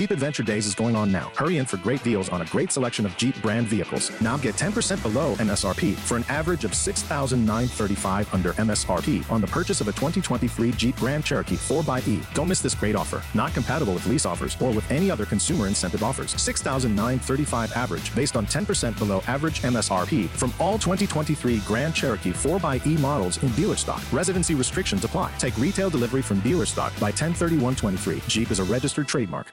Jeep 0.00 0.12
Adventure 0.12 0.42
Days 0.42 0.64
is 0.64 0.74
going 0.74 0.96
on 0.96 1.12
now. 1.12 1.30
Hurry 1.36 1.58
in 1.58 1.66
for 1.66 1.76
great 1.76 2.02
deals 2.02 2.30
on 2.30 2.40
a 2.40 2.46
great 2.46 2.72
selection 2.72 3.04
of 3.04 3.14
Jeep 3.18 3.34
brand 3.42 3.66
vehicles. 3.66 4.10
Now 4.22 4.38
get 4.38 4.54
10% 4.54 5.02
below 5.02 5.34
MSRP 5.34 5.94
for 5.94 6.16
an 6.16 6.24
average 6.30 6.64
of 6.64 6.74
6935 6.74 8.32
under 8.32 8.54
MSRP 8.54 9.30
on 9.30 9.42
the 9.42 9.46
purchase 9.46 9.82
of 9.82 9.88
a 9.88 9.92
2023 9.92 10.70
Jeep 10.70 10.96
Grand 10.96 11.22
Cherokee 11.22 11.56
4xE. 11.56 12.32
Don't 12.32 12.48
miss 12.48 12.62
this 12.62 12.74
great 12.74 12.96
offer. 12.96 13.22
Not 13.34 13.52
compatible 13.52 13.92
with 13.92 14.06
lease 14.06 14.24
offers 14.24 14.56
or 14.58 14.70
with 14.70 14.90
any 14.90 15.10
other 15.10 15.26
consumer 15.26 15.66
incentive 15.66 16.02
offers. 16.02 16.30
6935 16.40 17.72
average 17.74 18.14
based 18.14 18.36
on 18.36 18.46
10% 18.46 18.98
below 18.98 19.22
average 19.26 19.60
MSRP 19.60 20.28
from 20.28 20.50
all 20.58 20.78
2023 20.78 21.58
Grand 21.66 21.94
Cherokee 21.94 22.32
4xE 22.32 22.98
models 23.00 23.36
in 23.42 23.50
dealer 23.50 23.76
stock. 23.76 24.02
Residency 24.14 24.54
restrictions 24.54 25.04
apply. 25.04 25.30
Take 25.36 25.58
retail 25.58 25.90
delivery 25.90 26.22
from 26.22 26.40
dealer 26.40 26.64
stock 26.64 26.94
by 26.94 27.10
103123. 27.10 28.22
Jeep 28.28 28.50
is 28.50 28.60
a 28.60 28.64
registered 28.64 29.06
trademark. 29.06 29.52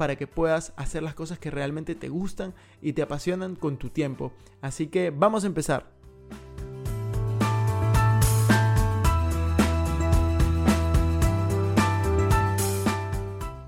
para 0.00 0.16
que 0.16 0.26
puedas 0.26 0.72
hacer 0.76 1.02
las 1.02 1.12
cosas 1.12 1.38
que 1.38 1.50
realmente 1.50 1.94
te 1.94 2.08
gustan 2.08 2.54
y 2.80 2.94
te 2.94 3.02
apasionan 3.02 3.54
con 3.54 3.76
tu 3.76 3.90
tiempo. 3.90 4.32
Así 4.62 4.86
que 4.86 5.10
vamos 5.10 5.44
a 5.44 5.46
empezar. 5.46 5.90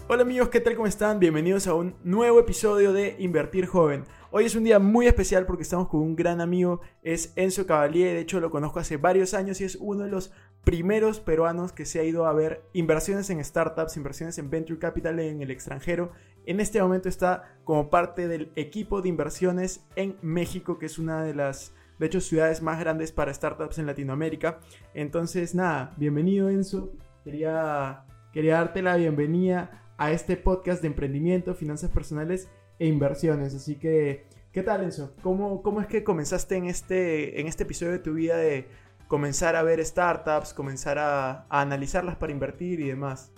Hola 0.08 0.22
amigos, 0.22 0.48
¿qué 0.48 0.60
tal? 0.60 0.74
¿Cómo 0.74 0.86
están? 0.86 1.18
Bienvenidos 1.18 1.66
a 1.66 1.74
un 1.74 1.96
nuevo 2.02 2.40
episodio 2.40 2.94
de 2.94 3.14
Invertir 3.18 3.66
Joven. 3.66 4.04
Hoy 4.34 4.46
es 4.46 4.56
un 4.56 4.64
día 4.64 4.78
muy 4.78 5.06
especial 5.06 5.44
porque 5.44 5.62
estamos 5.62 5.88
con 5.88 6.00
un 6.00 6.16
gran 6.16 6.40
amigo, 6.40 6.80
es 7.02 7.34
Enzo 7.36 7.66
Cavalier, 7.66 8.14
de 8.14 8.20
hecho 8.20 8.40
lo 8.40 8.48
conozco 8.48 8.80
hace 8.80 8.96
varios 8.96 9.34
años 9.34 9.60
y 9.60 9.64
es 9.64 9.76
uno 9.78 10.04
de 10.04 10.10
los 10.10 10.32
primeros 10.64 11.20
peruanos 11.20 11.74
que 11.74 11.84
se 11.84 12.00
ha 12.00 12.04
ido 12.04 12.24
a 12.24 12.32
ver 12.32 12.62
inversiones 12.72 13.28
en 13.28 13.44
startups, 13.44 13.98
inversiones 13.98 14.38
en 14.38 14.48
venture 14.48 14.78
capital 14.78 15.20
en 15.20 15.42
el 15.42 15.50
extranjero. 15.50 16.12
En 16.46 16.60
este 16.60 16.80
momento 16.80 17.10
está 17.10 17.58
como 17.64 17.90
parte 17.90 18.26
del 18.26 18.52
equipo 18.56 19.02
de 19.02 19.10
inversiones 19.10 19.84
en 19.96 20.16
México, 20.22 20.78
que 20.78 20.86
es 20.86 20.98
una 20.98 21.22
de 21.22 21.34
las, 21.34 21.74
de 21.98 22.06
hecho, 22.06 22.22
ciudades 22.22 22.62
más 22.62 22.80
grandes 22.80 23.12
para 23.12 23.34
startups 23.34 23.76
en 23.76 23.86
Latinoamérica. 23.86 24.60
Entonces, 24.94 25.54
nada, 25.54 25.92
bienvenido 25.98 26.48
Enzo. 26.48 26.90
Quería, 27.22 28.06
quería 28.32 28.54
darte 28.54 28.80
la 28.80 28.96
bienvenida 28.96 29.92
a 29.98 30.10
este 30.10 30.38
podcast 30.38 30.80
de 30.80 30.88
emprendimiento, 30.88 31.54
finanzas 31.54 31.90
personales 31.90 32.48
e 32.78 32.86
inversiones. 32.86 33.54
Así 33.54 33.76
que, 33.76 34.26
¿qué 34.52 34.62
tal 34.62 34.82
Enzo? 34.82 35.14
¿Cómo, 35.22 35.62
cómo 35.62 35.80
es 35.80 35.86
que 35.86 36.04
comenzaste 36.04 36.56
en 36.56 36.66
este, 36.66 37.40
en 37.40 37.46
este 37.46 37.64
episodio 37.64 37.92
de 37.92 37.98
tu 37.98 38.14
vida 38.14 38.36
de 38.36 38.66
comenzar 39.12 39.56
a 39.56 39.62
ver 39.62 39.84
startups, 39.84 40.54
comenzar 40.54 40.98
a, 40.98 41.44
analizarlas 41.50 42.16
para 42.16 42.32
invertir 42.32 42.80
y 42.80 42.88
demás. 42.88 43.30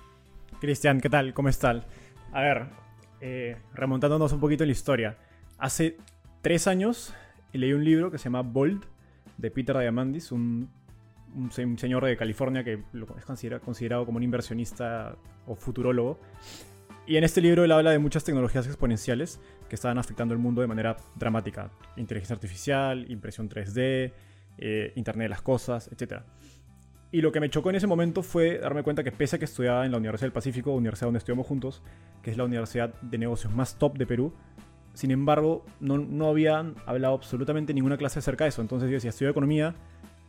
Cristian, 0.61 1.01
¿qué 1.01 1.11
tal? 1.11 1.35
¿Cómo 1.35 1.49
están? 1.49 1.83
A 2.33 2.43
ver, 2.43 2.67
eh, 3.21 3.57
remontándonos 3.75 4.33
un 4.33 4.39
poquito 4.39 4.63
en 4.63 4.69
la 4.69 4.73
historia. 4.73 5.19
Hace 5.59 5.97
tres 6.43 6.69
años 6.69 7.13
leí 7.53 7.73
un 7.73 7.85
libro 7.85 8.13
que 8.13 8.19
se 8.19 8.25
llama 8.27 8.43
Bold, 8.43 8.85
de 9.37 9.51
Peter 9.51 9.77
Diamandis, 9.77 10.31
un, 10.31 10.71
un, 11.35 11.51
señor 11.51 12.05
de 12.05 12.17
California 12.17 12.63
que 12.63 12.75
es 13.19 13.25
considerado, 13.25 13.61
considerado 13.65 14.07
como 14.07 14.19
un 14.19 14.23
inversionista 14.23 15.17
o 15.45 15.57
futurólogo. 15.57 16.21
Y 17.07 17.17
en 17.17 17.25
este 17.25 17.41
libro 17.41 17.65
él 17.65 17.73
habla 17.73 17.91
de 17.91 17.99
muchas 17.99 18.25
tecnologías 18.25 18.67
exponenciales 18.67 19.41
que 19.69 19.75
estaban 19.75 19.99
afectando 19.99 20.33
el 20.33 20.41
mundo 20.41 20.63
de 20.63 20.67
manera 20.67 20.97
dramática. 21.17 21.71
Inteligencia 21.97 22.35
artificial, 22.35 23.11
impresión 23.11 23.49
3D, 23.49 24.13
eh, 24.57 24.93
Internet 24.97 25.27
de 25.27 25.29
las 25.29 25.43
Cosas, 25.43 25.91
etc. 25.93 26.23
Y 27.13 27.21
lo 27.21 27.31
que 27.31 27.41
me 27.41 27.51
chocó 27.51 27.71
en 27.71 27.77
ese 27.77 27.87
momento 27.87 28.23
fue 28.23 28.59
darme 28.59 28.83
cuenta 28.83 29.05
que 29.05 29.13
pese 29.13 29.37
a 29.37 29.39
que 29.39 29.45
estudiaba 29.45 29.85
en 29.85 29.93
la 29.93 29.99
Universidad 29.99 30.27
del 30.27 30.33
Pacífico, 30.33 30.73
universidad 30.73 31.09
donde 31.09 31.19
estudiamos 31.19 31.47
juntos, 31.47 31.83
que 32.23 32.31
es 32.31 32.37
la 32.37 32.45
universidad 32.45 32.95
de 33.03 33.19
negocios 33.19 33.55
más 33.55 33.79
top 33.79 33.99
de 33.99 34.07
Perú, 34.07 34.35
sin 34.95 35.11
embargo, 35.11 35.67
no, 35.81 35.99
no 35.99 36.29
habían 36.29 36.77
hablado 36.87 37.15
absolutamente 37.15 37.75
ninguna 37.75 37.97
clase 37.97 38.21
acerca 38.21 38.45
de 38.45 38.51
eso. 38.51 38.63
Entonces 38.63 38.89
yo 38.89 38.95
decía, 38.95 39.11
estudio 39.11 39.31
economía, 39.31 39.75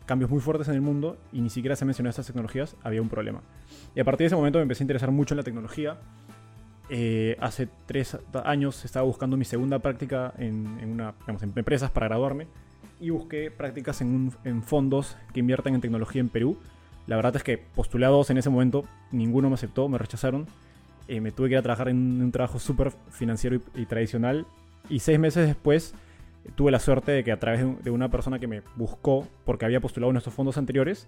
cambios 0.06 0.30
muy 0.30 0.42
fuertes 0.42 0.68
en 0.68 0.74
el 0.74 0.82
mundo 0.82 1.18
y 1.32 1.42
ni 1.42 1.50
siquiera 1.50 1.76
se 1.76 1.86
mencionó 1.86 2.10
estas 2.10 2.26
tecnologías, 2.26 2.76
había 2.84 3.02
un 3.02 3.10
problema. 3.10 3.42
Y 3.96 4.00
a 4.00 4.04
partir 4.04 4.26
de 4.26 4.28
ese 4.28 4.36
momento 4.36 4.58
me 4.58 4.64
empecé 4.64 4.84
a 4.84 4.86
interesar 4.86 5.12
mucho 5.12 5.36
en 5.36 5.38
la 5.38 5.44
tecnología. 5.44 5.98
Eh, 6.90 7.36
hace 7.40 7.68
tres 7.88 8.18
años 8.44 8.86
estaba 8.86 9.06
buscando 9.06 9.38
mi 9.38 9.46
segunda 9.46 9.80
práctica 9.80 10.34
en, 10.38 10.68
una, 10.84 11.14
digamos, 11.22 11.42
en 11.42 11.54
empresas 11.56 11.90
para 11.90 12.08
graduarme 12.08 12.48
y 13.00 13.10
busqué 13.10 13.52
prácticas 13.52 14.02
en, 14.02 14.32
fondos 14.64 15.18
que 15.34 15.40
inviertan 15.40 15.76
en 15.76 15.82
tecnología 15.82 16.22
en 16.22 16.30
Perú. 16.30 16.58
La 17.08 17.16
verdad 17.16 17.36
es 17.36 17.44
que 17.44 17.58
postulé 17.58 18.06
a 18.06 18.10
dos 18.10 18.30
en 18.30 18.38
ese 18.38 18.50
momento, 18.50 18.84
ninguno 19.12 19.50
me 19.50 19.56
aceptó, 19.56 19.88
me 19.90 19.98
rechazaron. 19.98 20.48
Eh, 21.08 21.22
me 21.22 21.32
tuve 21.32 21.50
que 21.50 21.54
ir 21.54 21.60
a 21.60 21.62
trabajar 21.62 21.90
en 21.90 22.22
un 22.22 22.32
trabajo 22.32 22.58
súper 22.58 22.92
financiero 23.12 23.60
y, 23.76 23.86
tradicional. 23.86 24.48
Y 24.90 25.00
seis 25.00 25.20
meses 25.20 25.46
después 25.46 25.94
eh, 26.46 26.50
tuve 26.56 26.72
la 26.72 26.80
suerte 26.80 27.12
de 27.12 27.24
que 27.24 27.32
a 27.32 27.40
través 27.40 27.84
de, 27.84 27.92
una 27.92 28.10
persona 28.10 28.40
que 28.40 28.48
me 28.48 28.64
buscó, 28.76 29.28
porque 29.44 29.66
había 29.66 29.80
postulado 29.80 30.12
en 30.12 30.18
estos 30.18 30.34
fondos 30.34 30.58
anteriores, 30.58 31.08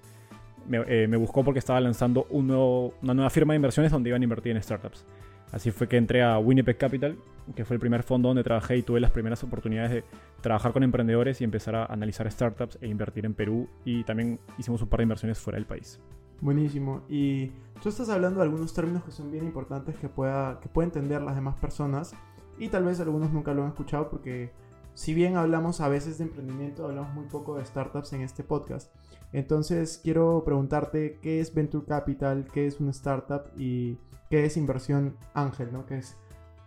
me, 0.67 0.83
eh, 0.87 1.07
buscó 1.17 1.43
porque 1.43 1.59
estaba 1.59 1.79
lanzando 1.79 2.27
una 2.29 3.13
nueva 3.13 3.29
firma 3.29 3.53
de 3.53 3.55
inversiones 3.55 3.91
donde 3.91 4.09
iban 4.09 4.21
a 4.21 4.25
invertir 4.25 4.55
en 4.55 4.61
startups. 4.61 5.03
Así 5.51 5.71
fue 5.71 5.87
que 5.87 5.97
entré 5.97 6.23
a 6.23 6.37
Winnipeg 6.39 6.77
Capital, 6.77 7.17
que 7.55 7.63
fue 7.63 7.75
el 7.75 7.79
primer 7.79 8.03
fondo 8.03 8.27
donde 8.27 8.43
trabajé 8.43 8.77
y 8.77 8.83
tuve 8.83 8.99
las 8.99 9.11
primeras 9.11 9.43
oportunidades 9.43 9.91
de 9.91 10.03
trabajar 10.41 10.73
con 10.73 10.83
emprendedores 10.83 11.39
y 11.39 11.43
empezar 11.43 11.75
a 11.75 11.85
analizar 11.85 12.29
startups 12.29 12.77
e 12.81 12.87
invertir 12.87 13.25
en 13.25 13.33
Perú. 13.33 13.69
Y 13.85 14.03
también 14.03 14.39
hicimos 14.57 14.81
un 14.81 14.89
par 14.89 14.99
de 14.99 15.03
inversiones 15.03 15.39
fuera 15.39 15.57
del 15.57 15.65
país. 15.65 15.99
Buenísimo. 16.41 17.03
Y 17.07 17.47
tú 17.81 17.89
estás 17.89 18.09
hablando 18.09 18.39
de 18.39 18.45
algunos 18.45 18.73
términos 18.73 19.03
que 19.03 19.11
son 19.11 19.31
bien 19.31 19.45
importantes 19.45 19.95
que 19.95 20.09
pueda, 20.09 20.59
que 20.59 20.69
pueda 20.69 20.85
entender 20.85 21.21
las 21.21 21.35
demás 21.35 21.55
personas. 21.55 22.13
Y 22.59 22.69
tal 22.69 22.83
vez 22.85 22.99
algunos 22.99 23.31
nunca 23.31 23.53
lo 23.53 23.63
han 23.63 23.69
escuchado 23.69 24.09
porque 24.09 24.51
si 24.93 25.13
bien 25.13 25.37
hablamos 25.37 25.79
a 25.79 25.89
veces 25.89 26.17
de 26.17 26.25
emprendimiento, 26.25 26.85
hablamos 26.85 27.13
muy 27.13 27.25
poco 27.25 27.57
de 27.57 27.65
startups 27.65 28.13
en 28.13 28.21
este 28.21 28.43
podcast. 28.43 28.93
Entonces 29.31 29.99
quiero 30.03 30.43
preguntarte 30.43 31.19
qué 31.21 31.39
es 31.39 31.53
Venture 31.53 31.85
Capital, 31.85 32.47
qué 32.51 32.65
es 32.65 32.79
una 32.79 32.91
startup 32.91 33.43
y 33.57 33.97
qué 34.29 34.45
es 34.45 34.57
inversión 34.57 35.17
ángel, 35.33 35.71
¿no? 35.71 35.85
Que 35.85 35.97
es 35.97 36.17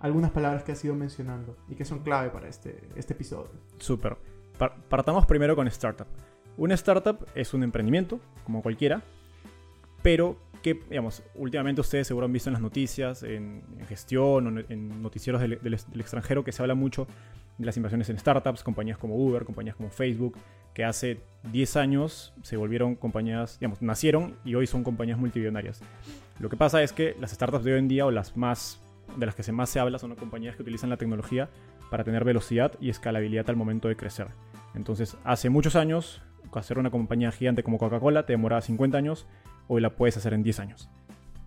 algunas 0.01 0.31
palabras 0.31 0.65
que 0.65 0.73
has 0.73 0.85
ido 0.85 0.95
mencionando 0.95 1.57
y 1.69 1.75
que 1.75 1.85
son 1.85 2.01
clave 2.01 2.31
para 2.31 2.49
este, 2.49 2.89
este 2.97 3.13
episodio. 3.13 3.51
Súper. 3.79 4.17
Partamos 4.89 5.27
primero 5.27 5.57
con 5.57 5.67
startup. 5.69 6.07
Una 6.57 6.75
startup 6.75 7.27
es 7.35 7.55
un 7.55 7.63
emprendimiento, 7.63 8.21
como 8.45 8.63
cualquiera, 8.63 9.03
pero 10.03 10.37
que, 10.63 10.75
digamos, 10.75 11.23
últimamente 11.35 11.81
ustedes 11.81 12.07
seguro 12.07 12.27
han 12.27 12.33
visto 12.33 12.51
en 12.51 12.55
las 12.55 12.63
noticias, 12.63 13.23
en, 13.23 13.63
gestión 13.89 14.67
en 14.69 15.03
noticieros 15.03 15.41
del, 15.41 15.75
extranjero 15.75 16.45
que 16.45 16.53
se 16.53 16.63
habla 16.63 16.75
mucho 16.75 17.07
las 17.65 17.77
inversiones 17.77 18.09
en 18.09 18.19
startups, 18.19 18.63
compañías 18.63 18.99
como 18.99 19.17
Uber, 19.17 19.45
compañías 19.45 19.77
como 19.77 19.91
Facebook, 19.91 20.37
que 20.75 20.85
hace 20.85 21.21
10 21.53 21.77
años 21.77 22.33
se 22.43 22.57
volvieron 22.57 22.95
compañías, 22.95 23.59
digamos, 23.59 23.83
nacieron 23.83 24.37
y 24.45 24.55
hoy 24.55 24.67
son 24.67 24.85
compañías 24.85 25.19
multimillonarias. 25.19 25.81
Lo 26.39 26.49
que 26.49 26.57
pasa 26.57 26.83
es 26.83 26.93
que 26.93 27.17
las 27.21 27.33
startups 27.33 27.65
de 27.65 27.75
hoy 27.75 27.79
en 27.79 27.89
día 27.89 28.07
o 28.07 28.11
las 28.11 28.37
más 28.37 28.81
de 29.17 29.27
las 29.27 29.35
que 29.35 29.51
más 29.53 29.69
se 29.69 29.81
habla 29.81 29.99
son 29.99 30.11
las 30.11 30.19
compañías 30.19 30.57
que 30.57 30.63
utilizan 30.63 30.89
la 30.89 30.97
tecnología 30.97 31.49
para 31.91 32.05
tener 32.05 32.25
velocidad 32.25 32.73
y 32.81 32.91
escalabilidad 32.91 33.51
al 33.51 33.57
momento 33.57 33.89
de 33.89 33.97
crecer. 33.97 34.29
Entonces, 34.75 35.17
hace 35.25 35.51
muchos 35.51 35.75
años, 35.75 36.23
hacer 36.53 36.79
una 36.79 36.91
compañía 36.91 37.33
gigante 37.33 37.63
como 37.63 37.79
Coca-Cola 37.79 38.25
te 38.25 38.33
demoraba 38.33 38.61
50 38.61 38.97
años, 38.97 39.27
hoy 39.69 39.81
la 39.81 39.91
puedes 39.91 40.17
hacer 40.17 40.33
en 40.33 40.43
10 40.43 40.61
años. 40.61 40.89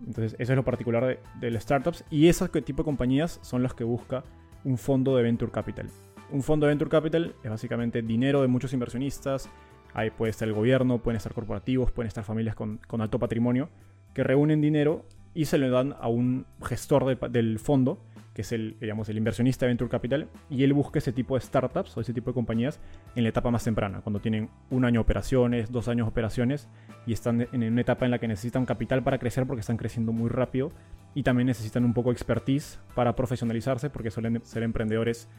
Entonces, 0.05 0.35
eso 0.37 0.51
es 0.51 0.55
lo 0.57 0.65
particular 0.65 1.05
de, 1.05 1.19
de 1.39 1.51
las 1.51 1.63
startups 1.63 2.03
y 2.09 2.27
ese 2.27 2.47
tipo 2.49 2.83
de 2.83 2.85
compañías 2.85 3.39
son 3.41 3.63
las 3.63 3.73
que 3.73 3.85
busca 3.85 4.23
un 4.63 4.77
fondo 4.77 5.15
de 5.15 5.23
Venture 5.23 5.51
Capital. 5.51 5.89
Un 6.31 6.41
fondo 6.41 6.65
de 6.65 6.71
Venture 6.71 6.89
Capital 6.89 7.35
es 7.43 7.49
básicamente 7.49 8.01
dinero 8.01 8.41
de 8.41 8.47
muchos 8.47 8.73
inversionistas, 8.73 9.49
ahí 9.93 10.09
puede 10.09 10.31
estar 10.31 10.47
el 10.47 10.53
gobierno, 10.53 10.99
pueden 10.99 11.17
estar 11.17 11.33
corporativos, 11.33 11.91
pueden 11.91 12.07
estar 12.07 12.23
familias 12.23 12.55
con, 12.55 12.79
alto 12.99 13.19
patrimonio, 13.19 13.69
que 14.13 14.23
reúnen 14.23 14.61
dinero 14.61 15.05
y 15.33 15.45
se 15.45 15.57
le 15.57 15.69
dan 15.69 15.95
a 15.99 16.07
un 16.07 16.45
gestor 16.63 17.05
de- 17.05 17.29
del 17.29 17.59
fondo, 17.59 17.99
que 18.33 18.41
es 18.41 18.51
el, 18.51 18.77
digamos, 18.79 19.09
el 19.09 19.17
inversionista 19.17 19.65
de 19.65 19.71
Venture 19.71 19.91
Capital, 19.91 20.27
y 20.49 20.63
él 20.63 20.73
busca 20.73 20.97
ese 20.97 21.11
tipo 21.13 21.35
de 21.35 21.41
startups 21.41 21.95
o 21.95 22.01
ese 22.01 22.13
tipo 22.13 22.31
de 22.31 22.33
compañías 22.33 22.79
en 23.15 23.23
la 23.23 23.29
etapa 23.29 23.51
más 23.51 23.63
temprana, 23.63 24.01
cuando 24.01 24.19
tienen 24.19 24.49
un 24.71 24.85
año 24.85 24.95
de 24.95 24.99
operaciones, 25.01 25.71
dos 25.71 25.87
años 25.87 26.07
de 26.07 26.11
operaciones, 26.11 26.67
y 27.05 27.13
están 27.13 27.47
en 27.51 27.63
una 27.63 27.81
etapa 27.81 28.05
en 28.05 28.11
la 28.11 28.17
que 28.17 28.27
necesitan 28.27 28.65
capital 28.65 29.03
para 29.03 29.19
crecer 29.19 29.45
porque 29.45 29.61
están 29.61 29.77
creciendo 29.77 30.11
muy 30.13 30.29
rápido, 30.29 30.71
y 31.13 31.21
también 31.21 31.45
necesitan 31.45 31.85
un 31.85 31.93
poco 31.93 32.09
de 32.09 32.13
expertise 32.13 32.79
para 32.95 33.15
profesionalizarse 33.15 33.91
porque 33.91 34.09
suelen 34.09 34.41
ser 34.43 34.63
emprendedores 34.63 35.29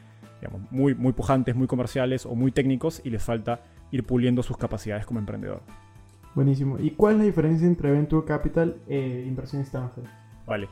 digamos, 0.41 0.71
muy, 0.71 0.95
muy 0.95 1.13
pujantes, 1.13 1.57
muy 1.57 1.67
comerciales 1.67 2.27
o 2.27 2.35
muy 2.35 2.53
técnicos 2.53 3.01
y 3.05 3.11
les 3.11 3.23
falta 3.23 3.61
ir 3.91 4.05
puliendo 4.05 4.43
sus 4.43 4.57
capacidades 4.57 5.07
como 5.07 5.19
emprendedor. 5.19 5.63
Buenísimo. 6.35 6.79
¿Y 6.79 6.91
cuál 6.91 7.15
es 7.15 7.19
la 7.21 7.25
diferencia 7.25 7.67
entre 7.67 7.91
Venture 7.91 8.27
Capital 8.27 8.77
e 8.89 9.25
inversionista 9.27 9.83
ángel? 9.83 10.05
Vale. 10.47 10.69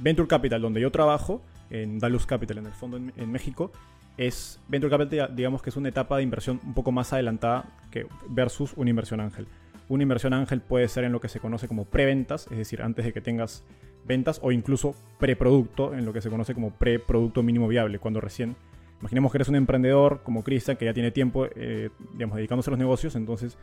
Venture 0.00 0.26
Capital, 0.26 0.62
donde 0.62 0.80
yo 0.80 0.90
trabajo, 0.90 1.42
en 1.70 1.98
Dalus 1.98 2.26
Capital, 2.26 2.58
en 2.58 2.66
el 2.66 2.72
fondo 2.72 2.96
en, 2.96 3.12
en 3.16 3.30
México, 3.30 3.70
es 4.16 4.60
Venture 4.68 4.90
Capital, 4.90 5.34
digamos 5.34 5.62
que 5.62 5.70
es 5.70 5.76
una 5.76 5.88
etapa 5.88 6.16
de 6.16 6.22
inversión 6.22 6.60
un 6.64 6.74
poco 6.74 6.92
más 6.92 7.12
adelantada 7.12 7.64
que 7.90 8.06
versus 8.28 8.72
una 8.76 8.90
inversión 8.90 9.20
ángel. 9.20 9.46
Una 9.88 10.02
inversión 10.02 10.32
ángel 10.32 10.60
puede 10.60 10.88
ser 10.88 11.04
en 11.04 11.12
lo 11.12 11.20
que 11.20 11.28
se 11.28 11.40
conoce 11.40 11.68
como 11.68 11.84
preventas, 11.84 12.46
es 12.50 12.56
decir, 12.56 12.82
antes 12.82 13.04
de 13.04 13.12
que 13.12 13.20
tengas 13.20 13.64
ventas, 14.06 14.40
o 14.42 14.52
incluso 14.52 14.94
preproducto, 15.18 15.94
en 15.94 16.04
lo 16.04 16.12
que 16.12 16.22
se 16.22 16.30
conoce 16.30 16.54
como 16.54 16.70
preproducto 16.70 17.42
mínimo 17.42 17.68
viable, 17.68 17.98
cuando 17.98 18.20
recién 18.20 18.56
Imaginemos 19.02 19.32
que 19.32 19.38
eres 19.38 19.48
un 19.48 19.56
emprendedor 19.56 20.22
como 20.22 20.44
Cristian 20.44 20.76
que 20.76 20.84
ya 20.84 20.94
tiene 20.94 21.10
tiempo, 21.10 21.46
eh, 21.56 21.90
digamos, 22.12 22.36
dedicándose 22.36 22.70
a 22.70 22.72
los 22.72 22.78
negocios, 22.78 23.16
entonces 23.16 23.58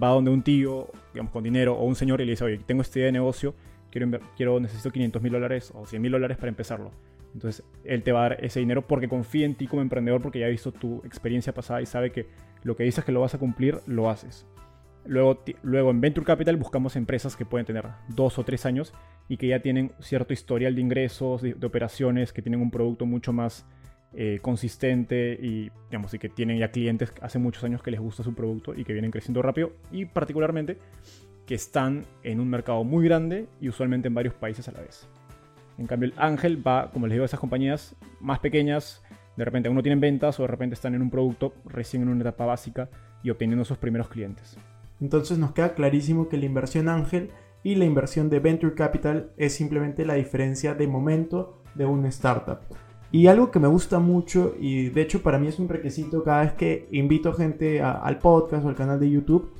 va 0.00 0.10
donde 0.10 0.30
un 0.30 0.42
tío, 0.42 0.86
digamos, 1.12 1.32
con 1.32 1.42
dinero 1.42 1.74
o 1.74 1.84
un 1.84 1.96
señor 1.96 2.20
y 2.20 2.24
le 2.24 2.30
dice, 2.30 2.44
oye, 2.44 2.60
tengo 2.64 2.80
esta 2.82 3.00
idea 3.00 3.06
de 3.06 3.12
negocio, 3.12 3.56
quiero, 3.90 4.60
necesito 4.60 4.92
500 4.92 5.20
mil 5.20 5.32
dólares 5.32 5.72
o 5.74 5.84
100 5.84 6.00
mil 6.00 6.12
dólares 6.12 6.36
para 6.36 6.48
empezarlo. 6.48 6.92
Entonces 7.32 7.64
él 7.82 8.04
te 8.04 8.12
va 8.12 8.20
a 8.20 8.28
dar 8.28 8.44
ese 8.44 8.60
dinero 8.60 8.86
porque 8.86 9.08
confía 9.08 9.46
en 9.46 9.56
ti 9.56 9.66
como 9.66 9.82
emprendedor, 9.82 10.22
porque 10.22 10.38
ya 10.38 10.46
ha 10.46 10.50
visto 10.50 10.70
tu 10.70 11.02
experiencia 11.04 11.52
pasada 11.52 11.82
y 11.82 11.86
sabe 11.86 12.12
que 12.12 12.28
lo 12.62 12.76
que 12.76 12.84
dices 12.84 13.04
que 13.04 13.10
lo 13.10 13.20
vas 13.20 13.34
a 13.34 13.38
cumplir, 13.38 13.80
lo 13.88 14.08
haces. 14.08 14.46
Luego, 15.06 15.42
luego 15.64 15.90
en 15.90 16.00
Venture 16.00 16.24
Capital 16.24 16.56
buscamos 16.56 16.94
empresas 16.94 17.34
que 17.34 17.44
pueden 17.44 17.66
tener 17.66 17.88
dos 18.10 18.38
o 18.38 18.44
tres 18.44 18.64
años 18.64 18.94
y 19.28 19.38
que 19.38 19.48
ya 19.48 19.58
tienen 19.58 19.90
cierto 19.98 20.32
historial 20.32 20.76
de 20.76 20.82
ingresos, 20.82 21.42
de 21.42 21.66
operaciones, 21.66 22.32
que 22.32 22.42
tienen 22.42 22.60
un 22.60 22.70
producto 22.70 23.06
mucho 23.06 23.32
más 23.32 23.66
eh, 24.16 24.38
consistente 24.40 25.38
y, 25.40 25.70
digamos, 25.90 26.14
y 26.14 26.18
que 26.18 26.28
tienen 26.28 26.58
ya 26.58 26.70
clientes 26.70 27.12
hace 27.20 27.38
muchos 27.38 27.64
años 27.64 27.82
que 27.82 27.90
les 27.90 28.00
gusta 28.00 28.22
su 28.22 28.34
producto 28.34 28.74
y 28.74 28.84
que 28.84 28.92
vienen 28.92 29.10
creciendo 29.10 29.42
rápido 29.42 29.72
y 29.90 30.04
particularmente 30.04 30.78
que 31.46 31.54
están 31.54 32.04
en 32.22 32.40
un 32.40 32.48
mercado 32.48 32.84
muy 32.84 33.04
grande 33.04 33.46
y 33.60 33.68
usualmente 33.68 34.08
en 34.08 34.14
varios 34.14 34.34
países 34.34 34.68
a 34.68 34.72
la 34.72 34.80
vez. 34.80 35.08
En 35.78 35.86
cambio, 35.86 36.10
el 36.10 36.14
Ángel 36.16 36.66
va, 36.66 36.90
como 36.92 37.06
les 37.06 37.14
digo, 37.14 37.24
a 37.24 37.26
esas 37.26 37.40
compañías 37.40 37.96
más 38.20 38.38
pequeñas, 38.38 39.02
de 39.36 39.44
repente 39.44 39.68
aún 39.68 39.76
no 39.76 39.82
tienen 39.82 40.00
ventas 40.00 40.38
o 40.38 40.42
de 40.42 40.48
repente 40.48 40.74
están 40.74 40.94
en 40.94 41.02
un 41.02 41.10
producto 41.10 41.52
recién 41.64 42.02
en 42.02 42.08
una 42.08 42.20
etapa 42.20 42.46
básica 42.46 42.88
y 43.22 43.30
obteniendo 43.30 43.64
sus 43.64 43.78
primeros 43.78 44.08
clientes. 44.08 44.56
Entonces 45.00 45.38
nos 45.38 45.52
queda 45.52 45.74
clarísimo 45.74 46.28
que 46.28 46.36
la 46.36 46.44
inversión 46.44 46.88
ángel 46.88 47.30
y 47.64 47.74
la 47.74 47.84
inversión 47.84 48.30
de 48.30 48.38
Venture 48.38 48.74
Capital 48.74 49.32
es 49.36 49.54
simplemente 49.54 50.04
la 50.04 50.14
diferencia 50.14 50.74
de 50.74 50.86
momento 50.86 51.62
de 51.74 51.86
una 51.86 52.08
startup. 52.08 52.60
Y 53.14 53.28
algo 53.28 53.52
que 53.52 53.60
me 53.60 53.68
gusta 53.68 54.00
mucho 54.00 54.56
y 54.58 54.88
de 54.88 55.02
hecho 55.02 55.22
para 55.22 55.38
mí 55.38 55.46
es 55.46 55.60
un 55.60 55.68
requisito 55.68 56.24
cada 56.24 56.42
vez 56.42 56.54
que 56.54 56.88
invito 56.90 57.32
gente 57.32 57.80
al 57.80 58.18
podcast 58.18 58.64
o 58.64 58.68
al 58.68 58.74
canal 58.74 58.98
de 58.98 59.08
YouTube 59.08 59.52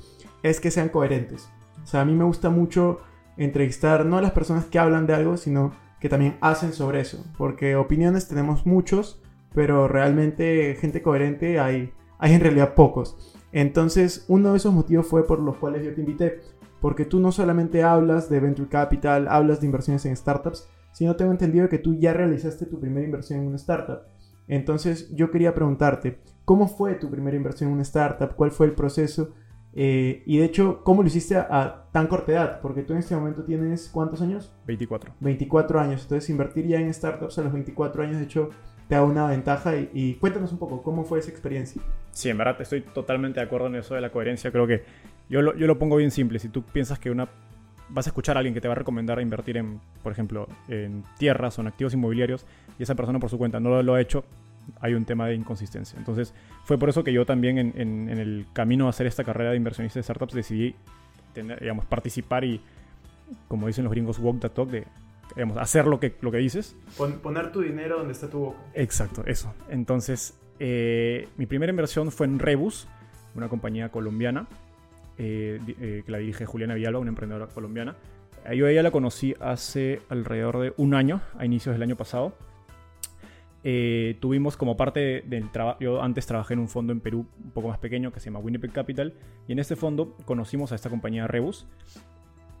es 0.43 0.59
que 0.59 0.71
sean 0.71 0.89
coherentes. 0.89 1.49
O 1.81 1.87
sea, 1.87 2.01
a 2.01 2.05
mí 2.05 2.13
me 2.13 2.25
gusta 2.25 2.49
mucho 2.49 2.97
entrevistar 3.37 4.05
no 4.05 4.17
a 4.17 4.21
las 4.21 4.33
personas 4.33 4.65
que 4.65 4.77
hablan 4.77 5.07
de 5.07 5.13
algo, 5.13 5.37
sino 5.37 5.71
que 6.01 6.09
también 6.09 6.35
hacen 6.41 6.73
sobre 6.73 6.99
eso. 6.99 7.25
Porque 7.37 7.77
opiniones 7.77 8.27
tenemos 8.27 8.65
muchos, 8.65 9.21
pero 9.53 9.87
realmente 9.87 10.75
gente 10.75 11.01
coherente 11.01 11.57
hay, 11.57 11.93
hay 12.19 12.33
en 12.33 12.41
realidad 12.41 12.75
pocos. 12.75 13.37
Entonces, 13.53 14.25
uno 14.27 14.51
de 14.51 14.57
esos 14.57 14.73
motivos 14.73 15.07
fue 15.07 15.25
por 15.25 15.39
los 15.39 15.55
cuales 15.55 15.85
yo 15.85 15.93
te 15.93 16.01
invité. 16.01 16.41
Porque 16.81 17.05
tú 17.05 17.21
no 17.21 17.31
solamente 17.31 17.83
hablas 17.83 18.29
de 18.29 18.41
Venture 18.41 18.67
Capital, 18.67 19.29
hablas 19.29 19.61
de 19.61 19.67
inversiones 19.67 20.05
en 20.05 20.17
startups, 20.17 20.67
sino 20.95 21.17
tengo 21.17 21.31
entendido 21.31 21.67
que 21.67 21.77
tú 21.77 21.93
ya 21.95 22.13
realizaste 22.13 22.65
tu 22.65 22.79
primera 22.79 23.05
inversión 23.05 23.41
en 23.41 23.47
una 23.47 23.57
startup. 23.57 24.03
Entonces, 24.47 25.13
yo 25.13 25.29
quería 25.29 25.53
preguntarte, 25.53 26.19
¿cómo 26.45 26.69
fue 26.69 26.95
tu 26.95 27.11
primera 27.11 27.35
inversión 27.35 27.67
en 27.67 27.73
una 27.73 27.81
startup? 27.81 28.33
¿Cuál 28.37 28.51
fue 28.51 28.67
el 28.67 28.71
proceso? 28.71 29.33
Eh, 29.73 30.23
y 30.25 30.37
de 30.37 30.45
hecho, 30.45 30.83
¿cómo 30.85 31.01
lo 31.01 31.09
hiciste 31.09 31.35
a, 31.35 31.47
a 31.49 31.91
tan 31.91 32.07
corta 32.07 32.31
edad? 32.31 32.61
Porque 32.61 32.81
tú 32.81 32.93
en 32.93 32.99
este 32.99 33.13
momento 33.13 33.43
tienes, 33.43 33.89
¿cuántos 33.89 34.21
años? 34.21 34.53
24. 34.67 35.15
24 35.19 35.81
años. 35.81 36.03
Entonces, 36.03 36.29
invertir 36.29 36.65
ya 36.65 36.79
en 36.79 36.93
startups 36.93 37.39
a 37.39 37.41
los 37.41 37.51
24 37.51 38.01
años, 38.01 38.15
de 38.15 38.23
hecho, 38.23 38.51
te 38.87 38.95
da 38.95 39.03
una 39.03 39.27
ventaja. 39.27 39.75
Y, 39.75 39.89
y 39.93 40.13
cuéntanos 40.13 40.53
un 40.53 40.59
poco, 40.59 40.81
¿cómo 40.81 41.03
fue 41.03 41.19
esa 41.19 41.29
experiencia? 41.29 41.81
Sí, 42.11 42.29
en 42.29 42.37
verdad 42.37 42.55
estoy 42.61 42.79
totalmente 42.79 43.41
de 43.41 43.47
acuerdo 43.47 43.67
en 43.67 43.75
eso 43.75 43.95
de 43.95 43.99
la 43.99 44.13
coherencia. 44.13 44.49
Creo 44.49 44.65
que 44.65 44.83
yo 45.29 45.41
lo, 45.41 45.57
yo 45.57 45.67
lo 45.67 45.77
pongo 45.77 45.97
bien 45.97 46.11
simple. 46.11 46.39
Si 46.39 46.47
tú 46.47 46.63
piensas 46.63 46.99
que 46.99 47.11
una 47.11 47.27
vas 47.89 48.07
a 48.07 48.09
escuchar 48.09 48.35
a 48.37 48.39
alguien 48.39 48.53
que 48.53 48.61
te 48.61 48.67
va 48.67 48.73
a 48.73 48.77
recomendar 48.77 49.19
invertir 49.21 49.57
en, 49.57 49.79
por 50.03 50.11
ejemplo, 50.11 50.47
en 50.67 51.03
tierras 51.17 51.57
o 51.57 51.61
en 51.61 51.67
activos 51.67 51.93
inmobiliarios 51.93 52.45
y 52.79 52.83
esa 52.83 52.95
persona 52.95 53.19
por 53.19 53.29
su 53.29 53.37
cuenta 53.37 53.59
no 53.59 53.69
lo, 53.69 53.83
lo 53.83 53.93
ha 53.95 54.01
hecho, 54.01 54.25
hay 54.81 54.93
un 54.95 55.05
tema 55.05 55.27
de 55.27 55.35
inconsistencia. 55.35 55.97
Entonces, 55.99 56.33
fue 56.63 56.77
por 56.79 56.89
eso 56.89 57.03
que 57.03 57.13
yo 57.13 57.25
también 57.25 57.57
en, 57.59 57.73
en- 57.75 58.09
en 58.09 58.17
el 58.17 58.47
camino 58.53 58.87
a 58.87 58.89
hacer 58.89 59.05
esta 59.07 59.23
carrera 59.23 59.51
de 59.51 59.57
inversionista 59.57 59.99
de 59.99 60.03
startups 60.03 60.33
decidí 60.33 60.75
tener, 61.33 61.59
digamos, 61.59 61.85
participar 61.85 62.43
y, 62.43 62.59
como 63.47 63.67
dicen 63.67 63.83
los 63.83 63.91
gringos, 63.93 64.17
walk 64.19 64.39
the 64.39 64.49
talk, 64.49 64.69
de 64.69 64.85
digamos, 65.35 65.57
hacer 65.57 65.85
lo 65.85 65.99
que, 65.99 66.15
lo 66.21 66.31
que 66.31 66.37
dices. 66.37 66.75
Pon- 66.97 67.19
poner 67.19 67.51
tu 67.51 67.61
dinero 67.61 67.97
donde 67.97 68.13
está 68.13 68.29
tu 68.29 68.39
boca. 68.39 68.57
Exacto, 68.73 69.23
eso. 69.27 69.53
Entonces, 69.69 70.39
eh, 70.59 71.27
mi 71.37 71.45
primera 71.45 71.69
inversión 71.69 72.11
fue 72.11 72.25
en 72.25 72.39
Rebus, 72.39 72.87
una 73.35 73.49
compañía 73.49 73.89
colombiana, 73.89 74.47
eh, 75.17 75.59
eh, 75.79 76.03
que 76.05 76.11
la 76.11 76.17
dirige 76.17 76.45
Juliana 76.45 76.73
Villalba, 76.75 76.99
una 76.99 77.09
emprendedora 77.09 77.47
colombiana. 77.47 77.95
Yo 78.55 78.67
a 78.67 78.71
ella 78.71 78.83
la 78.83 78.91
conocí 78.91 79.33
hace 79.39 80.01
alrededor 80.09 80.59
de 80.59 80.73
un 80.77 80.93
año, 80.93 81.21
a 81.37 81.45
inicios 81.45 81.73
del 81.73 81.81
año 81.81 81.95
pasado. 81.95 82.35
Eh, 83.63 84.17
tuvimos 84.19 84.55
como 84.57 84.77
parte 84.77 84.99
de- 84.99 85.21
del 85.25 85.51
trabajo, 85.51 85.79
yo 85.79 86.01
antes 86.03 86.27
trabajé 86.27 86.53
en 86.53 86.59
un 86.59 86.67
fondo 86.67 86.93
en 86.93 86.99
Perú 86.99 87.25
un 87.43 87.51
poco 87.51 87.69
más 87.69 87.79
pequeño 87.79 88.11
que 88.11 88.19
se 88.19 88.25
llama 88.25 88.37
Winnipeg 88.39 88.71
Capital, 88.71 89.13
y 89.47 89.53
en 89.53 89.59
este 89.59 89.75
fondo 89.75 90.15
conocimos 90.25 90.71
a 90.71 90.75
esta 90.75 90.89
compañía 90.91 91.25
Rebus. 91.25 91.65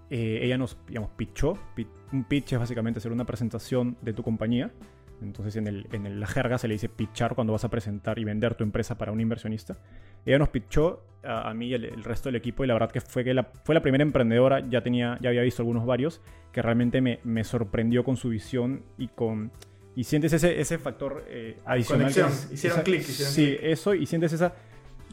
Ella 0.09 0.57
nos, 0.57 0.77
digamos, 0.87 1.09
pitchó. 1.11 1.57
Pi- 1.75 1.87
un 2.11 2.23
pitch 2.23 2.53
es 2.53 2.59
básicamente 2.59 2.97
hacer 2.99 3.11
una 3.11 3.25
presentación 3.25 3.97
de 4.01 4.13
tu 4.13 4.23
compañía. 4.23 4.71
Entonces 5.21 5.55
en, 5.55 5.67
el, 5.67 5.87
en 5.91 6.05
el- 6.05 6.19
la 6.19 6.27
jerga 6.27 6.57
se 6.57 6.67
le 6.67 6.73
dice 6.75 6.89
pitchar 6.89 7.35
cuando 7.35 7.53
vas 7.53 7.63
a 7.63 7.69
presentar 7.69 8.19
y 8.19 8.23
vender 8.25 8.55
tu 8.55 8.63
empresa 8.63 8.97
para 8.97 9.11
un 9.11 9.21
inversionista. 9.21 9.77
Ella 10.25 10.39
nos 10.39 10.49
pitchó 10.49 11.03
a, 11.23 11.49
a 11.49 11.53
mí 11.53 11.67
y 11.67 11.73
el, 11.73 11.85
el 11.85 12.03
resto 12.03 12.29
del 12.29 12.35
equipo 12.35 12.63
y 12.63 12.67
la 12.67 12.73
verdad 12.73 12.91
que 12.91 13.01
fue, 13.01 13.23
que 13.23 13.33
la, 13.33 13.43
fue 13.63 13.73
la 13.75 13.81
primera 13.81 14.01
emprendedora, 14.03 14.67
ya, 14.69 14.81
tenía, 14.81 15.17
ya 15.21 15.29
había 15.29 15.41
visto 15.41 15.61
algunos 15.61 15.85
varios, 15.85 16.21
que 16.51 16.61
realmente 16.61 17.01
me, 17.01 17.19
me 17.23 17.43
sorprendió 17.43 18.03
con 18.03 18.17
su 18.17 18.29
visión 18.29 18.83
y 18.97 19.07
con... 19.07 19.51
Y 19.97 20.03
sientes 20.03 20.33
ese, 20.33 20.59
ese 20.59 20.77
factor 20.77 21.23
eh, 21.29 21.57
adicional. 21.65 22.11
Conexión. 22.13 22.29
Hicieron 22.53 22.77
esa- 22.79 22.83
clic, 22.83 22.99
hicieron 23.01 23.33
Sí, 23.33 23.57
eso 23.61 23.93
y 23.93 24.05
sientes 24.05 24.33
esa, 24.33 24.53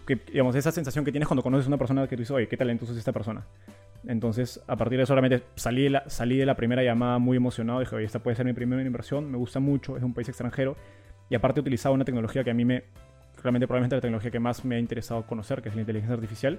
que, 0.06 0.16
digamos, 0.16 0.54
esa 0.56 0.72
sensación 0.72 1.04
que 1.04 1.12
tienes 1.12 1.28
cuando 1.28 1.42
conoces 1.42 1.66
a 1.66 1.68
una 1.68 1.78
persona 1.78 2.06
que 2.06 2.16
tú 2.16 2.22
dices, 2.22 2.32
oye, 2.32 2.48
qué 2.48 2.56
talentoso 2.56 2.92
es 2.92 2.98
esta 2.98 3.12
persona. 3.12 3.44
Entonces, 4.06 4.60
a 4.66 4.76
partir 4.76 4.98
de 4.98 5.04
eso, 5.04 5.14
realmente 5.14 5.44
salí 5.54 5.84
de 5.84 5.90
la, 5.90 6.08
salí 6.08 6.36
de 6.36 6.46
la 6.46 6.56
primera 6.56 6.82
llamada 6.82 7.18
muy 7.18 7.36
emocionado. 7.36 7.80
Dije, 7.80 7.94
oye, 7.94 8.04
esta 8.04 8.18
puede 8.18 8.36
ser 8.36 8.46
mi 8.46 8.52
primera 8.52 8.82
inversión. 8.82 9.30
Me 9.30 9.36
gusta 9.36 9.60
mucho, 9.60 9.96
es 9.96 10.02
un 10.02 10.12
país 10.12 10.28
extranjero. 10.28 10.76
Y 11.30 11.34
aparte, 11.34 11.60
utilizaba 11.60 11.94
una 11.94 12.04
tecnología 12.04 12.42
que 12.42 12.50
a 12.50 12.54
mí 12.54 12.64
me. 12.64 12.84
Realmente, 13.42 13.66
probablemente 13.66 13.96
la 13.96 14.02
tecnología 14.02 14.30
que 14.30 14.40
más 14.40 14.64
me 14.64 14.76
ha 14.76 14.78
interesado 14.78 15.26
conocer, 15.26 15.62
que 15.62 15.68
es 15.68 15.74
la 15.74 15.80
inteligencia 15.80 16.14
artificial. 16.14 16.58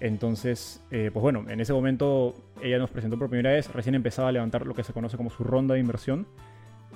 Entonces, 0.00 0.82
eh, 0.90 1.10
pues 1.12 1.22
bueno, 1.22 1.44
en 1.48 1.60
ese 1.60 1.72
momento 1.72 2.34
ella 2.62 2.78
nos 2.78 2.90
presentó 2.90 3.18
por 3.18 3.28
primera 3.28 3.52
vez. 3.52 3.72
Recién 3.72 3.94
empezaba 3.94 4.28
a 4.28 4.32
levantar 4.32 4.66
lo 4.66 4.74
que 4.74 4.82
se 4.82 4.92
conoce 4.92 5.16
como 5.16 5.30
su 5.30 5.44
ronda 5.44 5.74
de 5.74 5.80
inversión. 5.80 6.26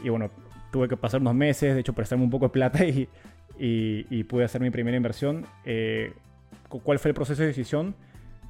Y 0.02 0.08
bueno, 0.08 0.30
tuve 0.70 0.88
que 0.88 0.96
pasar 0.96 1.20
unos 1.20 1.34
meses, 1.34 1.74
de 1.74 1.80
hecho, 1.80 1.92
prestarme 1.92 2.24
un 2.24 2.30
poco 2.30 2.46
de 2.46 2.50
plata 2.50 2.84
y, 2.86 3.08
y, 3.58 4.06
y 4.10 4.24
pude 4.24 4.44
hacer 4.44 4.60
mi 4.60 4.70
primera 4.70 4.96
inversión. 4.96 5.46
Eh, 5.64 6.12
cu- 6.68 6.80
¿Cuál 6.80 6.98
fue 6.98 7.10
el 7.10 7.14
proceso 7.14 7.42
de 7.42 7.48
decisión? 7.48 7.94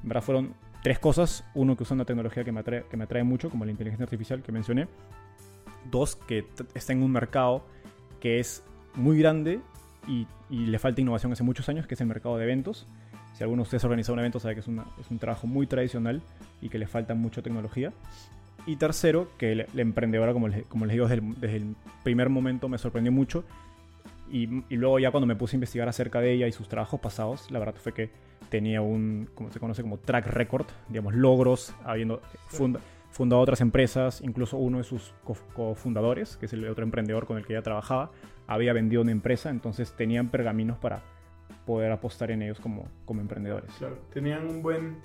En 0.03 0.09
verdad 0.09 0.21
fueron 0.23 0.53
tres 0.83 0.99
cosas. 0.99 1.43
Uno, 1.55 1.75
que 1.75 1.83
usa 1.83 1.95
una 1.95 2.05
tecnología 2.05 2.43
que 2.43 2.51
me 2.51 2.59
atrae, 2.61 2.83
que 2.89 2.97
me 2.97 3.03
atrae 3.05 3.23
mucho, 3.23 3.49
como 3.49 3.65
la 3.65 3.71
inteligencia 3.71 4.03
artificial 4.03 4.41
que 4.41 4.51
mencioné. 4.51 4.87
Dos, 5.91 6.15
que 6.15 6.45
está 6.75 6.93
en 6.93 7.03
un 7.03 7.11
mercado 7.11 7.65
que 8.19 8.39
es 8.39 8.63
muy 8.95 9.17
grande 9.17 9.59
y, 10.07 10.27
le 10.49 10.79
falta 10.79 10.99
innovación 11.01 11.31
hace 11.31 11.43
muchos 11.43 11.69
años, 11.69 11.85
que 11.87 11.93
es 11.93 12.01
el 12.01 12.07
mercado 12.07 12.37
de 12.37 12.43
eventos. 12.43 12.85
Si 13.35 13.43
alguno 13.43 13.61
de 13.61 13.67
ustedes 13.67 13.83
ha 13.83 13.87
organizado 13.87 14.13
un 14.13 14.19
evento, 14.19 14.39
sabe 14.39 14.55
que 14.55 14.59
es, 14.61 14.67
una- 14.67 14.85
es 14.99 15.09
un 15.11 15.19
trabajo 15.19 15.47
muy 15.47 15.67
tradicional 15.67 16.21
y 16.61 16.69
que 16.69 16.77
le 16.79 16.87
falta 16.87 17.13
mucha 17.15 17.41
tecnología. 17.41 17.93
Y 18.65 18.75
tercero, 18.75 19.29
que 19.37 19.55
la, 19.55 19.65
la 19.73 19.81
emprendedora, 19.81 20.33
como 20.33 20.47
les, 20.47 20.65
como 20.67 20.85
les 20.85 20.93
digo, 20.93 21.07
desde 21.07 21.55
el 21.57 21.75
primer 22.03 22.29
momento 22.29 22.67
me 22.67 22.77
sorprendió 22.77 23.11
mucho. 23.11 23.43
Y, 24.31 24.63
y 24.69 24.75
luego 24.77 24.99
ya 24.99 25.11
cuando 25.11 25.27
me 25.27 25.35
puse 25.35 25.55
a 25.55 25.57
investigar 25.57 25.87
acerca 25.89 26.21
de 26.21 26.33
ella 26.33 26.47
y 26.47 26.51
sus 26.51 26.67
trabajos 26.67 26.99
pasados, 26.99 27.49
la 27.51 27.59
verdad 27.59 27.75
fue 27.75 27.93
que 27.93 28.09
tenía 28.49 28.81
un, 28.81 29.29
como 29.35 29.51
se 29.51 29.59
conoce 29.59 29.81
como 29.81 29.97
track 29.97 30.27
record, 30.27 30.67
digamos, 30.87 31.13
logros, 31.13 31.73
habiendo 31.83 32.21
funda- 32.47 32.79
fundado 33.11 33.41
otras 33.41 33.61
empresas, 33.61 34.21
incluso 34.21 34.57
uno 34.57 34.77
de 34.79 34.83
sus 34.83 35.13
cofundadores, 35.53 36.37
que 36.37 36.45
es 36.45 36.53
el 36.53 36.67
otro 36.67 36.83
emprendedor 36.83 37.25
con 37.25 37.37
el 37.37 37.45
que 37.45 37.53
ella 37.53 37.63
trabajaba, 37.63 38.11
había 38.47 38.73
vendido 38.73 39.01
una 39.01 39.11
empresa, 39.11 39.49
entonces 39.49 39.93
tenían 39.95 40.29
pergaminos 40.29 40.77
para 40.77 41.01
poder 41.65 41.91
apostar 41.91 42.31
en 42.31 42.41
ellos 42.41 42.59
como, 42.59 42.87
como 43.05 43.21
emprendedores. 43.21 43.71
Claro, 43.77 43.97
tenían 44.11 44.47
un 44.47 44.61
buen 44.63 44.97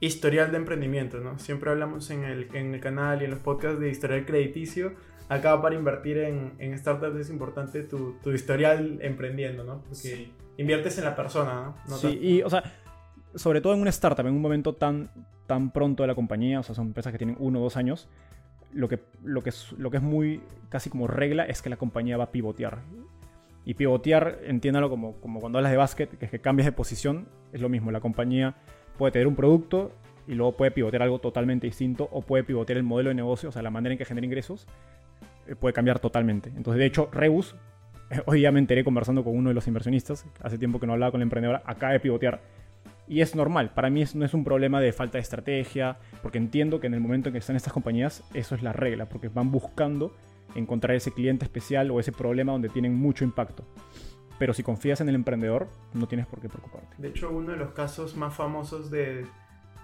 historial 0.00 0.50
de 0.50 0.58
emprendimiento, 0.58 1.18
¿no? 1.18 1.38
Siempre 1.38 1.70
hablamos 1.70 2.10
en 2.10 2.24
el, 2.24 2.48
en 2.54 2.74
el 2.74 2.80
canal 2.80 3.22
y 3.22 3.24
en 3.24 3.30
los 3.30 3.40
podcasts 3.40 3.80
de 3.80 3.88
historial 3.90 4.24
crediticio. 4.26 4.92
Acá 5.28 5.60
para 5.60 5.74
invertir 5.74 6.18
en, 6.18 6.54
en 6.58 6.78
startups 6.78 7.16
es 7.16 7.30
importante 7.30 7.82
tu, 7.82 8.14
tu, 8.22 8.32
historial 8.32 8.98
emprendiendo, 9.00 9.64
¿no? 9.64 9.82
Porque 9.88 10.30
inviertes 10.58 10.98
en 10.98 11.04
la 11.04 11.16
persona, 11.16 11.74
¿no? 11.88 11.96
sí, 11.96 12.18
y 12.20 12.42
o 12.42 12.50
sea, 12.50 12.62
sobre 13.34 13.60
todo 13.60 13.74
en 13.74 13.80
una 13.80 13.90
startup, 13.90 14.26
en 14.26 14.34
un 14.34 14.42
momento 14.42 14.74
tan, 14.74 15.10
tan 15.46 15.70
pronto 15.70 16.02
de 16.02 16.08
la 16.08 16.14
compañía, 16.14 16.60
o 16.60 16.62
sea, 16.62 16.74
son 16.74 16.88
empresas 16.88 17.10
que 17.10 17.18
tienen 17.18 17.36
uno 17.38 17.60
o 17.60 17.62
dos 17.62 17.76
años, 17.76 18.08
lo 18.72 18.88
que, 18.88 19.00
lo, 19.22 19.42
que 19.42 19.50
es, 19.50 19.72
lo 19.72 19.90
que 19.90 19.98
es 19.98 20.02
muy 20.02 20.42
casi 20.68 20.90
como 20.90 21.06
regla 21.06 21.44
es 21.44 21.62
que 21.62 21.70
la 21.70 21.76
compañía 21.76 22.16
va 22.16 22.24
a 22.24 22.32
pivotear. 22.32 22.80
Y 23.64 23.74
pivotear, 23.74 24.40
entiéndalo 24.44 24.90
como, 24.90 25.14
como 25.20 25.40
cuando 25.40 25.58
hablas 25.58 25.72
de 25.72 25.78
básquet, 25.78 26.18
que 26.18 26.26
es 26.26 26.30
que 26.30 26.40
cambias 26.40 26.66
de 26.66 26.72
posición, 26.72 27.28
es 27.52 27.62
lo 27.62 27.68
mismo. 27.68 27.90
La 27.90 28.00
compañía 28.00 28.56
puede 28.98 29.12
tener 29.12 29.26
un 29.26 29.36
producto 29.36 29.92
y 30.26 30.34
luego 30.34 30.56
puede 30.56 30.70
pivotear 30.70 31.02
algo 31.02 31.18
totalmente 31.18 31.66
distinto 31.66 32.08
o 32.12 32.22
puede 32.22 32.44
pivotear 32.44 32.76
el 32.76 32.82
modelo 32.82 33.08
de 33.08 33.14
negocio, 33.14 33.48
o 33.48 33.52
sea, 33.52 33.62
la 33.62 33.70
manera 33.70 33.92
en 33.92 33.98
que 33.98 34.04
genera 34.04 34.24
ingresos, 34.24 34.66
puede 35.58 35.72
cambiar 35.72 35.98
totalmente. 35.98 36.50
Entonces, 36.56 36.78
de 36.78 36.86
hecho, 36.86 37.08
Rebus, 37.12 37.54
hoy 38.26 38.40
día 38.40 38.52
me 38.52 38.60
enteré 38.60 38.84
conversando 38.84 39.24
con 39.24 39.36
uno 39.36 39.50
de 39.50 39.54
los 39.54 39.66
inversionistas, 39.66 40.26
hace 40.42 40.58
tiempo 40.58 40.80
que 40.80 40.86
no 40.86 40.92
hablaba 40.92 41.12
con 41.12 41.20
la 41.20 41.24
emprendedora, 41.24 41.62
acaba 41.64 41.92
de 41.92 42.00
pivotear. 42.00 42.40
Y 43.06 43.20
es 43.20 43.34
normal, 43.34 43.72
para 43.74 43.90
mí 43.90 44.02
no 44.14 44.24
es 44.24 44.32
un 44.32 44.44
problema 44.44 44.80
de 44.80 44.92
falta 44.92 45.18
de 45.18 45.22
estrategia, 45.22 45.98
porque 46.22 46.38
entiendo 46.38 46.80
que 46.80 46.86
en 46.86 46.94
el 46.94 47.00
momento 47.00 47.28
en 47.28 47.34
que 47.34 47.38
están 47.38 47.56
estas 47.56 47.72
compañías, 47.72 48.24
eso 48.32 48.54
es 48.54 48.62
la 48.62 48.72
regla, 48.72 49.06
porque 49.06 49.28
van 49.28 49.50
buscando 49.50 50.14
encontrar 50.54 50.96
ese 50.96 51.12
cliente 51.12 51.44
especial 51.44 51.90
o 51.90 52.00
ese 52.00 52.12
problema 52.12 52.52
donde 52.52 52.70
tienen 52.70 52.94
mucho 52.94 53.24
impacto. 53.24 53.64
Pero 54.38 54.54
si 54.54 54.62
confías 54.62 55.00
en 55.00 55.08
el 55.08 55.14
emprendedor, 55.14 55.68
no 55.92 56.08
tienes 56.08 56.26
por 56.26 56.40
qué 56.40 56.48
preocuparte. 56.48 56.96
De 56.98 57.08
hecho, 57.08 57.30
uno 57.30 57.52
de 57.52 57.58
los 57.58 57.72
casos 57.72 58.16
más 58.16 58.34
famosos 58.34 58.90
de, 58.90 59.26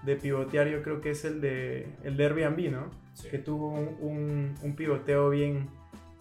de 0.04 0.16
pivotear 0.16 0.68
yo 0.68 0.82
creo 0.82 1.00
que 1.00 1.10
es 1.10 1.24
el 1.24 1.40
de, 1.40 1.88
el 2.04 2.16
de 2.16 2.24
Airbnb, 2.24 2.70
¿no? 2.70 2.90
Que 3.30 3.38
tuvo 3.38 3.70
un, 3.70 4.54
un, 4.62 4.76
pivoteo 4.76 5.30
bien, 5.30 5.68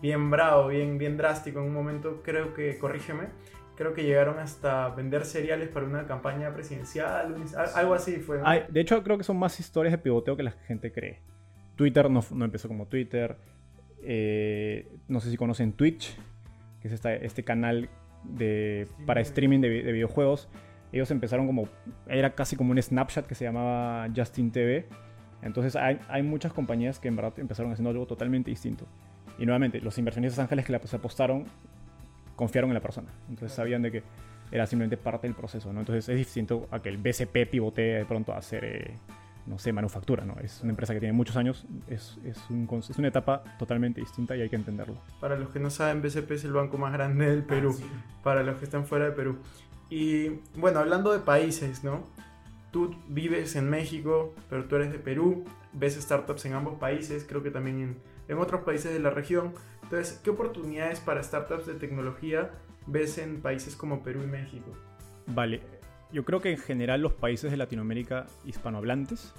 bien 0.02 0.30
bravo, 0.30 0.68
bien, 0.68 0.98
bien 0.98 1.16
drástico 1.16 1.60
en 1.60 1.66
un 1.66 1.74
momento, 1.74 2.22
creo 2.24 2.54
que, 2.54 2.78
corrígeme, 2.78 3.28
creo 3.76 3.94
que 3.94 4.04
llegaron 4.04 4.40
hasta 4.40 4.90
vender 4.90 5.24
cereales 5.24 5.70
para 5.70 5.86
una 5.86 6.06
campaña 6.06 6.54
presidencial, 6.54 7.36
algo 7.76 7.94
así 7.94 8.18
fue. 8.18 8.42
de 8.70 8.82
hecho, 8.82 9.02
creo 9.04 9.18
que 9.18 9.24
son 9.24 9.38
más 9.38 9.60
historias 9.60 9.94
de 9.94 9.98
pivoteo 9.98 10.36
que 10.36 10.44
la 10.44 10.52
gente 10.52 10.92
cree. 10.92 11.22
Twitter 11.78 12.10
no, 12.10 12.22
no 12.32 12.44
empezó 12.44 12.68
como 12.68 12.88
Twitter, 12.88 13.38
eh, 14.04 14.88
no 15.08 15.20
sé 15.20 15.32
si 15.32 15.38
conocen 15.38 15.74
Twitch, 15.74 16.18
que 16.82 16.88
es 16.88 17.02
este 17.06 17.44
canal 17.44 17.90
de, 18.24 18.88
para 19.06 19.22
streaming 19.22 19.60
de, 19.60 19.70
videojuegos. 19.70 20.50
Ellos 20.92 21.12
empezaron 21.12 21.46
como, 21.46 21.68
era 22.08 22.34
casi 22.34 22.56
como 22.56 22.72
un 22.72 22.82
Snapchat 22.82 23.26
que 23.26 23.36
se 23.36 23.46
llamaba 23.46 24.08
Justin 24.16 24.52
TV. 24.52 24.88
Entonces 25.42 25.76
hay, 25.76 26.00
hay 26.10 26.24
muchas 26.24 26.52
compañías 26.54 27.00
que 27.00 27.08
en 27.08 27.16
verdad 27.16 27.34
empezaron 27.38 27.72
haciendo 27.72 27.92
algo 27.92 28.06
totalmente 28.06 28.50
distinto. 28.50 28.86
Y 29.38 29.46
nuevamente, 29.46 29.80
los 29.80 29.98
inversionistas 29.98 30.40
ángeles 30.40 30.66
que 30.66 30.72
la 30.72 30.80
apostaron 30.80 31.46
confiaron 32.36 32.70
en 32.72 32.74
la 32.74 32.82
persona. 32.82 33.10
Entonces 33.30 33.56
sabían 33.56 33.82
de 33.82 33.92
que 33.92 34.04
era 34.52 34.66
simplemente 34.66 34.98
parte 34.98 35.28
del 35.28 35.36
proceso, 35.36 35.72
¿no? 35.72 35.80
Entonces 35.80 36.10
es 36.10 36.18
distinto 36.18 36.68
a 36.72 36.82
que 36.82 36.90
el 36.90 36.98
BCP 36.98 37.50
pivotee 37.50 38.00
de 38.00 38.06
pronto 38.06 38.34
a 38.34 38.38
hacer 38.38 38.66
eh, 38.66 38.94
no 39.46 39.58
sé, 39.58 39.74
manufactura, 39.74 40.26
¿no? 40.26 40.36
Es 40.42 40.62
una 40.62 40.72
empresa 40.72 40.94
que 40.94 41.00
tiene 41.00 41.14
muchos 41.14 41.36
años, 41.36 41.66
es, 41.88 42.18
es, 42.24 42.38
un, 42.50 42.68
es, 42.88 42.98
una 42.98 43.08
etapa 43.08 43.44
totalmente 43.58 44.00
distinta 44.00 44.36
y 44.36 44.42
hay 44.42 44.50
que 44.50 44.56
entenderlo. 44.56 44.96
Para 45.20 45.38
los 45.38 45.50
que 45.50 45.60
no 45.60 45.70
saben, 45.70 46.02
BCP 46.02 46.32
es 46.32 46.44
el 46.46 46.54
banco 46.54 46.78
más 46.78 46.94
grande 46.94 47.30
del 47.30 47.44
Perú, 47.44 47.76
ah, 47.82 48.22
para 48.24 48.44
los 48.44 48.58
que 48.58 48.66
están 48.66 48.86
fuera 48.86 49.06
de 49.06 49.12
Perú. 49.12 49.40
Y 49.90 50.40
bueno, 50.56 50.80
hablando 50.80 51.12
de 51.12 51.20
países, 51.20 51.84
¿no? 51.84 52.04
Tú 52.72 52.96
vives 53.08 53.56
en 53.56 53.70
México, 53.70 54.36
pero 54.50 54.66
tú 54.66 54.76
eres 54.76 54.92
de 54.92 55.00
Perú, 55.00 55.44
ves 55.74 55.96
startups 55.96 56.46
en 56.46 56.54
ambos 56.54 56.78
países, 56.78 57.26
creo 57.28 57.42
que 57.42 57.50
también 57.50 57.82
en, 57.82 57.98
en 58.28 58.38
otros 58.38 58.62
países 58.62 58.94
de 58.94 59.00
la 59.00 59.10
región. 59.10 59.54
Entonces, 59.84 60.20
¿qué 60.24 60.30
oportunidades 60.30 61.00
para 61.00 61.24
startups 61.24 61.66
de 61.66 61.74
tecnología 61.74 62.52
ves 62.86 63.18
en 63.18 63.42
países 63.42 63.76
como 63.76 64.04
Perú 64.04 64.22
y 64.24 64.28
México? 64.28 64.72
Vale, 65.28 65.62
yo 66.12 66.26
creo 66.26 66.42
que 66.42 66.52
en 66.52 66.58
general 66.58 67.02
los 67.02 67.14
países 67.14 67.52
de 67.52 67.58
Latinoamérica 67.58 68.28
hispanohablantes, 68.46 69.34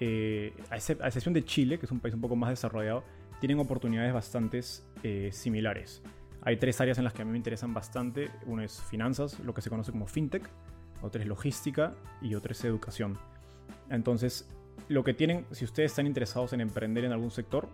eh, 0.00 0.52
a, 0.70 0.76
excepción 0.76 1.34
de 1.34 1.44
Chile, 1.44 1.78
que 1.78 1.86
es 1.86 1.92
un 1.92 2.00
país 2.00 2.14
un 2.14 2.20
poco 2.20 2.36
más 2.36 2.50
desarrollado, 2.50 3.04
tienen 3.40 3.58
oportunidades 3.58 4.12
bastante 4.12 4.60
eh, 5.02 5.30
similares. 5.32 6.02
Hay 6.46 6.58
tres 6.58 6.80
áreas 6.80 6.96
en 6.98 7.02
las 7.02 7.12
que 7.12 7.22
a 7.22 7.24
mí 7.24 7.32
me 7.32 7.38
interesan 7.38 7.74
bastante. 7.74 8.30
Una 8.46 8.64
es 8.64 8.80
finanzas, 8.80 9.40
lo 9.40 9.52
que 9.52 9.62
se 9.62 9.68
conoce 9.68 9.90
como 9.90 10.06
fintech, 10.06 10.48
otra 11.02 11.20
es 11.20 11.26
logística 11.26 11.92
y 12.22 12.36
otra 12.36 12.52
es 12.52 12.64
educación. 12.64 13.18
Entonces, 13.90 14.48
lo 14.88 15.02
que 15.02 15.12
tienen, 15.12 15.44
si 15.50 15.64
ustedes 15.64 15.90
están 15.90 16.06
interesados 16.06 16.52
en 16.52 16.60
emprender 16.60 17.04
en 17.04 17.10
algún 17.10 17.32
sector, 17.32 17.68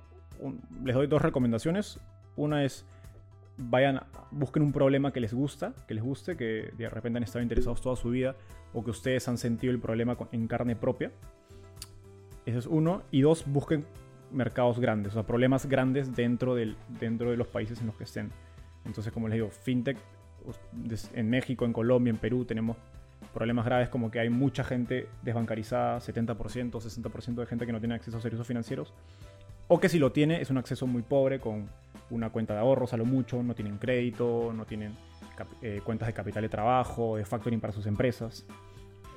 les 0.82 0.94
doy 0.94 1.06
dos 1.06 1.20
recomendaciones. 1.20 2.00
Una 2.34 2.64
es 2.64 2.86
vayan, 3.58 4.00
busquen 4.30 4.62
un 4.62 4.72
problema 4.72 5.12
que 5.12 5.20
les 5.20 5.34
gusta, 5.34 5.74
que 5.86 5.92
les 5.92 6.02
guste, 6.02 6.38
que 6.38 6.72
de 6.74 6.88
repente 6.88 7.18
han 7.18 7.24
estado 7.24 7.42
interesados 7.42 7.82
toda 7.82 7.94
su 7.94 8.08
vida 8.08 8.36
o 8.72 8.82
que 8.82 8.90
ustedes 8.90 9.28
han 9.28 9.36
sentido 9.36 9.70
el 9.70 9.80
problema 9.80 10.16
en 10.32 10.48
carne 10.48 10.76
propia. 10.76 11.12
Eso 12.46 12.58
es 12.58 12.66
uno. 12.66 13.02
Y 13.10 13.20
dos, 13.20 13.44
busquen 13.46 13.84
mercados 14.30 14.80
grandes, 14.80 15.12
o 15.12 15.14
sea, 15.16 15.26
problemas 15.26 15.66
grandes 15.66 16.16
dentro, 16.16 16.54
del, 16.54 16.74
dentro 16.98 17.30
de 17.30 17.36
los 17.36 17.48
países 17.48 17.78
en 17.82 17.88
los 17.88 17.96
que 17.96 18.04
estén. 18.04 18.32
Entonces, 18.84 19.12
como 19.12 19.28
les 19.28 19.36
digo, 19.36 19.50
fintech 19.50 19.96
en 21.14 21.30
México, 21.30 21.64
en 21.64 21.72
Colombia, 21.72 22.10
en 22.10 22.16
Perú 22.16 22.44
tenemos 22.44 22.76
problemas 23.32 23.64
graves 23.64 23.88
como 23.88 24.10
que 24.10 24.18
hay 24.18 24.28
mucha 24.28 24.64
gente 24.64 25.08
desbancarizada, 25.22 25.98
70%, 26.00 26.70
60% 26.70 27.34
de 27.34 27.46
gente 27.46 27.66
que 27.66 27.72
no 27.72 27.78
tiene 27.78 27.94
acceso 27.94 28.18
a 28.18 28.20
servicios 28.20 28.46
financieros, 28.46 28.92
o 29.68 29.80
que 29.80 29.88
si 29.88 29.98
lo 29.98 30.12
tiene 30.12 30.40
es 30.40 30.50
un 30.50 30.58
acceso 30.58 30.86
muy 30.86 31.02
pobre 31.02 31.38
con 31.38 31.68
una 32.10 32.30
cuenta 32.30 32.54
de 32.54 32.60
ahorros 32.60 32.92
a 32.92 32.96
lo 32.96 33.04
mucho, 33.04 33.42
no 33.42 33.54
tienen 33.54 33.78
crédito, 33.78 34.52
no 34.54 34.66
tienen 34.66 34.92
eh, 35.62 35.80
cuentas 35.84 36.08
de 36.08 36.12
capital 36.12 36.42
de 36.42 36.48
trabajo, 36.48 37.16
de 37.16 37.24
factoring 37.24 37.60
para 37.60 37.72
sus 37.72 37.86
empresas. 37.86 38.44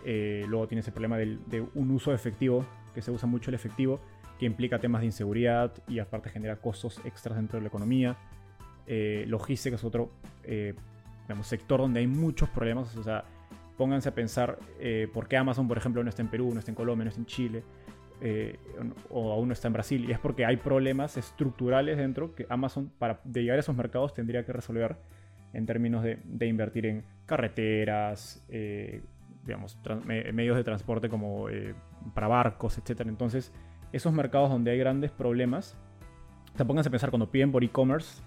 Eh, 0.05 0.45
luego 0.47 0.67
tiene 0.67 0.81
ese 0.81 0.91
problema 0.91 1.17
de 1.17 1.67
un 1.73 1.91
uso 1.91 2.13
efectivo, 2.13 2.65
que 2.93 3.01
se 3.01 3.11
usa 3.11 3.27
mucho 3.27 3.49
el 3.49 3.55
efectivo, 3.55 3.99
que 4.39 4.45
implica 4.45 4.79
temas 4.79 5.01
de 5.01 5.07
inseguridad 5.07 5.73
y 5.87 5.99
aparte 5.99 6.29
genera 6.29 6.57
costos 6.57 7.01
extras 7.05 7.35
dentro 7.37 7.57
de 7.57 7.63
la 7.63 7.67
economía. 7.67 8.17
Eh, 8.87 9.25
logística 9.27 9.75
es 9.75 9.83
otro 9.83 10.11
sector 11.41 11.79
donde 11.79 12.01
hay 12.01 12.07
muchos 12.07 12.49
problemas. 12.49 12.95
O 12.95 13.03
sea, 13.03 13.25
pónganse 13.77 14.09
a 14.09 14.15
pensar 14.15 14.59
por 15.13 15.27
qué 15.27 15.37
Amazon, 15.37 15.67
por 15.67 15.77
ejemplo, 15.77 16.03
no 16.03 16.09
está 16.09 16.21
en 16.21 16.29
Perú, 16.29 16.51
no 16.53 16.59
está 16.59 16.71
en 16.71 16.75
Colombia, 16.75 17.05
no 17.05 17.09
está 17.09 17.21
en 17.21 17.25
Chile 17.25 17.63
eh, 18.21 18.57
o 19.09 19.31
aún 19.33 19.49
no 19.49 19.53
está 19.53 19.67
en 19.67 19.73
Brasil. 19.73 20.05
Y 20.07 20.11
es 20.11 20.19
porque 20.19 20.45
hay 20.45 20.57
problemas 20.57 21.17
estructurales 21.17 21.97
dentro 21.97 22.33
que 22.33 22.45
Amazon, 22.49 22.91
para 22.97 23.21
llegar 23.23 23.57
a 23.57 23.59
esos 23.59 23.75
mercados, 23.75 24.13
tendría 24.13 24.45
que 24.45 24.53
resolver 24.53 24.95
en 25.53 25.65
términos 25.65 26.03
de, 26.03 26.47
invertir 26.47 26.85
en 26.85 27.03
carreteras, 27.25 28.45
eh, 28.49 29.01
digamos, 29.45 29.77
medios 30.33 30.57
de 30.57 30.63
transporte 30.63 31.07
como 31.09 31.49
eh, 31.49 31.75
para 32.13 32.27
barcos, 32.27 32.77
etc. 32.77 33.01
Entonces, 33.05 33.53
esos 33.91 34.13
mercados 34.13 34.49
donde 34.49 34.71
hay 34.71 34.79
grandes 34.79 35.11
problemas, 35.11 35.77
se 36.55 36.65
pónganse 36.65 36.89
a 36.89 36.91
pensar 36.91 37.09
cuando 37.09 37.31
piden 37.31 37.51
por 37.51 37.63
e-commerce, 37.63 38.21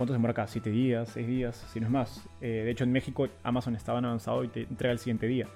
¿cuánto 0.00 0.14
se 0.14 0.16
demora 0.16 0.32
acá? 0.32 0.46
¿7 0.46 0.62
días? 0.70 1.14
¿6 1.14 1.26
días? 1.26 1.66
Si 1.70 1.78
no 1.78 1.84
es 1.84 1.92
más. 1.92 2.24
de 2.40 2.70
hecho, 2.70 2.84
en 2.84 2.92
México 2.92 3.28
Amazon 3.42 3.76
estaba 3.76 3.98
avanzado 3.98 4.42
y 4.44 4.48
te 4.48 4.62
entrega 4.62 4.92
el 4.92 4.98
siguiente 4.98 5.26
día. 5.26 5.46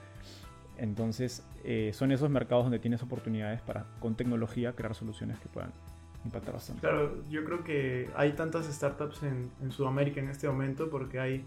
Entonces, 0.77 1.43
eh, 1.65 1.93
son 1.95 2.13
esos 2.13 2.29
mercados 2.29 2.67
donde 2.67 2.79
tienes 2.79 3.03
oportunidades 3.03 3.63
para, 3.63 3.87
con 4.01 4.17
tecnología, 4.17 4.75
crear 4.75 4.95
soluciones 4.95 5.39
que 5.39 5.49
puedan 5.49 5.73
impactar 6.27 6.53
bastante. 6.53 6.83
Claro, 6.83 7.23
yo 7.31 7.43
creo 7.43 7.65
que 7.65 8.11
hay 8.15 8.33
tantas 8.33 8.67
startups 8.67 9.23
en, 9.23 9.73
Sudamérica 9.73 10.21
en 10.21 10.29
este 10.29 10.47
momento 10.47 10.91
porque 10.91 11.21
hay, 11.21 11.45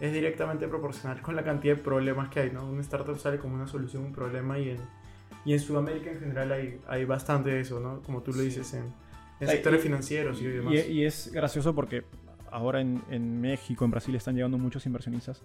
es 0.00 0.12
directamente 0.12 0.66
proporcional 0.66 1.22
con 1.22 1.36
la 1.36 1.44
cantidad 1.44 1.76
de 1.76 1.82
problemas 1.82 2.28
que 2.28 2.40
hay, 2.40 2.50
¿no? 2.50 2.66
Una 2.66 2.80
startup 2.80 3.18
sale 3.18 3.38
como 3.38 3.54
una 3.54 3.68
solución, 3.68 4.02
un 4.02 4.12
problema 4.12 4.58
y 4.58 4.70
en, 4.70 4.78
y 5.44 5.52
en 5.52 5.60
Sudamérica 5.60 6.10
en 6.10 6.18
general 6.18 6.50
hay, 6.50 6.80
hay 6.88 7.04
bastante 7.04 7.50
de 7.50 7.60
eso, 7.60 7.78
¿no? 7.78 8.02
Como 8.02 8.22
tú 8.22 8.32
lo 8.32 8.40
dices 8.40 8.74
en, 8.74 8.92
sectores 9.46 9.80
financieros 9.80 10.40
y, 10.40 10.46
demás. 10.46 10.74
Y, 10.88 11.04
es 11.04 11.32
gracioso 11.32 11.74
porque 11.74 12.04
ahora 12.52 12.80
en, 12.80 13.40
México, 13.40 13.84
en 13.84 13.90
Brasil 13.90 14.14
están 14.14 14.34
llegando 14.34 14.58
muchos 14.58 14.86
inversionistas 14.86 15.42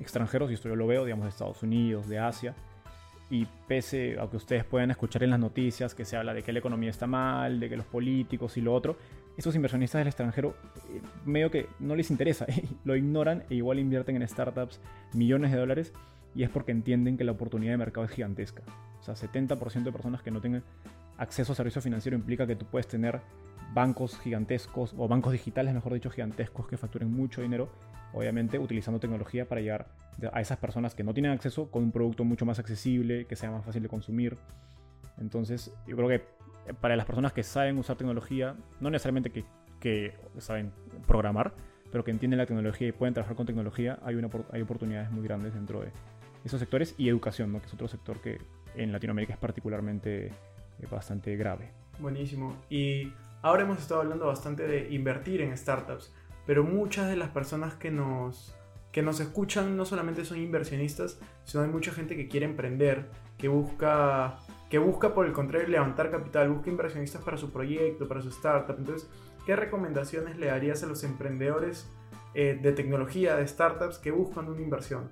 extranjeros, 0.00 0.50
y 0.50 0.54
esto 0.54 0.68
yo 0.68 0.76
lo 0.76 0.86
veo, 0.86 1.04
digamos, 1.04 1.24
de 1.24 1.30
Estados 1.30 1.62
Unidos, 1.62 2.08
de 2.08 2.18
Asia, 2.18 2.54
y 3.30 3.46
pese 3.66 4.18
a 4.20 4.28
que 4.28 4.36
ustedes 4.36 4.64
puedan 4.64 4.90
escuchar 4.90 5.22
en 5.22 5.30
las 5.30 5.38
noticias 5.38 5.94
que 5.94 6.04
se 6.04 6.16
habla 6.16 6.34
de 6.34 6.42
que 6.42 6.52
la 6.52 6.58
economía 6.58 6.90
está 6.90 7.06
mal, 7.06 7.60
de 7.60 7.68
que 7.68 7.76
los 7.76 7.86
políticos 7.86 8.56
y 8.56 8.60
lo 8.60 8.74
otro, 8.74 8.96
estos 9.36 9.54
inversionistas 9.54 10.00
del 10.00 10.08
extranjero 10.08 10.54
eh, 10.90 11.00
medio 11.24 11.50
que 11.50 11.68
no 11.78 11.96
les 11.96 12.10
interesa, 12.10 12.46
lo 12.84 12.96
ignoran 12.96 13.44
e 13.48 13.54
igual 13.54 13.78
invierten 13.78 14.16
en 14.16 14.28
startups 14.28 14.80
millones 15.14 15.52
de 15.52 15.58
dólares 15.58 15.92
y 16.34 16.42
es 16.42 16.50
porque 16.50 16.72
entienden 16.72 17.16
que 17.16 17.24
la 17.24 17.32
oportunidad 17.32 17.72
de 17.72 17.78
mercado 17.78 18.04
es 18.04 18.12
gigantesca. 18.12 18.62
O 19.00 19.02
sea, 19.02 19.14
70% 19.14 19.84
de 19.84 19.92
personas 19.92 20.22
que 20.22 20.30
no 20.30 20.40
tengan 20.40 20.62
acceso 21.18 21.52
a 21.52 21.56
servicio 21.56 21.80
financiero 21.80 22.16
implica 22.16 22.46
que 22.46 22.56
tú 22.56 22.66
puedes 22.66 22.88
tener 22.88 23.20
bancos 23.72 24.18
gigantescos, 24.18 24.94
o 24.96 25.08
bancos 25.08 25.32
digitales, 25.32 25.74
mejor 25.74 25.94
dicho, 25.94 26.10
gigantescos 26.10 26.66
que 26.66 26.76
facturen 26.76 27.10
mucho 27.10 27.42
dinero, 27.42 27.70
obviamente 28.12 28.58
utilizando 28.58 29.00
tecnología 29.00 29.48
para 29.48 29.60
llegar 29.60 29.88
a 30.32 30.40
esas 30.40 30.58
personas 30.58 30.94
que 30.94 31.02
no 31.02 31.14
tienen 31.14 31.32
acceso 31.32 31.70
con 31.70 31.82
un 31.82 31.92
producto 31.92 32.24
mucho 32.24 32.44
más 32.44 32.58
accesible, 32.58 33.26
que 33.26 33.36
sea 33.36 33.50
más 33.50 33.64
fácil 33.64 33.82
de 33.82 33.88
consumir. 33.88 34.36
Entonces, 35.18 35.72
yo 35.86 35.96
creo 35.96 36.08
que 36.08 36.22
para 36.80 36.96
las 36.96 37.06
personas 37.06 37.32
que 37.32 37.42
saben 37.42 37.78
usar 37.78 37.96
tecnología, 37.96 38.56
no 38.80 38.90
necesariamente 38.90 39.30
que, 39.30 39.44
que 39.80 40.14
saben 40.38 40.72
programar, 41.06 41.54
pero 41.90 42.04
que 42.04 42.10
entienden 42.10 42.38
la 42.38 42.46
tecnología 42.46 42.88
y 42.88 42.92
pueden 42.92 43.14
trabajar 43.14 43.36
con 43.36 43.46
tecnología, 43.46 43.98
hay, 44.02 44.14
una, 44.14 44.28
hay 44.50 44.62
oportunidades 44.62 45.10
muy 45.10 45.22
grandes 45.22 45.54
dentro 45.54 45.80
de 45.80 45.90
esos 46.44 46.60
sectores 46.60 46.94
y 46.98 47.08
educación, 47.08 47.52
¿no? 47.52 47.60
que 47.60 47.66
es 47.66 47.74
otro 47.74 47.88
sector 47.88 48.20
que 48.20 48.38
en 48.74 48.92
Latinoamérica 48.92 49.34
es 49.34 49.38
particularmente 49.38 50.26
eh, 50.26 50.32
bastante 50.90 51.36
grave. 51.36 51.70
Buenísimo. 51.98 52.56
Y 52.70 53.12
ahora 53.42 53.64
hemos 53.64 53.78
estado 53.78 54.00
hablando 54.00 54.26
bastante 54.26 54.66
de 54.66 54.88
invertir 54.94 55.40
en 55.40 55.56
startups, 55.56 56.14
pero 56.46 56.64
muchas 56.64 57.08
de 57.08 57.16
las 57.16 57.28
personas 57.30 57.74
que 57.74 57.90
nos, 57.90 58.56
que 58.90 59.02
nos 59.02 59.20
escuchan 59.20 59.76
no 59.76 59.84
solamente 59.84 60.24
son 60.24 60.38
inversionistas, 60.38 61.20
sino 61.44 61.64
hay 61.64 61.70
mucha 61.70 61.92
gente 61.92 62.16
que 62.16 62.28
quiere 62.28 62.46
emprender, 62.46 63.06
que 63.38 63.48
busca, 63.48 64.38
que 64.70 64.78
busca 64.78 65.14
por 65.14 65.26
el 65.26 65.32
contrario 65.32 65.68
levantar 65.68 66.10
capital, 66.10 66.50
busca 66.50 66.70
inversionistas 66.70 67.22
para 67.22 67.36
su 67.36 67.52
proyecto, 67.52 68.08
para 68.08 68.22
su 68.22 68.28
startup. 68.28 68.76
Entonces, 68.78 69.08
¿qué 69.44 69.56
recomendaciones 69.56 70.38
le 70.38 70.46
darías 70.46 70.82
a 70.82 70.86
los 70.86 71.04
emprendedores 71.04 71.88
eh, 72.34 72.58
de 72.60 72.72
tecnología, 72.72 73.36
de 73.36 73.46
startups 73.46 73.98
que 73.98 74.10
buscan 74.10 74.48
una 74.48 74.60
inversión? 74.60 75.10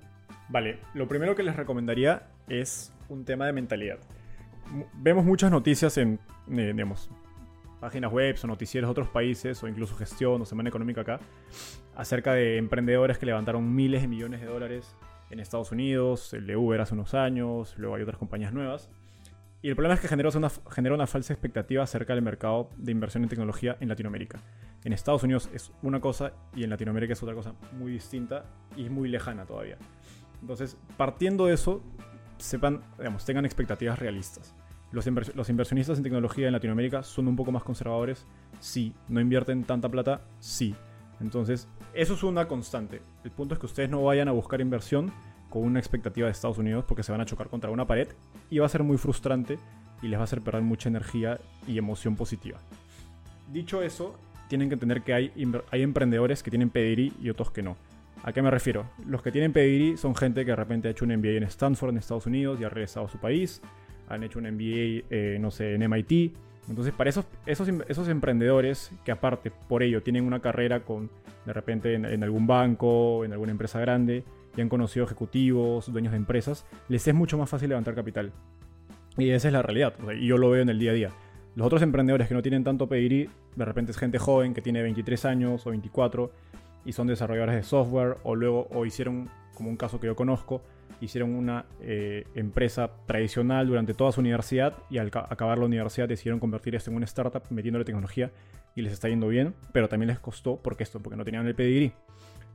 Vale, 0.49 0.79
lo 0.93 1.07
primero 1.07 1.35
que 1.35 1.43
les 1.43 1.55
recomendaría 1.55 2.27
es 2.49 2.93
un 3.09 3.25
tema 3.25 3.45
de 3.45 3.53
mentalidad. 3.53 3.99
Vemos 4.93 5.25
muchas 5.25 5.51
noticias 5.51 5.97
en, 5.97 6.19
eh, 6.49 6.71
digamos, 6.73 7.09
páginas 7.81 8.11
web 8.11 8.37
o 8.41 8.47
noticieros 8.47 8.87
de 8.87 8.91
otros 8.91 9.09
países 9.09 9.61
o 9.63 9.67
incluso 9.67 9.95
gestión 9.95 10.41
o 10.41 10.45
semana 10.45 10.69
económica 10.69 11.01
acá 11.01 11.19
acerca 11.95 12.33
de 12.33 12.57
emprendedores 12.57 13.17
que 13.17 13.25
levantaron 13.25 13.75
miles 13.75 14.01
de 14.03 14.07
millones 14.07 14.39
de 14.39 14.47
dólares 14.47 14.95
en 15.31 15.39
Estados 15.39 15.71
Unidos, 15.71 16.33
el 16.33 16.45
de 16.45 16.55
Uber 16.55 16.79
hace 16.79 16.93
unos 16.93 17.13
años, 17.13 17.73
luego 17.77 17.95
hay 17.95 18.03
otras 18.03 18.17
compañías 18.17 18.53
nuevas. 18.53 18.89
Y 19.61 19.69
el 19.69 19.75
problema 19.75 19.95
es 19.95 20.01
que 20.01 20.07
generó 20.07 20.29
una, 20.35 20.49
generó 20.69 20.95
una 20.95 21.07
falsa 21.07 21.33
expectativa 21.33 21.83
acerca 21.83 22.13
del 22.13 22.23
mercado 22.23 22.69
de 22.77 22.91
inversión 22.91 23.23
en 23.23 23.29
tecnología 23.29 23.77
en 23.79 23.89
Latinoamérica. 23.89 24.39
En 24.83 24.93
Estados 24.93 25.23
Unidos 25.23 25.49
es 25.53 25.71
una 25.83 25.99
cosa 25.99 26.33
y 26.55 26.63
en 26.63 26.69
Latinoamérica 26.69 27.13
es 27.13 27.23
otra 27.23 27.35
cosa 27.35 27.53
muy 27.73 27.91
distinta 27.91 28.45
y 28.75 28.89
muy 28.89 29.07
lejana 29.07 29.45
todavía. 29.45 29.77
Entonces, 30.41 30.77
partiendo 30.97 31.45
de 31.45 31.53
eso, 31.53 31.83
sepan, 32.37 32.81
digamos, 32.97 33.23
tengan 33.23 33.45
expectativas 33.45 33.99
realistas. 33.99 34.55
Los, 34.91 35.07
inversionistas 35.07 35.97
en 35.97 36.03
tecnología 36.03 36.47
en 36.47 36.53
Latinoamérica 36.53 37.01
son 37.03 37.27
un 37.27 37.35
poco 37.35 37.51
más 37.51 37.63
conservadores, 37.63 38.25
sí. 38.59 38.93
No 39.07 39.21
invierten 39.21 39.63
tanta 39.63 39.87
plata, 39.89 40.21
sí. 40.39 40.75
Entonces, 41.21 41.67
eso 41.93 42.13
es 42.13 42.23
una 42.23 42.47
constante. 42.47 43.01
El 43.23 43.31
punto 43.31 43.53
es 43.53 43.59
que 43.59 43.67
ustedes 43.67 43.89
no 43.89 44.03
vayan 44.03 44.27
a 44.27 44.31
buscar 44.31 44.59
inversión 44.59 45.11
con 45.49 45.63
una 45.63 45.79
expectativa 45.79 46.25
de 46.25 46.31
Estados 46.31 46.57
Unidos 46.57 46.85
porque 46.87 47.03
se 47.03 47.11
van 47.11 47.21
a 47.21 47.25
chocar 47.25 47.47
contra 47.47 47.69
una 47.69 47.85
pared 47.87 48.07
y 48.49 48.59
va 48.59 48.65
a 48.65 48.69
ser 48.69 48.83
muy 48.83 48.97
frustrante 48.97 49.59
y 50.01 50.07
les 50.07 50.17
va 50.17 50.21
a 50.21 50.23
hacer 50.25 50.41
perder 50.41 50.63
mucha 50.63 50.89
energía 50.89 51.39
y 51.67 51.77
emoción 51.77 52.15
positiva. 52.15 52.59
Dicho 53.51 53.81
eso, 53.81 54.17
tienen 54.47 54.67
que 54.67 54.73
entender 54.73 55.03
que 55.03 55.13
hay, 55.13 55.31
hay 55.71 55.81
emprendedores 55.81 56.43
que 56.43 56.49
tienen 56.49 56.69
pedigree 56.69 57.13
y 57.21 57.29
otros 57.29 57.51
que 57.51 57.61
no. 57.61 57.77
¿A 58.23 58.33
qué 58.33 58.41
me 58.41 58.51
refiero? 58.51 58.85
Los 59.05 59.21
que 59.21 59.31
tienen 59.31 59.51
pedigree 59.51 59.97
son 59.97 60.15
gente 60.15 60.45
que 60.45 60.51
de 60.51 60.55
repente 60.55 60.87
ha 60.87 60.91
hecho 60.91 61.05
un 61.05 61.15
MBA 61.15 61.37
en 61.37 61.43
Stanford, 61.43 61.91
en 61.91 61.97
Estados 61.97 62.27
Unidos, 62.27 62.59
y 62.59 62.63
ha 62.63 62.69
regresado 62.69 63.07
a 63.07 63.09
su 63.09 63.17
país. 63.17 63.61
Han 64.13 64.23
hecho 64.23 64.39
un 64.39 64.45
MBA, 64.45 65.05
eh, 65.09 65.37
no 65.39 65.51
sé, 65.51 65.75
en 65.75 65.89
MIT. 65.89 66.33
Entonces, 66.69 66.93
para 66.93 67.09
esos, 67.09 67.25
esos, 67.45 67.67
esos, 67.87 68.07
emprendedores 68.07 68.91
que 69.03 69.11
aparte 69.11 69.51
por 69.51 69.83
ello 69.83 70.03
tienen 70.03 70.25
una 70.25 70.39
carrera 70.39 70.81
con, 70.81 71.09
de 71.45 71.53
repente, 71.53 71.95
en, 71.95 72.23
algún 72.23 72.47
banco, 72.47 73.25
en 73.25 73.31
alguna 73.33 73.51
empresa 73.51 73.79
grande, 73.79 74.23
y 74.55 74.61
han 74.61 74.69
conocido 74.69 75.05
ejecutivos, 75.05 75.91
dueños 75.91 76.11
de 76.11 76.17
empresas, 76.17 76.65
les 76.87 77.07
es 77.07 77.15
mucho 77.15 77.37
más 77.37 77.49
fácil 77.49 77.69
levantar 77.69 77.95
capital. 77.95 78.31
Y 79.17 79.29
esa 79.31 79.47
es 79.47 79.53
la 79.53 79.61
realidad, 79.61 79.93
y 80.17 80.27
yo 80.27 80.37
lo 80.37 80.49
veo 80.51 80.61
en 80.61 80.69
el 80.69 80.79
día 80.79 80.91
a 80.91 80.93
día. 80.93 81.09
Los 81.55 81.67
otros 81.67 81.81
emprendedores 81.81 82.27
que 82.27 82.33
no 82.33 82.41
tienen 82.41 82.63
tanto 82.63 82.87
pedigree, 82.87 83.29
de 83.55 83.65
repente 83.65 83.91
es 83.91 83.97
gente 83.97 84.19
joven 84.19 84.53
que 84.53 84.61
tiene 84.61 84.81
23 84.83 85.25
años 85.25 85.67
o 85.67 85.71
24, 85.71 86.31
y 86.85 86.93
son 86.93 87.07
desarrolladores 87.07 87.55
de 87.55 87.63
software 87.63 88.17
o 88.23 88.35
luego 88.35 88.67
o 88.71 88.85
hicieron, 88.85 89.29
como 89.53 89.69
un 89.69 89.77
caso 89.77 89.99
que 89.99 90.07
yo 90.07 90.15
conozco, 90.15 90.61
hicieron 90.99 91.33
una 91.33 91.65
eh, 91.81 92.25
empresa 92.35 92.91
tradicional 93.05 93.67
durante 93.67 93.93
toda 93.93 94.11
su 94.11 94.21
universidad 94.21 94.77
y 94.89 94.97
al 94.97 95.07
acabar 95.07 95.57
la 95.57 95.65
universidad 95.65 96.07
decidieron 96.07 96.39
convertir 96.39 96.75
esto 96.75 96.91
en 96.91 96.97
una 96.97 97.05
startup 97.05 97.43
metiéndole 97.49 97.85
tecnología 97.85 98.31
y 98.75 98.81
les 98.81 98.93
está 98.93 99.09
yendo 99.09 99.27
bien, 99.27 99.53
pero 99.73 99.89
también 99.89 100.07
les 100.07 100.19
costó 100.19 100.57
porque 100.57 100.83
esto, 100.83 100.99
porque 100.99 101.17
no 101.17 101.25
tenían 101.25 101.45
el 101.47 101.55
pedigree. 101.55 101.91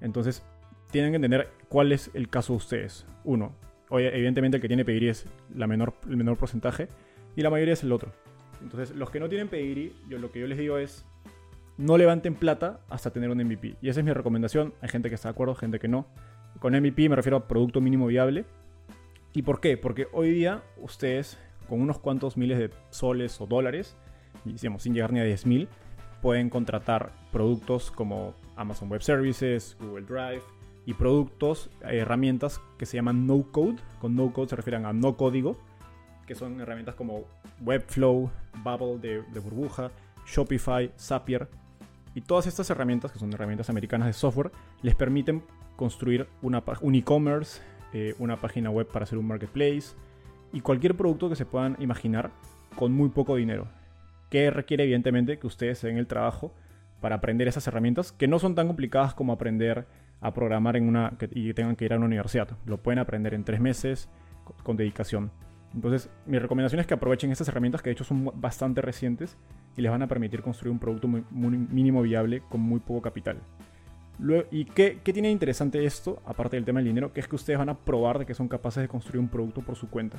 Entonces, 0.01 0.43
tienen 0.91 1.13
que 1.13 1.17
entender 1.17 1.49
cuál 1.69 1.93
es 1.93 2.11
el 2.15 2.29
caso 2.29 2.53
de 2.53 2.57
ustedes. 2.59 3.07
Uno, 3.25 3.55
evidentemente 3.91 4.57
el 4.57 4.61
que 4.61 4.69
tiene 4.69 4.85
pedigree 4.85 5.11
es 5.11 5.27
la 5.55 5.67
menor, 5.67 5.95
el 6.09 6.17
menor 6.17 6.37
porcentaje 6.37 6.89
y 7.35 7.43
la 7.43 7.51
mayoría 7.51 7.75
es 7.75 7.83
el 7.83 7.93
otro. 7.93 8.13
Entonces, 8.63 8.97
los 8.97 9.11
que 9.11 9.21
no 9.21 9.29
tienen 9.29 9.49
pedigree, 9.49 9.93
yo 10.09 10.19
lo 10.19 10.31
que 10.31 10.41
yo 10.41 10.47
les 10.47 10.59
digo 10.59 10.79
es 10.79 11.05
no 11.79 11.99
levanten 11.99 12.35
plata 12.35 12.81
hasta 12.89 13.11
tener 13.11 13.31
un 13.31 13.39
MVP. 13.39 13.77
Y 13.83 13.89
esa 13.89 14.01
es 14.01 14.07
mi 14.07 14.13
recomendación. 14.13 14.73
Hay 14.81 14.89
gente 14.89 15.09
que 15.09 15.15
está 15.15 15.29
de 15.29 15.33
acuerdo, 15.33 15.55
gente 15.55 15.79
que 15.79 15.89
no. 15.89 16.07
Con 16.59 16.73
MVP 16.73 17.09
me 17.09 17.17
refiero 17.17 17.37
a 17.37 17.49
producto 17.49 17.81
mínimo 17.81 18.07
viable. 18.07 18.45
¿Y 19.33 19.43
por 19.43 19.61
qué? 19.61 19.77
Porque 19.77 20.09
hoy 20.13 20.31
día 20.31 20.63
ustedes, 20.79 21.39
con 21.69 21.81
unos 21.81 21.99
cuantos 21.99 22.37
miles 22.37 22.59
de 22.59 22.71
soles 22.91 23.41
o 23.41 23.47
dólares, 23.47 23.97
digamos, 24.45 24.83
sin 24.83 24.95
llegar 24.95 25.13
ni 25.13 25.21
a 25.21 25.25
10 25.25 25.47
mil, 25.47 25.69
pueden 26.23 26.49
contratar 26.49 27.13
productos 27.33 27.91
como 27.91 28.35
Amazon 28.57 28.89
Web 28.89 29.03
Services, 29.03 29.77
Google 29.79 30.07
Drive 30.07 30.43
y 30.87 30.95
productos, 30.95 31.71
eh, 31.83 31.99
herramientas 31.99 32.61
que 32.79 32.87
se 32.87 32.97
llaman 32.97 33.27
no 33.27 33.43
code. 33.53 33.77
Con 34.01 34.17
no 34.17 34.33
code 34.33 34.49
se 34.49 34.57
refieren 34.57 34.87
a 34.87 34.93
no 34.93 35.17
código, 35.17 35.57
que 36.27 36.35
son 36.35 36.61
herramientas 36.61 36.95
como 36.95 37.25
Webflow, 37.61 38.31
Bubble 38.65 38.99
de, 38.99 39.23
de 39.23 39.41
burbuja, 39.41 39.91
Shopify, 40.27 40.91
Zapier, 40.99 41.49
y 42.15 42.23
todas 42.23 42.47
estas 42.47 42.71
herramientas, 42.71 43.13
que 43.13 43.19
son 43.19 43.31
herramientas 43.35 43.69
americanas 43.69 44.07
de 44.07 44.15
software, 44.15 44.51
les 44.81 44.95
permiten 44.95 45.43
construir 45.77 46.29
una, 46.43 46.63
un 46.81 46.95
e-commerce, 46.95 47.61
eh, 47.93 48.15
una 48.19 48.41
página 48.41 48.71
web 48.71 48.89
para 48.89 49.05
hacer 49.05 49.19
un 49.19 49.27
marketplace 49.27 49.95
y 50.53 50.61
cualquier 50.61 50.97
producto 50.97 51.29
que 51.29 51.37
se 51.37 51.47
puedan 51.47 51.77
imaginar 51.79 52.31
con 52.77 52.93
muy 52.93 53.11
poco 53.11 53.37
dinero. 53.37 53.69
Que 54.31 54.51
requiere 54.51 54.85
evidentemente 54.85 55.39
que 55.39 55.47
ustedes 55.47 55.79
se 55.79 55.89
den 55.89 55.99
el 55.99 56.07
trabajo 56.07 56.53
para 57.01 57.17
aprender 57.17 57.47
esas 57.47 57.67
herramientas 57.67 58.13
que 58.13 58.27
no 58.27 58.39
son 58.39 58.55
tan 58.55 58.67
complicadas 58.67 59.15
como 59.15 59.33
aprender 59.33 59.87
a 60.21 60.33
programar 60.33 60.77
en 60.77 60.89
una 60.89 61.13
y 61.31 61.53
tengan 61.55 61.77
que 61.77 61.85
ir 61.85 61.93
a 61.93 61.97
una 61.97 62.07
universidad. 62.07 62.49
Lo 62.65 62.79
pueden 62.79 62.99
aprender 62.99 63.35
en 63.35 63.45
tres 63.45 63.61
meses 63.61 64.09
con 64.63 64.77
dedicación. 64.77 65.31
Entonces, 65.75 66.09
mi 66.25 66.39
recomendación 66.39 66.81
es 66.81 66.87
que 66.87 66.95
aprovechen 66.95 67.31
estas 67.31 67.49
herramientas 67.49 67.83
que 67.83 67.91
de 67.91 67.93
hecho 67.93 68.05
son 68.05 68.33
bastante 68.35 68.81
recientes 68.81 69.37
y 69.77 69.83
les 69.83 69.91
van 69.91 70.03
a 70.03 70.07
permitir 70.07 70.41
construir 70.41 70.73
un 70.73 70.79
producto 70.79 71.07
mínimo 71.07 72.03
viable 72.03 72.43
con 72.49 72.61
muy 72.61 72.81
poco 72.81 73.03
capital. 73.03 73.43
¿Y 74.51 74.65
qué, 74.65 74.99
tiene 75.05 75.31
interesante 75.31 75.85
esto, 75.85 76.23
aparte 76.25 76.57
del 76.57 76.65
tema 76.65 76.81
del 76.81 76.89
dinero? 76.89 77.13
Que 77.13 77.21
es 77.21 77.29
que 77.29 77.37
ustedes 77.37 77.59
van 77.59 77.69
a 77.69 77.77
probar 77.77 78.19
de 78.19 78.27
que 78.27 78.35
son 78.35 78.49
capaces 78.49 78.83
de 78.83 78.89
construir 78.89 79.21
un 79.21 79.29
producto 79.29 79.61
por 79.61 79.77
su 79.77 79.89
cuenta. 79.89 80.19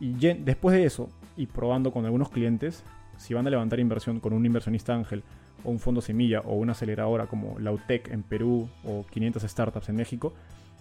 Y 0.00 0.12
después 0.14 0.76
de 0.76 0.84
eso, 0.84 1.08
y 1.36 1.46
probando 1.46 1.92
con 1.92 2.04
algunos 2.04 2.30
clientes, 2.30 2.82
si 3.16 3.32
van 3.32 3.46
a 3.46 3.50
levantar 3.50 3.80
inversión 3.80 4.20
con 4.20 4.32
un 4.32 4.44
inversionista 4.44 4.94
ángel, 4.94 5.22
o 5.64 5.70
un 5.70 5.78
fondo 5.78 6.00
semilla, 6.00 6.40
o 6.40 6.54
una 6.54 6.72
aceleradora 6.72 7.26
como 7.26 7.58
Lautec 7.58 8.10
en 8.10 8.22
Perú, 8.22 8.68
o 8.84 9.06
500 9.10 9.42
startups 9.42 9.88
en 9.88 9.96
México, 9.96 10.34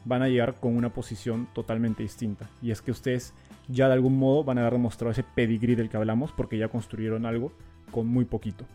van 0.03 0.21
a 0.21 0.27
llegar 0.27 0.55
con 0.55 0.75
una 0.75 0.89
posición 0.89 1.47
totalmente 1.53 2.03
distinta. 2.03 2.49
Y 2.61 2.71
es 2.71 2.81
que 2.81 2.91
ustedes 2.91 3.33
ya 3.67 3.87
de 3.87 3.93
algún 3.93 4.17
modo 4.17 4.43
van 4.43 4.57
a 4.57 4.61
haber 4.61 4.73
demostrado 4.73 5.11
ese 5.11 5.23
pedigree 5.23 5.75
del 5.75 5.89
que 5.89 5.97
hablamos, 5.97 6.31
porque 6.31 6.57
ya 6.57 6.67
construyeron 6.67 7.25
algo 7.25 7.51
con 7.91 8.07
muy 8.07 8.25
poquito. 8.25 8.65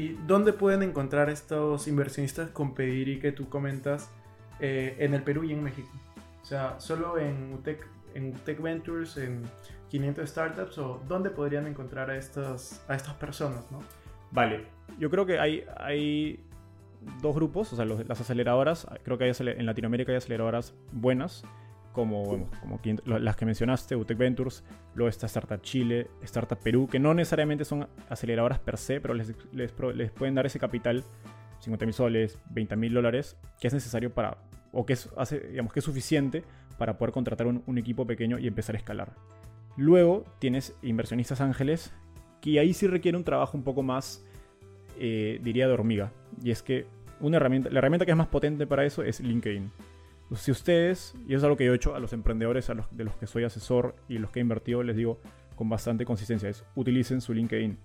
¿Y 0.00 0.16
dónde 0.26 0.54
pueden 0.54 0.82
encontrar 0.82 1.28
estos 1.28 1.86
inversionistas 1.86 2.48
con 2.48 2.72
pedigree 2.72 3.18
que 3.18 3.32
tú 3.32 3.50
comentas 3.50 4.10
eh, 4.58 4.96
en 4.98 5.12
el 5.12 5.22
Perú 5.22 5.44
y 5.44 5.52
en 5.52 5.62
México? 5.62 5.90
O 6.40 6.44
sea, 6.46 6.80
solo 6.80 7.18
en 7.18 7.52
UTEC, 7.52 7.86
en 8.14 8.34
Ventures, 8.62 9.18
en 9.18 9.42
500 9.90 10.26
Startups, 10.26 10.78
o 10.78 11.02
dónde 11.06 11.28
podrían 11.28 11.66
encontrar 11.66 12.08
a 12.08 12.16
estas, 12.16 12.82
a 12.88 12.94
estas 12.94 13.12
personas, 13.16 13.70
¿no? 13.70 13.80
Vale, 14.30 14.64
yo 14.98 15.10
creo 15.10 15.26
que 15.26 15.38
hay, 15.38 15.66
hay 15.76 16.42
dos 17.20 17.34
grupos, 17.34 17.70
o 17.74 17.76
sea, 17.76 17.84
las 17.84 18.22
aceleradoras, 18.22 18.86
creo 19.02 19.18
que 19.18 19.24
hay 19.24 19.32
en 19.38 19.66
Latinoamérica 19.66 20.12
hay 20.12 20.16
aceleradoras 20.16 20.72
buenas, 20.92 21.44
como, 21.92 22.48
las 23.04 23.36
que 23.36 23.44
mencionaste, 23.44 23.96
UTEC 23.96 24.18
Ventures, 24.18 24.64
luego 24.94 25.08
está 25.08 25.26
Startup 25.26 25.60
Chile, 25.60 26.08
Startup 26.22 26.58
Perú, 26.58 26.88
que 26.90 26.98
no 26.98 27.14
necesariamente 27.14 27.64
son 27.64 27.88
aceleradoras 28.08 28.58
per 28.58 28.76
se, 28.78 29.00
pero 29.00 29.14
les, 29.14 29.32
les, 29.52 29.72
pueden 29.72 30.34
dar 30.34 30.46
ese 30.46 30.58
capital, 30.58 31.04
50 31.60 31.86
mil 31.86 31.94
soles, 31.94 32.38
20 32.50 32.76
mil 32.76 32.94
dólares, 32.94 33.36
que 33.60 33.66
es 33.66 33.74
necesario 33.74 34.12
para, 34.14 34.38
o 34.72 34.86
que 34.86 34.92
es, 34.92 35.10
digamos, 35.50 35.72
que 35.72 35.80
es 35.80 35.84
suficiente 35.84 36.44
para 36.78 36.96
poder 36.96 37.12
contratar 37.12 37.46
un, 37.46 37.62
un 37.66 37.78
equipo 37.78 38.06
pequeño 38.06 38.38
y 38.38 38.46
empezar 38.46 38.76
a 38.76 38.78
escalar. 38.78 39.14
Luego 39.76 40.24
tienes 40.38 40.76
inversionistas 40.82 41.40
ángeles 41.40 41.92
que 42.40 42.58
ahí 42.58 42.72
sí 42.72 42.86
requiere 42.86 43.16
un 43.18 43.24
trabajo 43.24 43.56
un 43.56 43.64
poco 43.64 43.82
más, 43.82 44.24
eh, 44.98 45.38
diría, 45.42 45.66
de 45.66 45.74
hormiga. 45.74 46.12
Y 46.42 46.50
es 46.50 46.62
que 46.62 46.86
una 47.20 47.36
herramienta, 47.36 47.70
la 47.70 47.78
herramienta 47.78 48.04
que 48.04 48.12
es 48.12 48.16
más 48.16 48.28
potente 48.28 48.66
para 48.66 48.84
eso 48.84 49.02
es 49.02 49.20
LinkedIn. 49.20 49.70
Si 50.34 50.52
ustedes, 50.52 51.14
y 51.26 51.34
eso 51.34 51.38
es 51.38 51.44
algo 51.44 51.56
que 51.56 51.64
yo 51.64 51.72
he 51.72 51.76
hecho 51.76 51.96
a 51.96 51.98
los 51.98 52.12
emprendedores 52.12 52.70
a 52.70 52.74
los, 52.74 52.86
de 52.96 53.04
los 53.04 53.16
que 53.16 53.26
soy 53.26 53.44
asesor 53.44 53.96
y 54.08 54.18
los 54.18 54.30
que 54.30 54.38
he 54.38 54.42
invertido, 54.42 54.82
les 54.82 54.96
digo 54.96 55.18
con 55.56 55.68
bastante 55.68 56.04
consistencia, 56.04 56.48
es 56.48 56.64
utilicen 56.76 57.20
su 57.20 57.34
LinkedIn. 57.34 57.76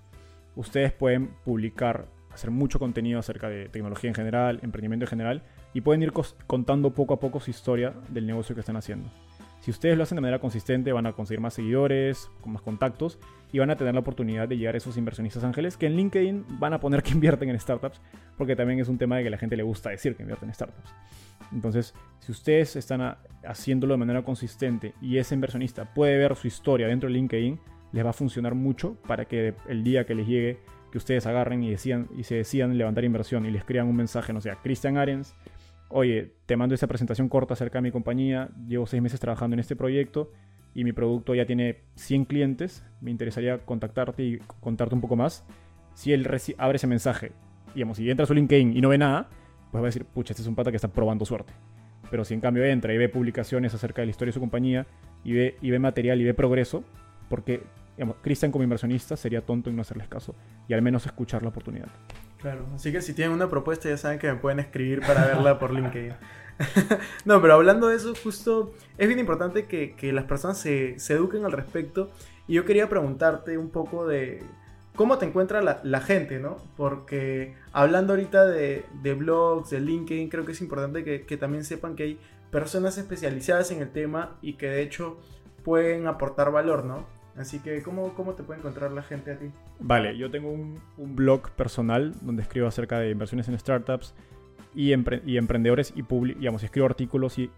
Ustedes 0.55 0.93
pueden 0.93 1.29
publicar, 1.43 2.05
hacer 2.31 2.51
mucho 2.51 2.77
contenido 2.79 3.19
acerca 3.19 3.49
de 3.49 3.67
tecnología 3.69 4.09
en 4.09 4.15
general, 4.15 4.59
emprendimiento 4.61 5.05
en 5.05 5.09
general, 5.09 5.43
y 5.73 5.81
pueden 5.81 6.03
ir 6.03 6.13
contando 6.47 6.91
poco 6.91 7.15
a 7.15 7.19
poco 7.19 7.39
su 7.39 7.49
historia 7.49 7.93
del 8.09 8.27
negocio 8.27 8.55
que 8.55 8.61
están 8.61 8.77
haciendo. 8.77 9.09
Si 9.65 9.71
ustedes 9.71 9.97
lo 9.97 10.03
hacen 10.03 10.17
de 10.17 10.21
manera 10.21 10.37
consistente, 10.37 10.93
van 10.93 11.07
a 11.07 11.13
conseguir 11.13 11.41
más 11.41 11.55
seguidores, 11.55 12.29
con 12.41 12.53
más 12.53 12.61
contactos 12.61 13.17
y 13.51 13.57
van 13.57 13.71
a 13.71 13.75
tener 13.75 13.95
la 13.95 14.01
oportunidad 14.01 14.47
de 14.47 14.59
llegar 14.59 14.75
a 14.75 14.77
esos 14.77 14.95
inversionistas 14.95 15.43
ángeles 15.43 15.75
que 15.75 15.87
en 15.87 15.95
LinkedIn 15.95 16.45
van 16.59 16.73
a 16.73 16.79
poner 16.79 17.01
que 17.01 17.09
invierten 17.13 17.49
en 17.49 17.59
startups, 17.59 17.99
porque 18.37 18.55
también 18.55 18.79
es 18.79 18.89
un 18.89 18.99
tema 18.99 19.17
de 19.17 19.23
que 19.23 19.31
la 19.31 19.39
gente 19.39 19.57
le 19.57 19.63
gusta 19.63 19.89
decir 19.89 20.15
que 20.15 20.21
invierten 20.21 20.49
en 20.49 20.53
startups. 20.53 20.93
Entonces, 21.51 21.95
si 22.19 22.31
ustedes 22.31 22.75
están 22.75 23.17
haciéndolo 23.43 23.95
de 23.95 23.97
manera 23.97 24.21
consistente 24.21 24.93
y 25.01 25.17
ese 25.17 25.33
inversionista 25.33 25.91
puede 25.95 26.15
ver 26.15 26.35
su 26.35 26.45
historia 26.45 26.85
dentro 26.85 27.09
de 27.09 27.15
LinkedIn, 27.15 27.59
les 27.91 28.05
va 28.05 28.11
a 28.11 28.13
funcionar 28.13 28.53
mucho 28.53 29.01
para 29.07 29.25
que 29.25 29.55
el 29.67 29.83
día 29.83 30.05
que 30.05 30.13
les 30.13 30.27
llegue, 30.27 30.59
que 30.91 30.99
ustedes 30.99 31.25
agarren 31.25 31.63
y, 31.63 31.71
decían, 31.71 32.07
y 32.15 32.21
se 32.21 32.35
decidan 32.35 32.77
levantar 32.77 33.03
inversión 33.03 33.47
y 33.47 33.49
les 33.49 33.63
crean 33.63 33.87
un 33.87 33.95
mensaje, 33.95 34.31
no 34.31 34.41
sé, 34.41 34.51
a 34.51 34.61
Christian 34.61 34.97
Arens, 34.97 35.33
oye, 35.89 36.33
te 36.45 36.57
mando 36.57 36.75
esa 36.75 36.87
presentación 36.87 37.29
corta 37.29 37.53
acerca 37.53 37.79
de 37.79 37.83
mi 37.83 37.91
compañía, 37.91 38.49
llevo 38.67 38.85
seis 38.85 39.01
meses 39.01 39.19
trabajando 39.19 39.55
en 39.55 39.59
este 39.59 39.75
proyecto 39.75 40.31
y 40.73 40.83
mi 40.83 40.91
producto 40.91 41.33
ya 41.35 41.45
tiene 41.45 41.83
100 41.95 42.25
clientes, 42.25 42.83
me 43.01 43.11
interesaría 43.11 43.59
contactarte 43.59 44.23
y 44.23 44.39
contarte 44.59 44.95
un 44.95 45.01
poco 45.01 45.15
más. 45.15 45.45
Si 45.93 46.11
él 46.11 46.27
abre 46.57 46.75
ese 46.75 46.87
mensaje, 46.87 47.31
digamos, 47.73 47.99
y 47.99 48.09
entra 48.09 48.25
a 48.25 48.27
su 48.27 48.33
LinkedIn 48.33 48.75
y 48.75 48.81
no 48.81 48.89
ve 48.89 48.97
nada, 48.97 49.29
pues 49.71 49.81
va 49.81 49.85
a 49.85 49.89
decir, 49.89 50.05
pucha, 50.05 50.33
este 50.33 50.41
es 50.41 50.47
un 50.47 50.55
pata 50.55 50.71
que 50.71 50.77
está 50.77 50.89
probando 50.89 51.25
suerte. 51.25 51.53
Pero 52.11 52.25
si 52.25 52.33
en 52.33 52.41
cambio 52.41 52.65
entra 52.65 52.93
y 52.93 52.97
ve 52.97 53.09
publicaciones 53.09 53.73
acerca 53.73 54.01
de 54.01 54.07
la 54.07 54.11
historia 54.11 54.29
de 54.29 54.33
su 54.33 54.39
compañía 54.39 54.85
y 55.23 55.33
ve, 55.33 55.57
y 55.61 55.71
ve 55.71 55.79
material 55.79 56.19
y 56.19 56.25
ve 56.25 56.33
progreso, 56.33 56.83
porque 57.29 57.63
digamos, 57.95 58.17
Christian 58.21 58.51
como 58.51 58.63
inversionista 58.63 59.15
sería 59.15 59.41
tonto 59.41 59.69
en 59.69 59.75
no 59.75 59.81
hacerles 59.81 60.07
caso 60.07 60.35
y 60.67 60.73
al 60.73 60.81
menos 60.81 61.05
escuchar 61.05 61.41
la 61.43 61.49
oportunidad. 61.49 61.87
Claro, 62.39 62.65
así 62.75 62.91
que 62.91 63.01
si 63.01 63.13
tienen 63.13 63.33
una 63.33 63.49
propuesta 63.49 63.89
ya 63.89 63.97
saben 63.97 64.19
que 64.19 64.27
me 64.27 64.35
pueden 64.35 64.59
escribir 64.59 65.01
para 65.01 65.25
verla 65.25 65.57
por 65.57 65.73
LinkedIn. 65.73 66.13
no, 67.25 67.41
pero 67.41 67.55
hablando 67.55 67.87
de 67.87 67.95
eso, 67.95 68.13
justo 68.21 68.73
es 68.97 69.07
bien 69.07 69.19
importante 69.19 69.65
que, 69.65 70.13
las 70.13 70.25
personas 70.25 70.57
se, 70.57 70.95
eduquen 71.09 71.45
al 71.45 71.51
respecto. 71.51 72.11
Y 72.47 72.53
yo 72.53 72.65
quería 72.65 72.87
preguntarte 72.89 73.57
un 73.57 73.69
poco 73.69 74.05
de 74.05 74.43
cómo 74.95 75.17
te 75.17 75.25
encuentra 75.25 75.61
la, 75.61 76.01
gente, 76.01 76.39
¿no? 76.39 76.57
Porque 76.77 77.55
hablando 77.73 78.13
ahorita 78.13 78.45
de, 78.45 78.85
blogs, 79.17 79.71
de 79.71 79.79
LinkedIn, 79.79 80.29
creo 80.29 80.45
que 80.45 80.51
es 80.51 80.61
importante 80.61 81.03
que, 81.03 81.25
que 81.25 81.37
también 81.37 81.63
sepan 81.63 81.95
que 81.95 82.03
hay 82.03 82.19
personas 82.51 82.97
especializadas 82.97 83.71
en 83.71 83.81
el 83.81 83.91
tema 83.91 84.37
y 84.41 84.53
que 84.53 84.67
de 84.67 84.81
hecho 84.81 85.17
pueden 85.63 86.07
aportar 86.07 86.51
valor, 86.51 86.85
¿no? 86.85 87.14
Así 87.37 87.59
que, 87.59 87.83
¿cómo, 87.83 88.13
¿cómo 88.13 88.33
te 88.33 88.43
puede 88.43 88.59
encontrar 88.59 88.93
la 88.93 89.03
gente 89.03 89.31
a 89.31 89.37
ti? 89.37 89.51
Vale, 89.79 90.17
yo 90.17 90.31
tengo 90.31 90.51
un, 90.51 90.79
blog 90.97 91.51
personal 91.51 92.13
donde 92.21 92.41
escribo 92.43 92.67
acerca 92.67 92.97
de 92.99 93.11
inversiones 93.11 93.49
en 93.49 93.59
startups 93.59 94.13
y, 94.73 94.93
y 95.25 95.37
emprendedores 95.37 95.93
y 95.95 96.03
digamos, 96.35 96.63
escribo 96.63 96.85
artículos 96.85 97.37
y, 97.37 97.51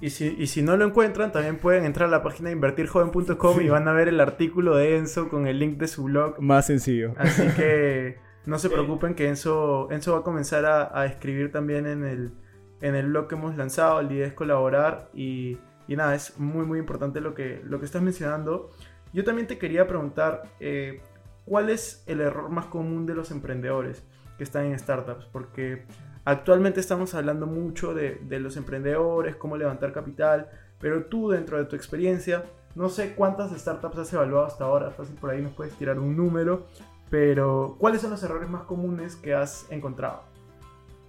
Y 0.00 0.10
si, 0.10 0.62
no 0.62 0.76
lo 0.76 0.84
encuentran, 0.84 1.32
también 1.32 1.56
pueden 1.56 1.84
entrar 1.84 2.08
a 2.08 2.10
la 2.10 2.22
página 2.22 2.50
invertirjoven.com 2.50 3.60
y 3.60 3.68
van 3.68 3.88
a 3.88 3.92
ver 3.92 4.08
el 4.08 4.20
artículo 4.20 4.76
de 4.76 4.98
Enzo 4.98 5.28
con 5.28 5.46
el 5.46 5.58
link 5.58 5.78
de 5.78 5.88
su 5.88 6.04
blog. 6.04 6.40
Más 6.40 6.66
sencillo. 6.66 7.14
Así 7.16 7.46
que 7.56 8.18
no 8.46 8.58
se 8.58 8.68
preocupen 8.68 9.14
que 9.14 9.28
Enzo, 9.28 9.90
Enzo 9.90 10.12
va 10.12 10.18
a 10.18 10.22
comenzar 10.22 10.66
a, 10.66 11.06
escribir 11.06 11.52
también 11.52 11.86
en 11.86 12.04
el, 12.04 12.32
en 12.80 12.96
el 12.96 13.06
blog 13.06 13.28
que 13.28 13.36
hemos 13.36 13.56
lanzado. 13.56 14.00
El 14.00 14.08
día 14.08 14.26
es 14.26 14.34
colaborar 14.34 15.10
y, 15.14 15.58
nada, 15.88 16.14
es 16.14 16.38
muy 16.38 16.66
muy 16.66 16.78
importante 16.78 17.20
lo 17.20 17.34
que, 17.34 17.62
lo 17.64 17.78
que 17.78 17.86
estás 17.86 18.02
mencionando. 18.02 18.70
Yo 19.12 19.22
también 19.24 19.46
te 19.46 19.58
quería 19.58 19.86
preguntar, 19.86 20.42
eh, 20.58 21.00
¿cuál 21.44 21.70
es 21.70 22.02
el 22.06 22.20
error 22.20 22.50
más 22.50 22.66
común 22.66 23.06
de 23.06 23.14
los 23.14 23.30
emprendedores 23.30 24.04
que 24.36 24.44
están 24.44 24.66
en 24.66 24.78
startups? 24.78 25.26
Porque 25.26 25.86
Actualmente 26.24 26.80
estamos 26.80 27.14
hablando 27.14 27.46
mucho 27.46 27.92
de, 27.92 28.18
los 28.40 28.56
emprendedores, 28.56 29.36
cómo 29.36 29.56
levantar 29.56 29.92
capital, 29.92 30.48
pero 30.80 31.04
tú 31.04 31.30
dentro 31.30 31.58
de 31.58 31.66
tu 31.66 31.76
experiencia, 31.76 32.44
no 32.74 32.88
sé 32.88 33.14
cuántas 33.14 33.52
startups 33.52 33.98
has 33.98 34.12
evaluado 34.12 34.46
hasta 34.46 34.64
ahora, 34.64 34.90
fácil 34.90 35.16
por 35.16 35.30
ahí 35.30 35.42
nos 35.42 35.52
puedes 35.52 35.74
tirar 35.74 35.98
un 35.98 36.16
número, 36.16 36.66
pero 37.10 37.76
¿cuáles 37.78 38.00
son 38.00 38.10
los 38.10 38.22
errores 38.22 38.48
más 38.48 38.62
comunes 38.62 39.16
que 39.16 39.34
has 39.34 39.70
encontrado? 39.70 40.22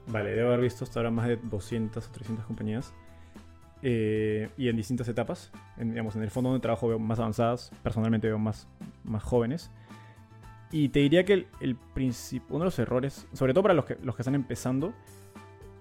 Vale, 0.07 0.35
debo 0.35 0.49
haber 0.49 0.61
visto 0.61 0.83
hasta 0.83 0.99
ahora 0.99 1.11
más 1.11 1.27
de 1.27 1.37
200 1.37 2.05
o 2.05 2.11
300 2.11 2.45
compañías. 2.45 2.93
Eh, 3.81 4.49
y 4.57 4.69
en 4.69 4.75
distintas 4.75 5.07
etapas. 5.07 5.51
En, 5.77 5.89
digamos, 5.89 6.15
en 6.15 6.23
el 6.23 6.31
fondo 6.31 6.49
donde 6.49 6.61
trabajo 6.61 6.87
veo 6.87 6.99
más 6.99 7.19
avanzadas, 7.19 7.71
personalmente 7.83 8.27
veo 8.27 8.37
más, 8.37 8.67
más 9.03 9.23
jóvenes. 9.23 9.71
Y 10.71 10.89
te 10.89 10.99
diría 10.99 11.23
que 11.23 11.33
el, 11.33 11.47
el 11.59 11.77
uno 12.49 12.59
de 12.59 12.65
los 12.65 12.79
errores, 12.79 13.27
sobre 13.33 13.53
todo 13.53 13.63
para 13.63 13.73
los 13.73 13.85
que, 13.85 13.97
los 14.01 14.15
que 14.15 14.21
están 14.21 14.35
empezando, 14.35 14.93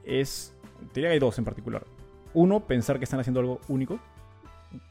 es. 0.04 0.54
Te 0.92 1.00
diría 1.00 1.10
que 1.10 1.14
hay 1.14 1.18
dos 1.18 1.38
en 1.38 1.44
particular. 1.44 1.86
Uno, 2.34 2.66
pensar 2.66 2.98
que 2.98 3.04
están 3.04 3.20
haciendo 3.20 3.40
algo 3.40 3.60
único. 3.68 3.98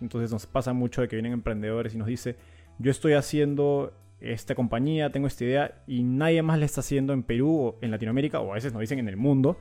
Entonces 0.02 0.32
nos 0.32 0.46
pasa 0.46 0.74
mucho 0.74 1.02
de 1.02 1.08
que 1.08 1.16
vienen 1.16 1.34
emprendedores 1.34 1.94
y 1.94 1.98
nos 1.98 2.08
dice, 2.08 2.38
yo 2.80 2.90
estoy 2.90 3.14
haciendo 3.14 3.94
esta 4.20 4.56
compañía, 4.56 5.12
tengo 5.12 5.28
esta 5.28 5.44
idea 5.44 5.84
y 5.86 6.04
nadie 6.04 6.42
más 6.42 6.58
la 6.58 6.66
está 6.66 6.80
haciendo 6.80 7.12
en 7.12 7.24
Perú 7.24 7.52
o 7.52 7.78
en 7.82 7.92
Latinoamérica 7.92 8.40
o 8.40 8.52
a 8.52 8.56
veces 8.56 8.72
nos 8.72 8.80
dicen 8.80 9.00
en 9.00 9.10
el 9.10 9.18
mundo. 9.18 9.58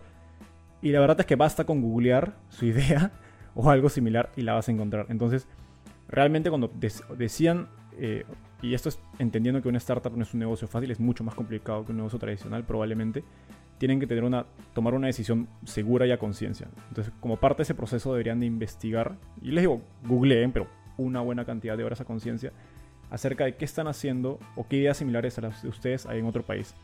Y 0.80 0.90
la 0.90 1.00
verdad 1.00 1.20
es 1.20 1.26
que 1.26 1.36
basta 1.36 1.64
con 1.64 1.82
googlear 1.82 2.36
su 2.48 2.66
idea 2.66 3.12
o 3.54 3.70
algo 3.70 3.88
similar 3.88 4.30
y 4.36 4.42
la 4.42 4.54
vas 4.54 4.68
a 4.68 4.72
encontrar. 4.72 5.06
Entonces, 5.08 5.48
realmente 6.08 6.50
cuando 6.50 6.70
decían 7.16 7.68
eh, 7.98 8.24
y 8.62 8.74
esto 8.74 8.88
es 8.88 8.98
entendiendo 9.18 9.60
que 9.60 9.68
una 9.68 9.78
startup 9.78 10.16
no 10.16 10.22
es 10.22 10.32
un 10.32 10.40
negocio 10.40 10.68
fácil, 10.68 10.90
es 10.90 11.00
mucho 11.00 11.24
más 11.24 11.34
complicado 11.34 11.84
que 11.84 11.90
un 11.90 11.98
negocio 11.98 12.18
tradicional 12.18 12.64
probablemente, 12.64 13.24
tienen 13.78 13.98
que 13.98 14.06
tener 14.06 14.22
una, 14.22 14.46
tomar 14.74 14.94
una 14.94 15.08
decisión 15.08 15.48
segura 15.64 16.06
y 16.06 16.12
a 16.12 16.18
conciencia. 16.18 16.68
Entonces, 16.88 17.12
como 17.18 17.36
parte 17.38 17.58
de 17.58 17.62
ese 17.64 17.74
proceso 17.74 18.12
deberían 18.12 18.38
de 18.38 18.46
investigar, 18.46 19.16
y 19.40 19.50
les 19.50 19.62
digo, 19.62 19.82
googleen, 20.06 20.52
pero 20.52 20.68
una 20.96 21.20
buena 21.20 21.44
cantidad 21.44 21.76
de 21.76 21.82
horas 21.82 22.00
a 22.00 22.04
conciencia, 22.04 22.52
acerca 23.10 23.44
de 23.44 23.56
qué 23.56 23.64
están 23.64 23.88
haciendo 23.88 24.38
o 24.54 24.68
qué 24.68 24.76
ideas 24.76 24.98
similares 24.98 25.36
a 25.38 25.42
las 25.42 25.62
de 25.62 25.68
ustedes 25.68 26.06
hay 26.06 26.20
en 26.20 26.26
otro 26.26 26.44
país. 26.44 26.74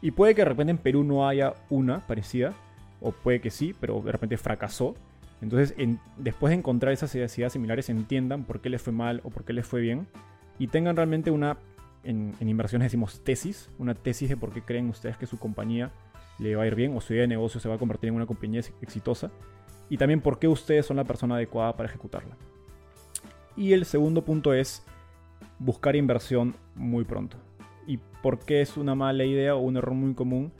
Y 0.00 0.12
puede 0.12 0.36
que 0.36 0.42
de 0.42 0.46
repente 0.46 0.70
en 0.70 0.78
Perú 0.78 1.02
no 1.02 1.28
haya 1.28 1.54
una 1.68 2.06
parecida, 2.06 2.54
o 3.00 3.10
puede 3.10 3.40
que 3.40 3.50
sí, 3.50 3.74
pero 3.80 4.00
de 4.00 4.12
repente 4.12 4.36
fracasó. 4.36 4.94
Entonces, 5.42 5.74
después 6.16 6.50
de 6.50 6.58
encontrar 6.58 6.92
esas 6.92 7.12
ideas 7.14 7.52
similares, 7.52 7.90
entiendan 7.90 8.44
por 8.44 8.60
qué 8.60 8.70
les 8.70 8.80
fue 8.80 8.92
mal 8.92 9.20
o 9.24 9.30
por 9.30 9.44
qué 9.44 9.52
les 9.52 9.66
fue 9.66 9.80
bien 9.80 10.06
y 10.58 10.68
tengan 10.68 10.96
realmente 10.96 11.30
una, 11.30 11.58
en, 12.04 12.34
inversiones 12.40 12.86
decimos 12.86 13.20
tesis, 13.22 13.70
una 13.78 13.94
tesis 13.94 14.28
de 14.28 14.36
por 14.36 14.52
qué 14.52 14.62
creen 14.62 14.88
ustedes 14.88 15.16
que 15.16 15.26
su 15.26 15.38
compañía 15.38 15.90
le 16.38 16.54
va 16.56 16.64
a 16.64 16.66
ir 16.66 16.74
bien 16.74 16.96
o 16.96 17.00
su 17.00 17.12
idea 17.12 17.22
de 17.22 17.28
negocio 17.28 17.60
se 17.60 17.68
va 17.68 17.76
a 17.76 17.78
convertir 17.78 18.08
en 18.08 18.16
una 18.16 18.26
compañía 18.26 18.60
exitosa 18.80 19.30
y 19.88 19.96
también 19.96 20.20
por 20.20 20.38
qué 20.38 20.48
ustedes 20.48 20.86
son 20.86 20.96
la 20.96 21.04
persona 21.04 21.36
adecuada 21.36 21.76
para 21.76 21.88
ejecutarla. 21.88 22.36
Y 23.56 23.72
el 23.72 23.86
segundo 23.86 24.22
punto 24.22 24.52
es 24.52 24.84
buscar 25.58 25.96
inversión 25.96 26.54
muy 26.74 27.04
pronto. 27.04 27.38
¿Y 27.86 27.98
por 28.22 28.40
qué 28.40 28.60
es 28.60 28.76
una 28.76 28.94
mala 28.94 29.24
idea 29.24 29.54
o 29.54 29.60
un 29.60 29.76
error 29.76 29.94
muy 29.94 30.14
común? 30.14 30.52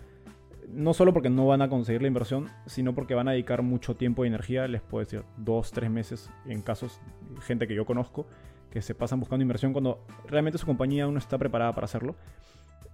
No 0.69 0.95
solo 0.95 1.13
porque 1.13 1.31
no 1.31 1.47
van 1.47 1.63
a 1.63 1.69
conseguir 1.69 2.03
la 2.03 2.09
inversión, 2.09 2.49
sino 2.67 2.95
porque 2.95 3.15
van 3.15 3.29
a 3.29 3.33
dedicar 3.33 3.63
mucho 3.63 3.97
tiempo 3.97 4.25
y 4.25 4.29
energía, 4.29 4.67
les 4.67 4.81
puedo 4.81 5.05
decir 5.05 5.25
dos, 5.37 5.71
tres 5.73 5.91
meses 5.91 6.31
en 6.47 6.63
casos, 6.63 7.01
gente 7.43 7.69
que 7.69 7.75
yo 7.75 7.85
conozco, 7.85 8.27
que 8.71 8.83
se 8.83 8.95
pasan 8.95 9.21
buscando 9.21 9.43
inversión 9.43 9.73
cuando 9.73 10.05
realmente 10.27 10.59
su 10.59 10.67
compañía 10.67 11.05
aún 11.05 11.15
no 11.15 11.19
está 11.19 11.39
preparada 11.39 11.73
para 11.73 11.87
hacerlo. 11.87 12.17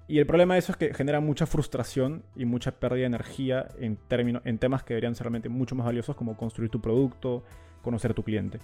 Y 0.09 0.19
el 0.19 0.27
problema 0.27 0.55
de 0.55 0.59
eso 0.59 0.73
es 0.73 0.79
que 0.79 0.93
genera 0.93 1.21
mucha 1.21 1.47
frustración 1.47 2.23
y 2.37 2.45
mucha 2.45 2.73
pérdida 2.73 3.03
de 3.03 3.07
energía 3.07 3.69
en, 3.79 3.97
términos, 3.97 4.43
en 4.45 4.59
temas 4.59 4.83
que 4.83 4.95
deberían 4.95 5.15
ser 5.15 5.25
realmente 5.25 5.49
mucho 5.49 5.75
más 5.75 5.87
valiosos 5.87 6.17
como 6.17 6.37
construir 6.37 6.71
tu 6.71 6.81
producto, 6.81 7.45
conocer 7.83 8.13
tu 8.13 8.23
cliente. 8.23 8.59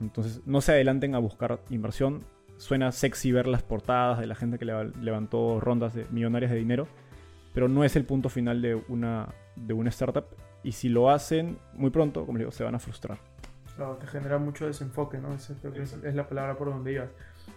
Entonces 0.00 0.42
no 0.46 0.60
se 0.60 0.72
adelanten 0.72 1.14
a 1.14 1.18
buscar 1.18 1.60
inversión. 1.70 2.20
Suena 2.58 2.92
sexy 2.92 3.32
ver 3.32 3.46
las 3.46 3.62
portadas 3.62 4.18
de 4.18 4.26
la 4.26 4.34
gente 4.34 4.58
que 4.58 4.64
levantó 4.64 5.60
rondas 5.60 5.94
de 5.94 6.06
millonarias 6.10 6.50
de 6.50 6.58
dinero, 6.58 6.86
pero 7.54 7.68
no 7.68 7.84
es 7.84 7.96
el 7.96 8.04
punto 8.04 8.28
final 8.28 8.60
de 8.60 8.74
una, 8.74 9.28
de 9.56 9.72
una 9.72 9.88
startup. 9.88 10.26
Y 10.62 10.72
si 10.72 10.90
lo 10.90 11.08
hacen 11.08 11.56
muy 11.72 11.90
pronto, 11.90 12.26
como 12.26 12.36
digo, 12.36 12.50
se 12.50 12.64
van 12.64 12.74
a 12.74 12.78
frustrar 12.78 13.29
te 13.98 14.06
genera 14.06 14.38
mucho 14.38 14.66
desenfoque, 14.66 15.18
¿no? 15.18 15.34
es, 15.34 16.14
la 16.14 16.28
palabra 16.28 16.56
por 16.56 16.68
donde 16.68 16.92
ibas. 16.92 17.10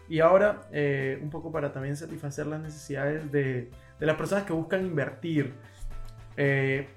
Y 0.09 0.19
ahora, 0.19 0.61
eh, 0.71 1.19
un 1.21 1.29
poco 1.29 1.51
para 1.51 1.71
también 1.71 1.95
satisfacer 1.95 2.47
las 2.47 2.61
necesidades 2.61 3.31
de, 3.31 3.69
de 3.99 4.05
las 4.05 4.15
personas 4.15 4.43
que 4.43 4.53
buscan 4.53 4.85
invertir. 4.85 5.53
Eh, 6.35 6.87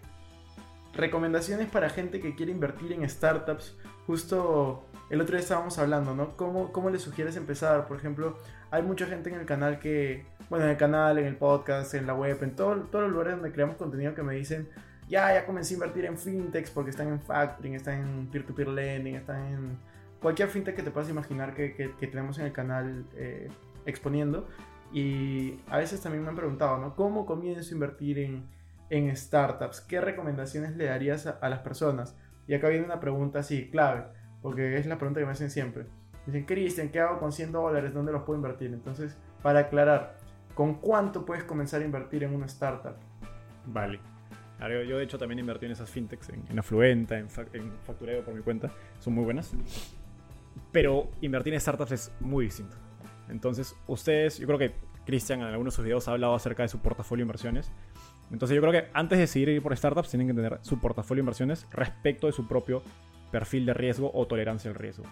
recomendaciones 0.95 1.69
para 1.69 1.91
gente 1.91 2.21
que 2.21 2.35
quiere 2.35 2.53
invertir 2.53 2.93
en 2.93 3.09
startups. 3.09 3.77
Justo 4.07 4.87
el 5.11 5.21
otro 5.21 5.37
día 5.37 5.43
estábamos 5.43 5.79
hablando, 5.79 6.15
¿no? 6.15 6.37
¿Cómo, 6.37 6.73
cómo 6.73 6.91
le 6.91 6.99
sugieres 6.99 7.37
empezar? 7.37 7.87
Por 7.87 7.97
ejemplo, 7.97 8.39
hay 8.71 8.83
mucha 8.83 9.07
gente 9.07 9.31
en 9.31 9.37
el 9.37 9.47
canal 9.47 9.79
que, 9.79 10.27
bueno, 10.49 10.65
en 10.65 10.73
el 10.73 10.77
canal, 10.77 11.19
en 11.19 11.27
el 11.27 11.37
podcast, 11.37 11.95
en 11.95 12.07
la 12.07 12.15
web, 12.15 12.39
en 12.43 12.57
todo, 12.57 12.75
todos 12.91 13.05
los 13.05 13.13
lugares 13.13 13.35
donde 13.35 13.53
creamos 13.53 13.77
contenido 13.77 14.15
que 14.15 14.23
me 14.23 14.35
dicen, 14.35 14.69
ya, 15.09 15.33
ya 15.33 15.47
comencé 15.47 15.75
a 15.75 15.77
invertir 15.77 16.05
en 16.05 16.19
fintechs 16.19 16.71
porque 16.71 16.91
están 16.91 17.09
en 17.09 17.21
factoring, 17.21 17.75
están 17.75 18.01
en 18.01 18.27
peer-to-peer 18.27 18.69
lending, 18.69 19.15
están 19.15 19.47
en 19.47 19.79
cualquier 20.21 20.49
fintech 20.49 20.75
que 20.75 20.83
te 20.83 20.91
puedas 20.91 21.09
imaginar 21.09 21.55
que, 21.55 21.75
que, 21.75 22.07
tenemos 22.07 22.39
en 22.39 22.47
el 22.47 22.53
canal 22.53 23.05
eh, 23.15 23.49
exponiendo. 23.85 24.49
Y 24.93 25.61
a 25.69 25.79
veces 25.79 26.01
también 26.01 26.23
me 26.23 26.31
han 26.31 26.37
preguntado, 26.37 26.79
¿no? 26.79 26.95
¿Cómo 26.95 27.27
comienzo 27.27 27.71
a 27.71 27.75
invertir 27.75 28.19
en, 28.19 28.49
en 28.91 29.15
startups? 29.17 29.81
¿Qué 29.81 30.01
recomendaciones 30.01 30.77
le 30.77 30.87
darías 30.87 31.27
a, 31.27 31.49
las 31.49 31.61
personas? 31.61 32.17
Y 32.47 32.55
acá 32.55 32.69
viene 32.69 32.85
una 32.85 33.01
pregunta 33.01 33.41
así, 33.41 33.69
clave, 33.71 34.05
porque 34.43 34.79
es 34.79 34.87
la 34.87 34.97
pregunta 34.97 35.21
que 35.21 35.27
me 35.27 35.33
hacen 35.33 35.51
siempre. 35.51 35.87
Dicen, 36.27 36.45
Cristian, 36.45 36.89
¿qué 36.89 37.01
hago 37.01 37.19
con 37.19 37.33
100 37.33 37.53
dólares? 37.53 37.95
¿Dónde 37.95 38.13
los 38.13 38.23
puedo 38.23 38.37
invertir? 38.37 38.73
Entonces, 38.73 39.17
para 39.43 39.61
aclarar, 39.61 40.17
¿con 40.55 40.75
cuánto 40.75 41.25
puedes 41.25 41.45
comenzar 41.45 41.83
a 41.83 41.85
invertir 41.85 42.25
en 42.25 42.35
una 42.35 42.47
startup? 42.47 42.97
Vale. 43.67 44.16
Yo 44.59 44.97
de 44.97 45.05
hecho 45.05 45.19
también 45.19 45.39
invertí 45.39 45.67
en 45.67 45.73
esas 45.73 45.91
fintechs, 45.91 46.31
en, 46.31 46.59
Afluenta, 46.59 47.19
en, 47.19 47.29
en, 47.53 47.73
Factureo 47.85 48.25
por 48.25 48.35
mi 48.35 48.43
cuenta. 48.43 48.71
Son 49.01 49.13
muy 49.13 49.25
buenas. 49.25 49.53
Pero 50.73 51.11
invertir 51.21 51.53
en 51.53 51.61
startups 51.61 51.93
es 51.93 52.13
muy 52.21 52.47
distinto. 52.47 52.77
Entonces, 53.29 53.77
ustedes, 53.87 54.39
yo 54.39 54.47
creo 54.47 54.59
que 54.59 54.73
Cristian 55.05 55.41
en 55.41 55.47
algunos 55.47 55.75
de 55.75 55.77
sus 55.77 55.85
videos 55.85 56.09
ha 56.09 56.13
hablado 56.13 56.35
acerca 56.35 56.63
de 56.63 56.69
su 56.69 56.81
portafolio 56.81 57.23
de 57.23 57.27
inversiones. 57.27 57.71
Entonces, 58.31 58.55
yo 58.55 58.63
creo 58.63 58.73
que 58.73 58.89
antes 58.95 59.19
de 59.19 59.23
decidir 59.23 59.49
ir 59.51 59.63
por 59.63 59.77
startups, 59.77 60.09
tienen 60.09 60.27
que 60.27 60.35
tener 60.35 60.59
su 60.63 60.81
portafolio 60.81 61.21
de 61.21 61.25
inversiones 61.25 61.67
respecto 61.71 62.27
de 62.27 62.33
su 62.33 62.49
propio 62.49 62.83
perfil 63.31 63.67
de 63.67 63.75
riesgo 63.75 64.11
o 64.15 64.27
tolerancia 64.27 64.71
al 64.71 64.75
riesgo. 64.75 65.05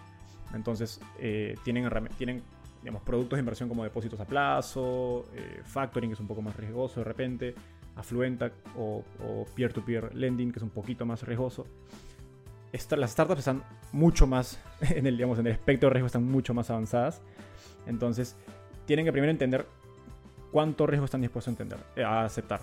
Entonces, 0.54 1.00
eh, 1.18 1.56
tienen, 1.64 1.88
tienen 2.16 2.42
digamos, 2.84 3.02
productos 3.02 3.38
de 3.38 3.40
inversión 3.40 3.68
como 3.68 3.82
depósitos 3.82 4.20
a 4.20 4.26
plazo, 4.26 5.26
eh, 5.34 5.62
factoring, 5.64 6.10
que 6.10 6.14
es 6.14 6.20
un 6.20 6.26
poco 6.26 6.42
más 6.42 6.54
riesgoso 6.54 7.00
de 7.00 7.04
repente, 7.04 7.54
Afluenta 7.96 8.50
o 8.76 9.04
peer-to-peer 9.54 10.14
lending, 10.14 10.52
que 10.52 10.58
es 10.58 10.62
un 10.62 10.70
poquito 10.70 11.06
más 11.06 11.22
riesgoso. 11.22 11.66
las 12.96 13.10
startups 13.10 13.40
están 13.40 13.62
mucho 13.92 14.26
más, 14.26 14.58
en 14.80 15.06
el, 15.06 15.16
digamos, 15.16 15.38
en 15.38 15.46
el 15.46 15.52
espectro 15.52 15.88
de 15.88 15.94
riesgo 15.94 16.06
están 16.06 16.24
mucho 16.24 16.54
más 16.54 16.70
avanzadas. 16.70 17.20
Entonces, 17.86 18.36
tienen 18.86 19.04
que 19.04 19.12
primero 19.12 19.30
entender 19.30 19.66
cuánto 20.50 20.86
riesgo 20.86 21.04
están 21.04 21.20
dispuestos 21.20 21.48
a, 21.48 21.52
entender, 21.52 21.78
eh, 21.96 22.04
a 22.04 22.24
aceptar. 22.24 22.62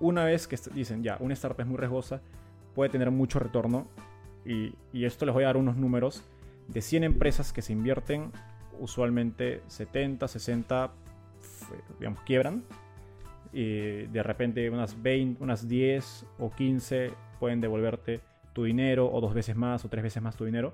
Una 0.00 0.24
vez 0.24 0.46
que 0.46 0.58
dicen, 0.74 1.02
ya, 1.02 1.16
una 1.20 1.34
startup 1.34 1.60
es 1.60 1.66
muy 1.66 1.76
riesgosa, 1.76 2.20
puede 2.74 2.90
tener 2.90 3.10
mucho 3.10 3.38
retorno, 3.38 3.86
y, 4.44 4.74
y 4.92 5.04
esto 5.04 5.24
les 5.24 5.34
voy 5.34 5.44
a 5.44 5.46
dar 5.46 5.56
unos 5.56 5.76
números 5.76 6.24
de 6.68 6.80
100 6.82 7.04
empresas 7.04 7.52
que 7.52 7.62
se 7.62 7.72
invierten, 7.72 8.32
usualmente 8.80 9.62
70, 9.68 10.26
60, 10.26 10.90
digamos, 11.98 12.20
quiebran 12.22 12.64
y 13.52 14.06
de 14.06 14.22
repente 14.22 14.68
unas 14.70 15.00
20, 15.02 15.42
unas 15.42 15.68
10 15.68 16.26
o 16.38 16.50
15 16.50 17.12
pueden 17.38 17.60
devolverte 17.60 18.20
tu 18.52 18.64
dinero 18.64 19.10
o 19.10 19.20
dos 19.20 19.34
veces 19.34 19.56
más 19.56 19.84
o 19.84 19.88
tres 19.88 20.02
veces 20.02 20.22
más 20.22 20.36
tu 20.36 20.44
dinero. 20.44 20.72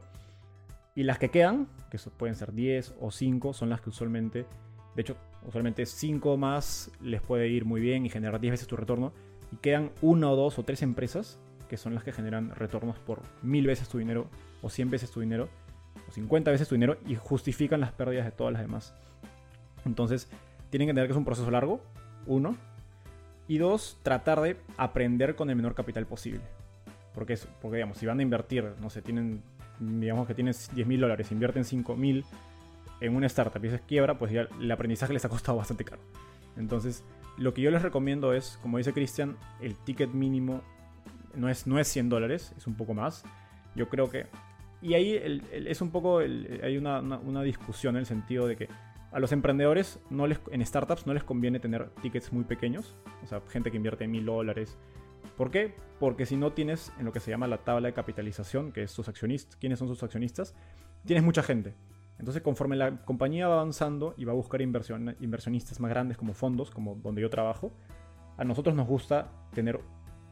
Y 0.95 1.05
las 1.05 1.19
que 1.19 1.29
quedan, 1.29 1.69
que 1.91 1.99
pueden 2.17 2.35
ser 2.35 2.53
10 2.53 2.97
o 3.01 3.11
5, 3.11 3.53
son 3.53 3.71
las 3.71 3.81
que 3.81 3.91
usualmente, 3.91 4.47
de 4.97 5.03
hecho, 5.03 5.17
usualmente 5.47 5.87
5 5.87 6.37
más 6.37 6.91
les 7.01 7.23
puede 7.23 7.49
ir 7.49 7.65
muy 7.65 7.81
bien 7.81 8.05
y 8.05 8.11
generar 8.11 8.41
10 8.41 8.53
veces 8.53 8.67
tu 8.67 8.77
retorno. 8.77 9.13
Y 9.53 9.57
quedan 9.57 9.93
una 10.03 10.31
o 10.31 10.37
dos 10.37 10.59
o 10.59 10.65
tres 10.65 10.83
empresas 10.83 11.39
que 11.69 11.77
son 11.77 11.95
las 11.95 12.03
que 12.03 12.13
generan 12.13 12.51
retornos 12.55 12.99
por 12.99 13.23
mil 13.43 13.67
veces 13.67 13.89
tu 13.89 13.99
dinero 13.99 14.29
o 14.63 14.71
100 14.71 14.91
veces 14.91 15.11
tu 15.11 15.21
dinero 15.21 15.49
o 16.09 16.11
50 16.11 16.51
veces 16.51 16.69
tu 16.69 16.75
dinero 16.75 16.97
y 17.07 17.15
justifican 17.15 17.81
las 17.81 17.93
pérdidas 17.93 18.25
de 18.25 18.33
todas 18.33 18.53
las 18.53 18.63
demás. 18.63 18.95
Entonces, 19.85 20.29
tienen 20.71 20.87
que 20.87 20.91
entender 20.91 21.07
que 21.07 21.13
es 21.13 21.19
un 21.19 21.25
proceso 21.25 21.51
largo, 21.51 21.81
uno. 22.27 22.57
Y 23.49 23.59
dos, 23.59 23.99
tratar 24.03 24.41
de 24.41 24.57
aprender 24.77 25.35
con 25.35 25.51
el 25.51 25.57
menor 25.57 25.75
capital 25.75 26.07
posible. 26.07 26.43
Porque, 27.15 27.33
es, 27.33 27.49
porque 27.61 27.79
digamos, 27.79 27.99
si 27.99 28.07
van 28.07 28.21
a 28.21 28.23
invertir, 28.23 28.73
no 28.81 28.91
sé, 28.91 29.03
tienen, 29.03 29.43
digamos 29.81 30.29
que 30.29 30.35
tienes 30.35 30.71
10 30.75 30.87
mil 30.87 31.01
dólares, 31.01 31.33
invierten 31.33 31.65
5 31.65 31.97
mil 31.97 32.25
en 33.01 33.17
una 33.17 33.27
startup 33.27 33.65
y 33.65 33.71
se 33.71 33.81
quiebra, 33.81 34.19
pues 34.19 34.33
ya 34.33 34.49
el 34.61 34.71
aprendizaje 34.71 35.13
les 35.13 35.25
ha 35.25 35.29
costado 35.29 35.57
bastante 35.57 35.85
caro. 35.85 36.03
Entonces, 36.57 37.05
lo 37.39 37.55
que 37.55 37.63
yo 37.63 37.71
les 37.71 37.83
recomiendo 37.83 38.35
es, 38.35 38.59
como 38.63 38.79
dice 38.79 38.93
Cristian, 38.93 39.37
el 39.61 39.77
ticket 39.77 40.11
mínimo 40.11 40.63
no 41.35 41.49
es, 41.49 41.67
no 41.67 41.79
es 41.79 41.89
100 41.89 42.09
dólares, 42.09 42.53
es 42.57 42.67
un 42.67 42.75
poco 42.75 42.95
más. 42.95 43.25
Yo 43.75 43.89
creo 43.89 44.11
que... 44.11 44.27
Y 44.83 44.95
ahí 44.95 45.41
es 45.53 45.81
un 45.81 45.91
poco, 45.91 46.19
hay 46.19 46.77
una, 46.77 47.01
una 47.01 47.43
discusión 47.43 47.97
en 47.97 48.01
el 48.01 48.07
sentido 48.07 48.47
de 48.47 48.57
que 48.57 48.69
a 49.11 49.21
los 49.21 49.33
emprendedores 49.33 50.01
no 50.11 50.27
les, 50.27 50.41
en 50.51 50.65
startups 50.65 51.07
no 51.07 51.15
les 51.15 51.25
conviene 51.25 51.61
tener 51.61 51.91
tickets 52.03 52.33
muy 52.33 52.45
pequeños, 52.45 52.97
o 53.23 53.27
sea, 53.27 53.41
gente 53.49 53.71
que 53.71 53.77
invierte 53.77 54.07
mil 54.07 54.27
dólares. 54.27 54.79
¿Por 55.37 55.51
qué? 55.51 55.75
Porque 55.99 56.27
si 56.27 56.37
no 56.37 56.53
tienes 56.53 56.93
en 56.99 57.05
lo 57.05 57.13
que 57.13 57.21
se 57.21 57.31
llama 57.31 57.47
la 57.47 57.59
tabla 57.59 57.89
de 57.89 57.95
capitalización, 57.95 58.73
que 58.73 58.83
es 58.85 58.91
sus 58.91 59.09
accionistas, 59.09 59.57
quiénes 59.57 59.79
son 59.79 59.89
sus 59.89 60.03
accionistas, 60.03 60.55
tienes 61.05 61.25
mucha 61.25 61.43
gente. 61.43 61.75
Entonces, 62.19 62.43
conforme 62.43 62.77
la 62.77 63.05
compañía 63.05 63.47
va 63.47 63.55
avanzando 63.55 64.15
y 64.17 64.25
va 64.25 64.33
a 64.33 64.35
buscar 64.35 64.61
inversionistas 64.61 65.79
más 65.79 65.91
grandes 65.91 66.17
como 66.17 66.35
fondos, 66.35 66.71
como 66.71 66.97
donde 66.97 67.23
yo 67.23 67.31
trabajo, 67.31 67.73
a 68.37 68.45
nosotros 68.45 68.75
nos 68.75 68.87
gusta 68.89 69.31
tener 69.53 69.81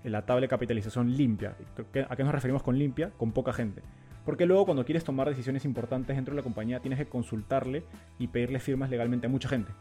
la 0.03 0.27
tabla 0.27 0.43
de 0.43 0.49
capitalización 0.49 1.17
limpia. 1.17 1.57
¿A 2.09 2.17
qué 2.17 2.25
nos 2.25 2.33
referimos 2.33 2.63
con 2.63 2.79
limpia? 2.79 3.11
Con 3.11 3.33
poca 3.33 3.53
gente. 3.53 3.83
Porque 4.27 4.45
luego 4.45 4.65
cuando 4.65 4.85
quieres 4.85 5.05
tomar 5.05 5.29
decisiones 5.29 5.65
importantes 5.65 6.17
dentro 6.17 6.35
de 6.35 6.37
la 6.37 6.43
compañía 6.43 6.81
tienes 6.81 6.99
que 6.99 7.07
consultarle 7.07 7.85
y 8.19 8.27
pedirle 8.27 8.59
firmas 8.59 8.91
legalmente 8.91 9.29
a 9.29 9.31
mucha 9.31 9.49
gente. 9.49 9.73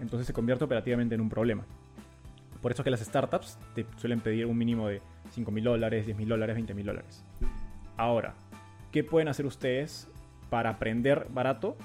Entonces 0.00 0.26
se 0.26 0.32
convierte 0.32 0.64
operativamente 0.64 1.14
en 1.14 1.20
un 1.20 1.28
problema. 1.30 1.64
Por 2.60 2.72
eso 2.72 2.82
es 2.82 2.84
que 2.84 2.90
las 2.90 3.00
startups 3.00 3.56
te 3.74 3.86
suelen 3.96 4.18
pedir 4.20 4.46
un 4.46 4.58
mínimo 4.58 4.88
de 4.88 5.00
5 5.30 5.50
mil 5.52 5.62
dólares, 5.62 6.06
10 6.06 6.18
mil 6.18 6.28
dólares, 6.28 6.56
20 6.56 6.74
mil 6.74 6.86
dólares. 6.86 7.24
Ahora, 7.96 8.34
¿qué 8.90 9.04
pueden 9.04 9.28
hacer 9.28 9.46
ustedes 9.46 10.08
para 10.50 10.70
aprender 10.70 11.28
barato 11.30 11.76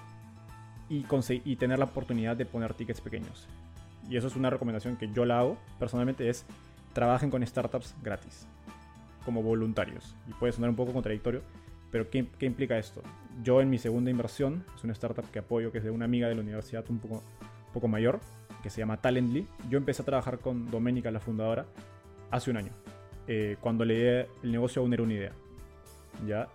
y, 0.89 1.03
tener 1.57 1.77
la 1.77 1.85
oportunidad 1.85 2.35
de 2.35 2.47
poner 2.47 2.73
tickets 2.73 3.01
pequeños? 3.01 3.47
Y 4.09 4.17
eso 4.17 4.27
es 4.27 4.35
una 4.35 4.49
recomendación 4.49 4.95
que 4.95 5.11
yo 5.11 5.25
la 5.25 5.39
hago 5.39 5.57
personalmente, 5.77 6.27
es 6.27 6.45
trabajen 6.93 7.29
con 7.29 7.45
startups 7.45 7.93
gratis, 8.01 8.47
como 9.25 9.43
voluntarios. 9.43 10.15
Y 10.27 10.33
puede 10.33 10.53
sonar 10.53 10.71
un 10.71 10.75
poco 10.75 10.91
contradictorio, 10.91 11.43
pero 11.91 12.09
¿qué, 12.09 12.27
implica 12.41 12.77
esto? 12.77 13.01
Yo 13.43 13.61
en 13.61 13.69
mi 13.69 13.77
segunda 13.77 14.11
inversión, 14.11 14.65
es 14.75 14.83
una 14.83 14.93
startup 14.93 15.29
que 15.31 15.39
apoyo, 15.39 15.71
que 15.71 15.79
es 15.79 15.83
de 15.83 15.91
una 15.91 16.05
amiga 16.05 16.27
de 16.27 16.35
la 16.35 16.41
universidad 16.41 16.85
un 16.89 16.99
poco, 16.99 17.23
poco 17.73 17.87
mayor, 17.87 18.19
que 18.61 18.69
se 18.69 18.79
llama 18.79 18.97
Talently. 18.97 19.47
Yo 19.69 19.77
empecé 19.77 20.01
a 20.01 20.05
trabajar 20.05 20.39
con 20.39 20.69
Doménica, 20.69 21.11
la 21.11 21.19
fundadora, 21.19 21.65
hace 22.31 22.51
un 22.51 22.57
año, 22.57 22.71
eh, 23.27 23.57
cuando 23.61 23.85
le 23.85 24.21
el 24.21 24.51
negocio 24.51 24.81
aún 24.81 24.93
era 24.93 25.03
una 25.03 25.13
idea. 25.13 25.31
¿ya? 26.27 26.47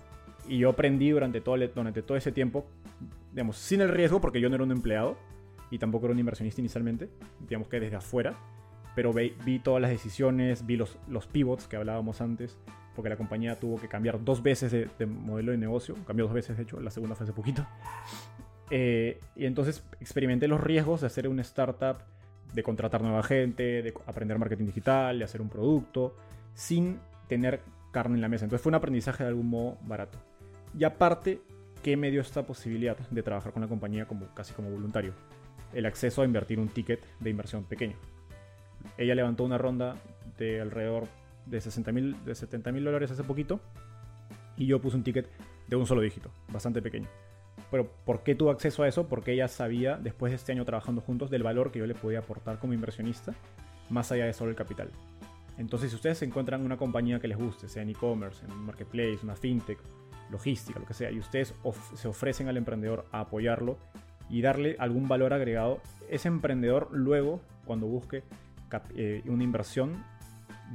Y 0.46 0.58
yo 0.58 0.70
aprendí 0.70 1.10
durante 1.10 1.40
todo, 1.40 1.56
durante 1.56 2.02
todo 2.02 2.16
ese 2.16 2.32
tiempo, 2.32 2.66
digamos, 3.32 3.56
sin 3.56 3.80
el 3.80 3.88
riesgo, 3.88 4.20
porque 4.20 4.40
yo 4.40 4.48
no 4.48 4.54
era 4.54 4.64
un 4.64 4.72
empleado 4.72 5.16
y 5.70 5.78
tampoco 5.78 6.06
era 6.06 6.12
un 6.12 6.18
inversionista 6.18 6.60
inicialmente, 6.60 7.08
digamos 7.40 7.68
que 7.68 7.80
desde 7.80 7.96
afuera, 7.96 8.34
pero 8.94 9.12
vi, 9.12 9.34
vi 9.44 9.58
todas 9.58 9.80
las 9.80 9.90
decisiones, 9.90 10.66
vi 10.66 10.76
los, 10.76 10.98
los 11.08 11.26
pivots 11.26 11.66
que 11.66 11.76
hablábamos 11.76 12.20
antes, 12.20 12.58
porque 12.94 13.10
la 13.10 13.16
compañía 13.16 13.58
tuvo 13.58 13.80
que 13.80 13.88
cambiar 13.88 14.22
dos 14.24 14.42
veces 14.42 14.72
de, 14.72 15.06
modelo 15.06 15.52
de 15.52 15.58
negocio, 15.58 15.96
cambió 16.06 16.26
dos 16.26 16.34
veces 16.34 16.56
de 16.56 16.62
hecho, 16.62 16.80
la 16.80 16.90
segunda 16.90 17.16
fue 17.16 17.24
hace 17.24 17.32
poquito. 17.32 17.66
Eh, 18.70 19.20
y 19.36 19.46
entonces 19.46 19.84
experimenté 20.00 20.48
los 20.48 20.60
riesgos 20.60 21.00
de 21.02 21.08
hacer 21.08 21.28
una 21.28 21.42
startup, 21.42 21.98
de 22.52 22.62
contratar 22.62 23.02
nueva 23.02 23.22
gente, 23.22 23.82
de 23.82 23.94
aprender 24.06 24.38
marketing 24.38 24.66
digital, 24.66 25.18
de 25.18 25.24
hacer 25.24 25.42
un 25.42 25.48
producto, 25.48 26.16
sin 26.54 26.98
tener 27.28 27.60
carne 27.90 28.14
en 28.14 28.20
la 28.20 28.28
mesa. 28.28 28.44
Entonces 28.44 28.62
fue 28.62 28.70
un 28.70 28.76
aprendizaje 28.76 29.24
de 29.24 29.28
algún 29.28 29.48
modo 29.48 29.78
barato. 29.82 30.18
Y 30.78 30.84
aparte, 30.84 31.40
¿qué 31.82 31.96
me 31.96 32.10
dio 32.10 32.20
esta 32.20 32.44
posibilidad 32.44 32.96
de 32.96 33.22
trabajar 33.22 33.52
con 33.52 33.62
la 33.62 33.68
compañía 33.68 34.06
como, 34.06 34.26
casi 34.34 34.52
como 34.54 34.70
voluntario? 34.70 35.12
El 35.72 35.86
acceso 35.86 36.22
a 36.22 36.24
invertir 36.24 36.58
un 36.60 36.68
ticket 36.68 37.04
de 37.20 37.30
inversión 37.30 37.64
pequeño. 37.64 37.96
Ella 38.96 39.14
levantó 39.14 39.44
una 39.44 39.58
ronda 39.58 39.96
de 40.38 40.60
alrededor 40.60 41.08
de, 41.46 41.60
60 41.60 41.92
de 41.92 42.34
70 42.34 42.72
mil 42.72 42.84
dólares 42.84 43.10
hace 43.10 43.24
poquito 43.24 43.60
y 44.56 44.66
yo 44.66 44.80
puse 44.80 44.96
un 44.96 45.02
ticket 45.02 45.28
de 45.68 45.76
un 45.76 45.86
solo 45.86 46.00
dígito, 46.00 46.30
bastante 46.52 46.82
pequeño. 46.82 47.08
Pero 47.70 47.90
¿por 48.04 48.22
qué 48.22 48.34
tuvo 48.34 48.50
acceso 48.50 48.82
a 48.82 48.88
eso? 48.88 49.08
Porque 49.08 49.32
ella 49.32 49.48
sabía, 49.48 49.96
después 49.96 50.30
de 50.30 50.36
este 50.36 50.52
año 50.52 50.64
trabajando 50.64 51.00
juntos, 51.00 51.30
del 51.30 51.42
valor 51.42 51.72
que 51.72 51.78
yo 51.78 51.86
le 51.86 51.94
podía 51.94 52.20
aportar 52.20 52.58
como 52.58 52.72
inversionista, 52.72 53.34
más 53.90 54.12
allá 54.12 54.26
de 54.26 54.32
solo 54.32 54.50
el 54.50 54.56
capital. 54.56 54.90
Entonces, 55.56 55.90
si 55.90 55.96
ustedes 55.96 56.20
encuentran 56.22 56.64
una 56.64 56.76
compañía 56.76 57.20
que 57.20 57.28
les 57.28 57.38
guste, 57.38 57.68
sea 57.68 57.82
en 57.82 57.90
e-commerce, 57.90 58.44
en 58.44 58.52
un 58.52 58.66
marketplace, 58.66 59.18
una 59.22 59.36
fintech, 59.36 59.78
logística, 60.30 60.80
lo 60.80 60.86
que 60.86 60.94
sea, 60.94 61.10
y 61.10 61.18
ustedes 61.18 61.54
se 61.94 62.08
ofrecen 62.08 62.48
al 62.48 62.56
emprendedor 62.56 63.06
a 63.12 63.20
apoyarlo 63.20 63.78
y 64.28 64.42
darle 64.42 64.76
algún 64.78 65.06
valor 65.06 65.32
agregado, 65.32 65.80
ese 66.08 66.28
emprendedor 66.28 66.88
luego, 66.92 67.40
cuando 67.66 67.86
busque 67.86 68.24
eh, 68.96 69.22
una 69.26 69.44
inversión, 69.44 70.02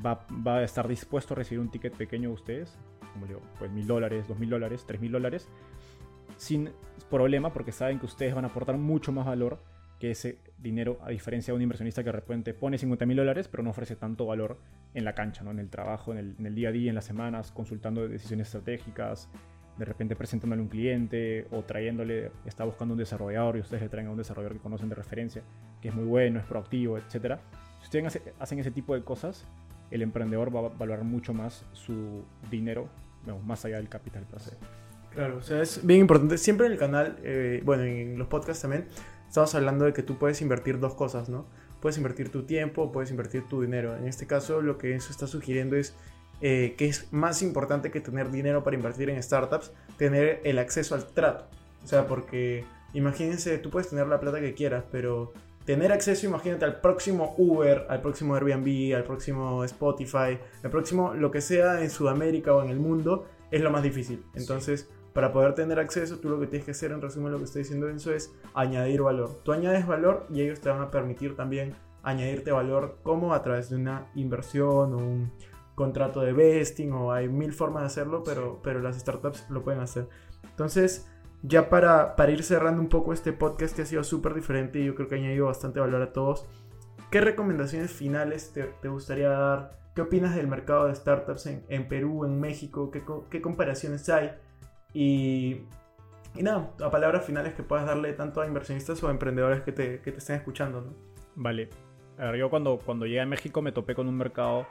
va, 0.05 0.25
va, 0.45 0.57
a 0.57 0.63
estar 0.63 0.87
dispuesto 0.87 1.33
a 1.33 1.37
recibir 1.37 1.59
un 1.59 1.69
ticket 1.69 1.95
pequeño 1.95 2.29
de 2.29 2.35
ustedes, 2.35 2.77
como 3.13 3.27
digo, 3.27 3.41
pues 3.57 3.71
mil 3.71 3.87
dólares, 3.87 4.27
dos 4.27 4.39
mil 4.39 4.49
dólares, 4.49 4.85
tres 4.85 5.01
mil 5.01 5.11
dólares, 5.11 5.47
sin 6.37 6.69
problema 7.09 7.51
porque 7.51 7.71
saben 7.71 7.99
que 7.99 8.05
ustedes 8.05 8.35
van 8.35 8.45
a 8.45 8.49
aportar 8.49 8.77
mucho 8.77 9.11
más 9.11 9.25
valor 9.25 9.59
que 9.99 10.11
ese 10.11 10.39
dinero, 10.57 10.97
a 11.01 11.09
diferencia 11.09 11.51
de 11.51 11.57
un 11.57 11.61
inversionista 11.61 12.03
que 12.03 12.07
de 12.07 12.13
repente 12.13 12.53
pone 12.53 12.77
50 12.77 13.05
mil 13.05 13.17
dólares, 13.17 13.49
pero 13.49 13.63
no 13.63 13.71
ofrece 13.71 13.97
tanto 13.97 14.25
valor 14.25 14.57
en 14.93 15.03
la 15.03 15.13
cancha, 15.13 15.43
¿no? 15.43 15.51
en 15.51 15.59
el 15.59 15.69
trabajo, 15.69 16.13
en 16.13 16.17
el, 16.17 16.35
en 16.39 16.45
el, 16.45 16.55
día 16.55 16.69
a 16.69 16.71
día, 16.71 16.89
en 16.89 16.95
las 16.95 17.05
semanas, 17.05 17.51
consultando 17.51 18.07
decisiones 18.07 18.47
estratégicas, 18.47 19.29
de 19.77 19.85
repente 19.85 20.15
presentándole 20.15 20.61
a 20.61 20.63
un 20.63 20.69
cliente 20.69 21.47
o 21.51 21.63
trayéndole, 21.63 22.31
está 22.45 22.63
buscando 22.63 22.93
un 22.93 22.97
desarrollador 22.97 23.57
y 23.57 23.59
ustedes 23.59 23.83
le 23.83 23.89
traen 23.89 24.07
a 24.07 24.11
un 24.11 24.17
desarrollador 24.17 24.57
que 24.57 24.61
conocen 24.61 24.89
de 24.89 24.95
referencia, 24.95 25.41
que 25.81 25.89
es 25.89 25.95
muy 25.95 26.05
bueno, 26.05 26.39
es 26.39 26.45
proactivo, 26.45 26.97
etc. 26.97 27.37
Si 27.79 27.83
ustedes 27.85 28.21
hacen 28.39 28.59
ese 28.59 28.71
tipo 28.71 28.93
de 28.93 29.03
cosas, 29.03 29.45
el 29.91 30.01
emprendedor 30.01 30.55
va 30.55 30.67
a 30.67 30.69
valorar 30.69 31.03
mucho 31.03 31.33
más 31.33 31.65
su 31.73 32.23
dinero, 32.49 32.87
más 33.45 33.65
allá 33.65 33.77
del 33.77 33.89
capital 33.89 34.23
per. 34.23 34.41
Claro, 35.13 35.37
o 35.37 35.41
sea, 35.41 35.61
es 35.61 35.85
bien 35.85 36.01
importante. 36.01 36.37
Siempre 36.37 36.67
en 36.67 36.73
el 36.73 36.77
canal, 36.77 37.17
eh, 37.23 37.61
bueno, 37.65 37.83
en 37.83 38.17
los 38.17 38.27
podcasts 38.27 38.61
también, 38.61 38.87
estamos 39.27 39.53
hablando 39.55 39.85
de 39.85 39.93
que 39.93 40.03
tú 40.03 40.17
puedes 40.17 40.41
invertir 40.41 40.79
dos 40.79 40.93
cosas, 40.93 41.29
¿no? 41.29 41.45
Puedes 41.81 41.97
invertir 41.97 42.29
tu 42.29 42.43
tiempo, 42.43 42.91
puedes 42.91 43.09
invertir 43.09 43.47
tu 43.47 43.61
dinero. 43.61 43.95
En 43.95 44.07
este 44.07 44.27
caso, 44.27 44.61
lo 44.61 44.77
que 44.77 44.95
eso 44.95 45.11
está 45.11 45.27
sugiriendo 45.27 45.75
es 45.75 45.95
eh, 46.41 46.75
que 46.77 46.85
es 46.85 47.11
más 47.11 47.41
importante 47.41 47.91
que 47.91 48.01
tener 48.01 48.31
dinero 48.31 48.63
para 48.63 48.75
invertir 48.75 49.09
en 49.09 49.21
startups, 49.21 49.71
tener 49.97 50.41
el 50.43 50.59
acceso 50.59 50.95
al 50.95 51.07
trato. 51.07 51.47
O 51.83 51.87
sea, 51.87 52.05
porque 52.07 52.65
imagínense, 52.93 53.57
tú 53.57 53.69
puedes 53.69 53.89
tener 53.89 54.07
la 54.07 54.19
plata 54.19 54.39
que 54.39 54.53
quieras, 54.53 54.83
pero 54.91 55.33
tener 55.69 55.91
acceso, 55.91 56.25
imagínate, 56.25 56.65
al 56.65 56.81
próximo 56.81 57.35
Uber, 57.37 57.85
al 57.89 58.01
próximo 58.01 58.33
Airbnb, 58.33 58.95
al 58.95 59.03
próximo 59.03 59.63
Spotify, 59.65 60.39
al 60.63 60.71
próximo 60.71 61.13
lo 61.13 61.29
que 61.29 61.41
sea 61.41 61.83
en 61.83 61.91
Sudamérica 61.91 62.55
o 62.55 62.63
en 62.63 62.71
el 62.71 62.79
mundo, 62.79 63.27
es 63.51 63.61
lo 63.61 63.69
más 63.69 63.83
difícil. 63.83 64.25
Entonces, 64.33 64.89
para 65.13 65.31
poder 65.31 65.53
tener 65.53 65.77
acceso, 65.77 66.17
tú 66.17 66.27
lo 66.27 66.39
que 66.39 66.47
tienes 66.47 66.65
que 66.65 66.71
hacer, 66.71 66.91
en 66.91 67.03
resumen, 67.03 67.31
lo 67.31 67.37
que 67.37 67.43
estoy 67.43 67.61
diciendo 67.61 67.87
eso 67.87 68.11
es 68.11 68.33
añadir 68.55 69.03
valor. 69.03 69.41
Tú 69.43 69.51
añades 69.51 69.85
valor 69.85 70.25
y 70.33 70.41
ellos 70.41 70.59
te 70.59 70.69
van 70.69 70.81
a 70.81 70.89
permitir 70.89 71.35
también 71.35 71.75
añadirte 72.01 72.51
valor 72.51 72.97
como 73.03 73.35
a 73.35 73.43
través 73.43 73.69
de 73.69 73.75
una 73.75 74.09
inversión 74.15 74.95
o 74.95 74.97
un 74.97 75.31
contrato 75.75 76.21
de 76.21 76.33
vesting 76.33 76.93
o 76.93 77.11
hay 77.11 77.29
mil 77.29 77.53
formas 77.53 77.83
de 77.83 77.87
hacerlo, 77.87 78.23
pero, 78.23 78.59
pero 78.63 78.79
las 78.79 78.97
startups 78.97 79.47
lo 79.51 79.63
pueden 79.63 79.81
hacer. 79.81 80.09
Entonces, 80.49 81.07
ya 81.41 81.69
para, 81.69 82.15
para 82.15 82.31
ir 82.31 82.43
cerrando 82.43 82.81
un 82.81 82.89
poco 82.89 83.13
este 83.13 83.33
podcast 83.33 83.75
que 83.75 83.83
ha 83.83 83.85
sido 83.85 84.03
súper 84.03 84.33
diferente 84.33 84.79
y 84.79 84.85
yo 84.85 84.95
creo 84.95 85.07
que 85.07 85.15
ha 85.15 85.17
añadido 85.17 85.45
bastante 85.45 85.79
valor 85.79 86.01
a 86.01 86.11
todos, 86.11 86.45
¿qué 87.11 87.21
recomendaciones 87.21 87.91
finales 87.91 88.51
te, 88.53 88.63
te 88.63 88.87
gustaría 88.89 89.29
dar? 89.29 89.79
¿Qué 89.95 90.01
opinas 90.01 90.35
del 90.35 90.47
mercado 90.47 90.87
de 90.87 90.95
startups 90.95 91.45
en, 91.47 91.65
en 91.69 91.87
Perú, 91.87 92.25
en 92.25 92.39
México? 92.39 92.91
¿Qué, 92.91 93.03
¿Qué 93.29 93.41
comparaciones 93.41 94.07
hay? 94.09 94.31
Y, 94.93 95.61
y 96.35 96.43
nada, 96.43 96.71
a 96.81 96.91
palabras 96.91 97.25
finales 97.25 97.53
que 97.53 97.63
puedas 97.63 97.85
darle 97.85 98.13
tanto 98.13 98.41
a 98.41 98.47
inversionistas 98.47 99.01
o 99.03 99.07
a 99.07 99.11
emprendedores 99.11 99.61
que 99.61 99.71
te, 99.71 100.01
que 100.01 100.11
te 100.11 100.17
estén 100.19 100.35
escuchando. 100.35 100.81
¿no? 100.81 100.93
Vale. 101.35 101.69
A 102.17 102.25
ver, 102.25 102.35
yo 102.35 102.49
cuando, 102.49 102.79
cuando 102.79 103.05
llegué 103.05 103.21
a 103.21 103.25
México 103.25 103.61
me 103.61 103.71
topé 103.71 103.95
con 103.95 104.07
un 104.07 104.17
mercado 104.17 104.67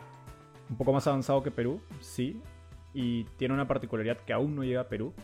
un 0.69 0.77
poco 0.77 0.93
más 0.93 1.07
avanzado 1.07 1.43
que 1.43 1.51
Perú, 1.51 1.81
sí. 2.01 2.43
Y 2.93 3.25
tiene 3.37 3.55
una 3.55 3.67
particularidad 3.67 4.19
que 4.19 4.33
aún 4.33 4.55
no 4.55 4.65
llega 4.65 4.83
a 4.83 4.89
Perú, 4.89 5.15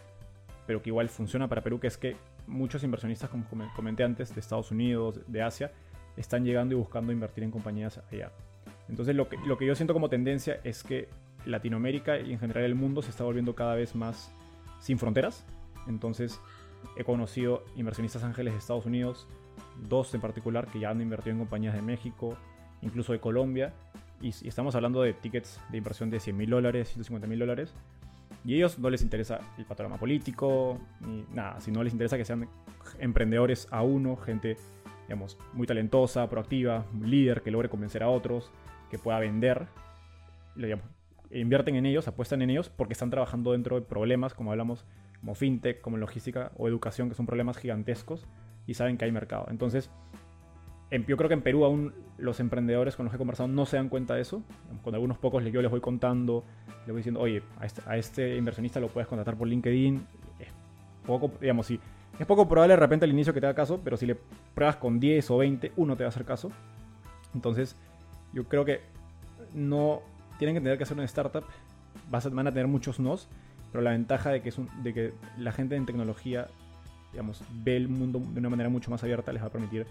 pero 0.66 0.82
que 0.82 0.90
igual 0.90 1.08
funciona 1.08 1.48
para 1.48 1.62
Perú, 1.62 1.80
que 1.80 1.86
es 1.86 1.96
que 1.96 2.16
muchos 2.46 2.82
inversionistas, 2.82 3.30
como 3.30 3.44
comenté 3.74 4.04
antes, 4.04 4.34
de 4.34 4.40
Estados 4.40 4.70
Unidos, 4.70 5.20
de 5.26 5.42
Asia, 5.42 5.72
están 6.16 6.44
llegando 6.44 6.74
y 6.74 6.78
buscando 6.78 7.12
invertir 7.12 7.44
en 7.44 7.50
compañías 7.50 8.00
allá. 8.10 8.30
Entonces 8.88 9.16
lo 9.16 9.28
que, 9.28 9.36
lo 9.46 9.58
que 9.58 9.66
yo 9.66 9.74
siento 9.74 9.94
como 9.94 10.08
tendencia 10.08 10.60
es 10.64 10.82
que 10.82 11.08
Latinoamérica 11.46 12.18
y 12.18 12.32
en 12.32 12.38
general 12.38 12.64
el 12.64 12.74
mundo 12.74 13.02
se 13.02 13.10
está 13.10 13.24
volviendo 13.24 13.54
cada 13.54 13.74
vez 13.74 13.94
más 13.94 14.32
sin 14.78 14.98
fronteras. 14.98 15.44
Entonces 15.86 16.40
he 16.96 17.04
conocido 17.04 17.64
inversionistas 17.76 18.24
ángeles 18.24 18.52
de 18.52 18.58
Estados 18.58 18.86
Unidos, 18.86 19.26
dos 19.88 20.14
en 20.14 20.20
particular, 20.20 20.66
que 20.66 20.80
ya 20.80 20.90
han 20.90 21.00
invertido 21.00 21.32
en 21.32 21.38
compañías 21.38 21.74
de 21.74 21.82
México, 21.82 22.36
incluso 22.82 23.12
de 23.12 23.20
Colombia. 23.20 23.72
Y, 24.20 24.28
estamos 24.46 24.74
hablando 24.74 25.02
de 25.02 25.12
tickets 25.12 25.60
de 25.70 25.78
inversión 25.78 26.10
de 26.10 26.20
100 26.20 26.36
mil 26.36 26.50
dólares, 26.50 26.88
150 26.88 27.26
mil 27.26 27.38
dólares. 27.38 27.74
Y 28.44 28.52
a 28.52 28.56
ellos 28.56 28.78
no 28.78 28.90
les 28.90 29.02
interesa 29.02 29.40
el 29.56 29.64
panorama 29.64 29.96
político, 29.96 30.78
ni 31.00 31.24
nada, 31.32 31.60
sino 31.60 31.82
les 31.82 31.92
interesa 31.92 32.18
que 32.18 32.24
sean 32.24 32.48
emprendedores 32.98 33.66
a 33.70 33.82
uno, 33.82 34.16
gente, 34.16 34.58
digamos, 35.08 35.38
muy 35.54 35.66
talentosa, 35.66 36.28
proactiva, 36.28 36.84
líder 37.00 37.42
que 37.42 37.50
logre 37.50 37.68
convencer 37.70 38.02
a 38.02 38.08
otros, 38.08 38.50
que 38.90 38.98
pueda 38.98 39.18
vender. 39.18 39.66
Invierten 41.30 41.76
en 41.76 41.86
ellos, 41.86 42.06
apuestan 42.06 42.42
en 42.42 42.50
ellos 42.50 42.68
porque 42.68 42.92
están 42.92 43.10
trabajando 43.10 43.52
dentro 43.52 43.76
de 43.76 43.86
problemas, 43.86 44.34
como 44.34 44.50
hablamos, 44.50 44.84
como 45.20 45.34
fintech, 45.34 45.80
como 45.80 45.96
logística 45.96 46.52
o 46.56 46.68
educación, 46.68 47.08
que 47.08 47.14
son 47.14 47.26
problemas 47.26 47.56
gigantescos 47.56 48.26
y 48.66 48.74
saben 48.74 48.98
que 48.98 49.06
hay 49.06 49.12
mercado. 49.12 49.46
Entonces, 49.48 49.90
yo 50.90 51.16
creo 51.16 51.28
que 51.28 51.34
en 51.34 51.42
Perú 51.42 51.64
aún 51.64 51.92
los 52.18 52.40
emprendedores 52.40 52.96
con 52.96 53.04
los 53.04 53.10
que 53.10 53.16
he 53.16 53.18
conversado 53.18 53.48
no 53.48 53.66
se 53.66 53.76
dan 53.76 53.88
cuenta 53.88 54.14
de 54.14 54.22
eso. 54.22 54.42
Con 54.82 54.94
algunos 54.94 55.18
pocos 55.18 55.44
yo 55.44 55.62
les 55.62 55.70
voy 55.70 55.80
contando, 55.80 56.44
les 56.80 56.88
voy 56.88 56.96
diciendo, 56.98 57.20
oye, 57.20 57.42
a 57.58 57.66
este, 57.66 57.82
a 57.86 57.96
este 57.96 58.36
inversionista 58.36 58.80
lo 58.80 58.88
puedes 58.88 59.08
contratar 59.08 59.36
por 59.36 59.48
LinkedIn. 59.48 60.06
Es 60.38 60.48
poco, 61.06 61.32
digamos, 61.40 61.66
sí. 61.66 61.80
Es 62.18 62.26
poco 62.26 62.48
probable 62.48 62.74
de 62.74 62.80
repente 62.80 63.04
al 63.04 63.10
inicio 63.10 63.34
que 63.34 63.40
te 63.40 63.46
haga 63.46 63.56
caso, 63.56 63.80
pero 63.82 63.96
si 63.96 64.06
le 64.06 64.16
pruebas 64.54 64.76
con 64.76 65.00
10 65.00 65.30
o 65.30 65.38
20, 65.38 65.72
uno 65.76 65.96
te 65.96 66.04
va 66.04 66.08
a 66.08 66.10
hacer 66.10 66.24
caso. 66.24 66.50
Entonces, 67.34 67.76
yo 68.32 68.44
creo 68.44 68.64
que 68.64 68.80
no 69.52 70.00
tienen 70.38 70.54
que 70.54 70.60
tener 70.60 70.78
que 70.78 70.84
hacer 70.84 70.96
una 70.96 71.04
startup. 71.06 71.44
van 72.10 72.46
a 72.46 72.52
tener 72.52 72.68
muchos 72.68 73.00
nos, 73.00 73.28
pero 73.72 73.82
la 73.82 73.90
ventaja 73.90 74.30
de 74.30 74.42
que, 74.42 74.50
es 74.50 74.56
de 74.84 74.94
que 74.94 75.12
la 75.38 75.50
gente 75.50 75.74
en 75.74 75.86
tecnología 75.86 76.46
digamos, 77.14 77.40
ve 77.62 77.76
el 77.76 77.88
mundo 77.88 78.20
de 78.20 78.40
una 78.40 78.50
manera 78.50 78.68
mucho 78.68 78.90
más 78.90 79.02
abierta 79.04 79.32
les 79.32 79.40
va 79.40 79.46
a 79.46 79.50
permitir. 79.50 79.86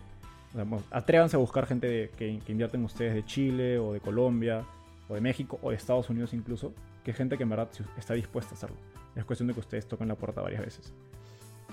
Atrévanse 0.91 1.35
a 1.35 1.39
buscar 1.39 1.65
gente 1.65 2.11
que, 2.15 2.39
que 2.45 2.51
invierten 2.51 2.83
ustedes 2.83 3.13
de 3.13 3.25
Chile 3.25 3.79
o 3.79 3.93
de 3.93 3.99
Colombia 3.99 4.63
o 5.09 5.15
de 5.15 5.21
México 5.21 5.59
o 5.61 5.71
de 5.71 5.75
Estados 5.75 6.09
Unidos 6.09 6.33
incluso, 6.33 6.73
que 7.03 7.11
es 7.11 7.17
gente 7.17 7.37
que 7.37 7.43
en 7.43 7.49
verdad 7.49 7.69
está 7.97 8.13
dispuesta 8.13 8.51
a 8.51 8.57
hacerlo. 8.57 8.77
Es 9.15 9.25
cuestión 9.25 9.47
de 9.47 9.53
que 9.53 9.59
ustedes 9.59 9.87
toquen 9.87 10.07
la 10.07 10.15
puerta 10.15 10.41
varias 10.41 10.61
veces. 10.61 10.93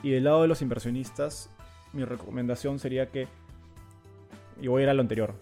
Y 0.03 0.11
del 0.11 0.25
lado 0.25 0.43
de 0.43 0.49
los 0.49 0.63
inversionistas, 0.63 1.51
mi 1.93 2.05
recomendación 2.05 2.79
sería 2.79 3.11
que, 3.11 3.29
y 4.61 4.69
voy 4.69 4.83
a 4.83 4.85
ir 4.85 4.91
a 4.91 4.95
lo 4.95 5.03
anterior, 5.03 5.35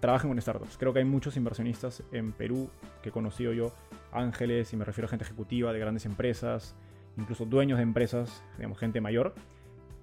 trabajen 0.00 0.30
con 0.30 0.40
startups. 0.40 0.76
Creo 0.76 0.92
que 0.92 1.00
hay 1.00 1.04
muchos 1.04 1.36
inversionistas 1.36 2.02
en 2.12 2.32
Perú 2.32 2.70
que 3.02 3.08
he 3.08 3.12
conocido 3.12 3.52
yo, 3.52 3.72
ángeles, 4.12 4.72
y 4.72 4.76
me 4.76 4.84
refiero 4.84 5.06
a 5.06 5.10
gente 5.10 5.24
ejecutiva 5.24 5.72
de 5.72 5.78
grandes 5.78 6.06
empresas, 6.06 6.74
incluso 7.16 7.44
dueños 7.44 7.78
de 7.78 7.84
empresas, 7.84 8.42
digamos, 8.56 8.78
gente 8.78 9.00
mayor. 9.00 9.34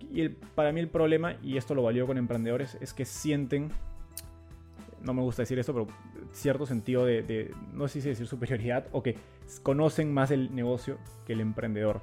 Y 0.10 0.30
para 0.30 0.72
mí 0.72 0.80
el 0.80 0.90
problema, 0.90 1.36
y 1.42 1.58
esto 1.58 1.76
lo 1.76 1.84
valió 1.84 2.08
con 2.08 2.18
emprendedores, 2.18 2.78
es 2.82 2.94
que 2.94 3.06
sienten, 3.06 3.70
no 5.02 5.14
me 5.14 5.22
gusta 5.22 5.44
decir 5.44 5.60
esto, 5.60 5.74
pero 5.74 5.88
cierto 6.32 6.66
sentido 6.66 7.06
de, 7.06 7.54
no 7.74 7.88
sé 7.88 8.02
si 8.02 8.10
decir 8.10 8.28
superioridad, 8.28 8.88
o 8.92 9.04
que 9.04 9.16
conocen 9.64 10.14
más 10.14 10.32
el 10.32 10.56
negocio 10.56 10.98
que 11.26 11.34
el 11.34 11.42
emprendedor. 11.42 12.02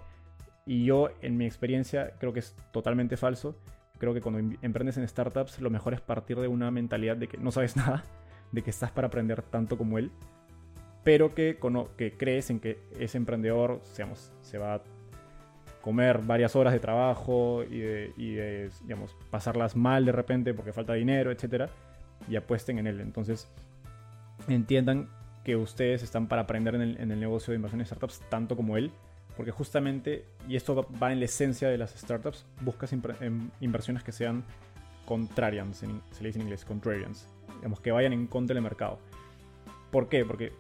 Y 0.66 0.84
yo, 0.84 1.11
en 1.22 1.37
mi 1.37 1.46
experiencia, 1.46 2.14
creo 2.18 2.32
que 2.32 2.40
es 2.40 2.54
totalmente 2.72 3.16
falso 3.16 3.56
Creo 3.98 4.14
que 4.14 4.20
cuando 4.20 4.38
em-, 4.38 4.56
emprendes 4.62 4.96
en 4.96 5.06
startups, 5.06 5.61
lo 5.61 5.70
mejor 5.70 5.94
es 5.94 6.00
partir 6.00 6.38
de 6.38 6.48
una 6.48 6.70
mentalidad 6.70 7.16
de 7.16 7.28
que 7.28 7.37
no 7.37 7.50
sabes 7.50 7.76
nada, 7.76 8.04
de 8.52 8.62
que 8.62 8.70
estás 8.70 8.90
para 8.90 9.08
aprender 9.08 9.42
tanto 9.42 9.76
como 9.76 9.98
él, 9.98 10.11
pero 11.04 11.34
que, 11.34 11.58
que 11.96 12.16
crees 12.16 12.50
en 12.50 12.61
que 12.61 12.78
ese 12.98 13.18
emprendedor 13.18 13.80
se 13.82 14.58
va 14.58 14.74
a 14.74 14.82
comer 15.88 16.18
varias 16.18 16.55
horas 16.55 16.74
de 16.74 16.81
trabajo 16.81 17.64
y 17.64 17.79
de, 17.79 18.70
digamos, 18.83 19.16
pasarlas 19.31 19.74
mal 19.74 20.05
de 20.05 20.12
repente 20.12 20.53
porque 20.53 20.72
falta 20.72 20.92
dinero, 20.92 21.31
etc. 21.31 21.70
Y 22.29 22.37
apuesten 22.37 22.79
en 22.79 22.87
él. 22.87 23.01
Entonces, 23.01 23.51
entiendan 24.49 25.09
que 25.45 25.57
ustedes 25.57 26.03
están 26.03 26.26
para 26.26 26.43
aprender 26.43 26.74
en 26.74 26.82
el, 26.82 27.01
en 27.01 27.11
el 27.11 27.18
negocio 27.18 27.53
de 27.53 27.57
inversión 27.57 27.80
en 27.80 27.86
startups 27.86 28.20
tanto 28.28 28.55
como 28.55 28.76
él 28.76 28.93
porque 29.39 29.53
justamente, 29.53 30.24
y 30.49 30.57
esto 30.57 30.84
va 31.01 31.12
en 31.12 31.20
la 31.20 31.26
esencia 31.26 31.68
de 31.68 31.78
las 31.78 31.93
startups, 31.93 32.45
buscas 32.61 32.93
em, 32.93 33.51
inversiones 33.61 34.03
que 34.03 34.11
sean 34.11 34.43
contrarians, 35.07 35.76
se 35.76 35.86
le 35.86 36.28
dice 36.28 36.41
en 36.41 36.47
inglés, 36.47 36.64
contrarians, 36.64 37.28
digamos, 37.55 37.80
que 37.80 37.93
vayan 37.93 38.12
en 38.12 38.26
contra 38.26 38.55
del 38.55 38.64
mercado. 38.64 38.99
¿Por 39.93 40.09
qué? 40.09 40.24
Porque 40.24 40.53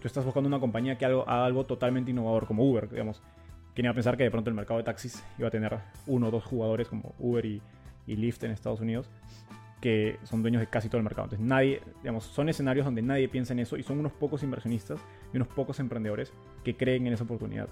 tú 0.00 0.06
estás 0.06 0.24
buscando 0.24 0.46
una 0.46 0.60
compañía 0.60 0.96
que 0.96 1.06
haga 1.06 1.44
algo 1.44 1.66
totalmente 1.66 2.12
innovador, 2.12 2.46
como 2.46 2.62
Uber, 2.62 2.88
digamos. 2.88 3.20
¿Quién 3.80 3.86
iba 3.86 3.92
a 3.92 3.94
pensar 3.94 4.18
que 4.18 4.24
de 4.24 4.30
pronto 4.30 4.50
el 4.50 4.54
mercado 4.54 4.76
de 4.76 4.84
taxis 4.84 5.24
iba 5.38 5.48
a 5.48 5.50
tener 5.50 5.78
uno 6.06 6.28
o 6.28 6.30
dos 6.30 6.44
jugadores 6.44 6.86
como 6.86 7.14
Uber 7.18 7.46
y, 7.46 7.62
y 8.06 8.14
Lyft 8.14 8.44
en 8.44 8.50
Estados 8.50 8.82
Unidos? 8.82 9.08
que 9.80 10.18
son 10.24 10.42
dueños 10.42 10.60
de 10.60 10.66
casi 10.66 10.90
todo 10.90 10.98
el 10.98 11.04
mercado. 11.04 11.24
Entonces, 11.24 11.46
nadie, 11.46 11.80
digamos, 12.02 12.24
son 12.24 12.50
escenarios 12.50 12.84
donde 12.84 13.00
nadie 13.00 13.26
piensa 13.30 13.54
en 13.54 13.60
eso 13.60 13.78
y 13.78 13.82
son 13.82 13.98
unos 13.98 14.12
pocos 14.12 14.42
inversionistas 14.42 15.00
y 15.32 15.38
unos 15.38 15.48
pocos 15.48 15.80
emprendedores 15.80 16.30
que 16.62 16.76
creen 16.76 17.06
en 17.06 17.14
esa 17.14 17.24
oportunidad. 17.24 17.70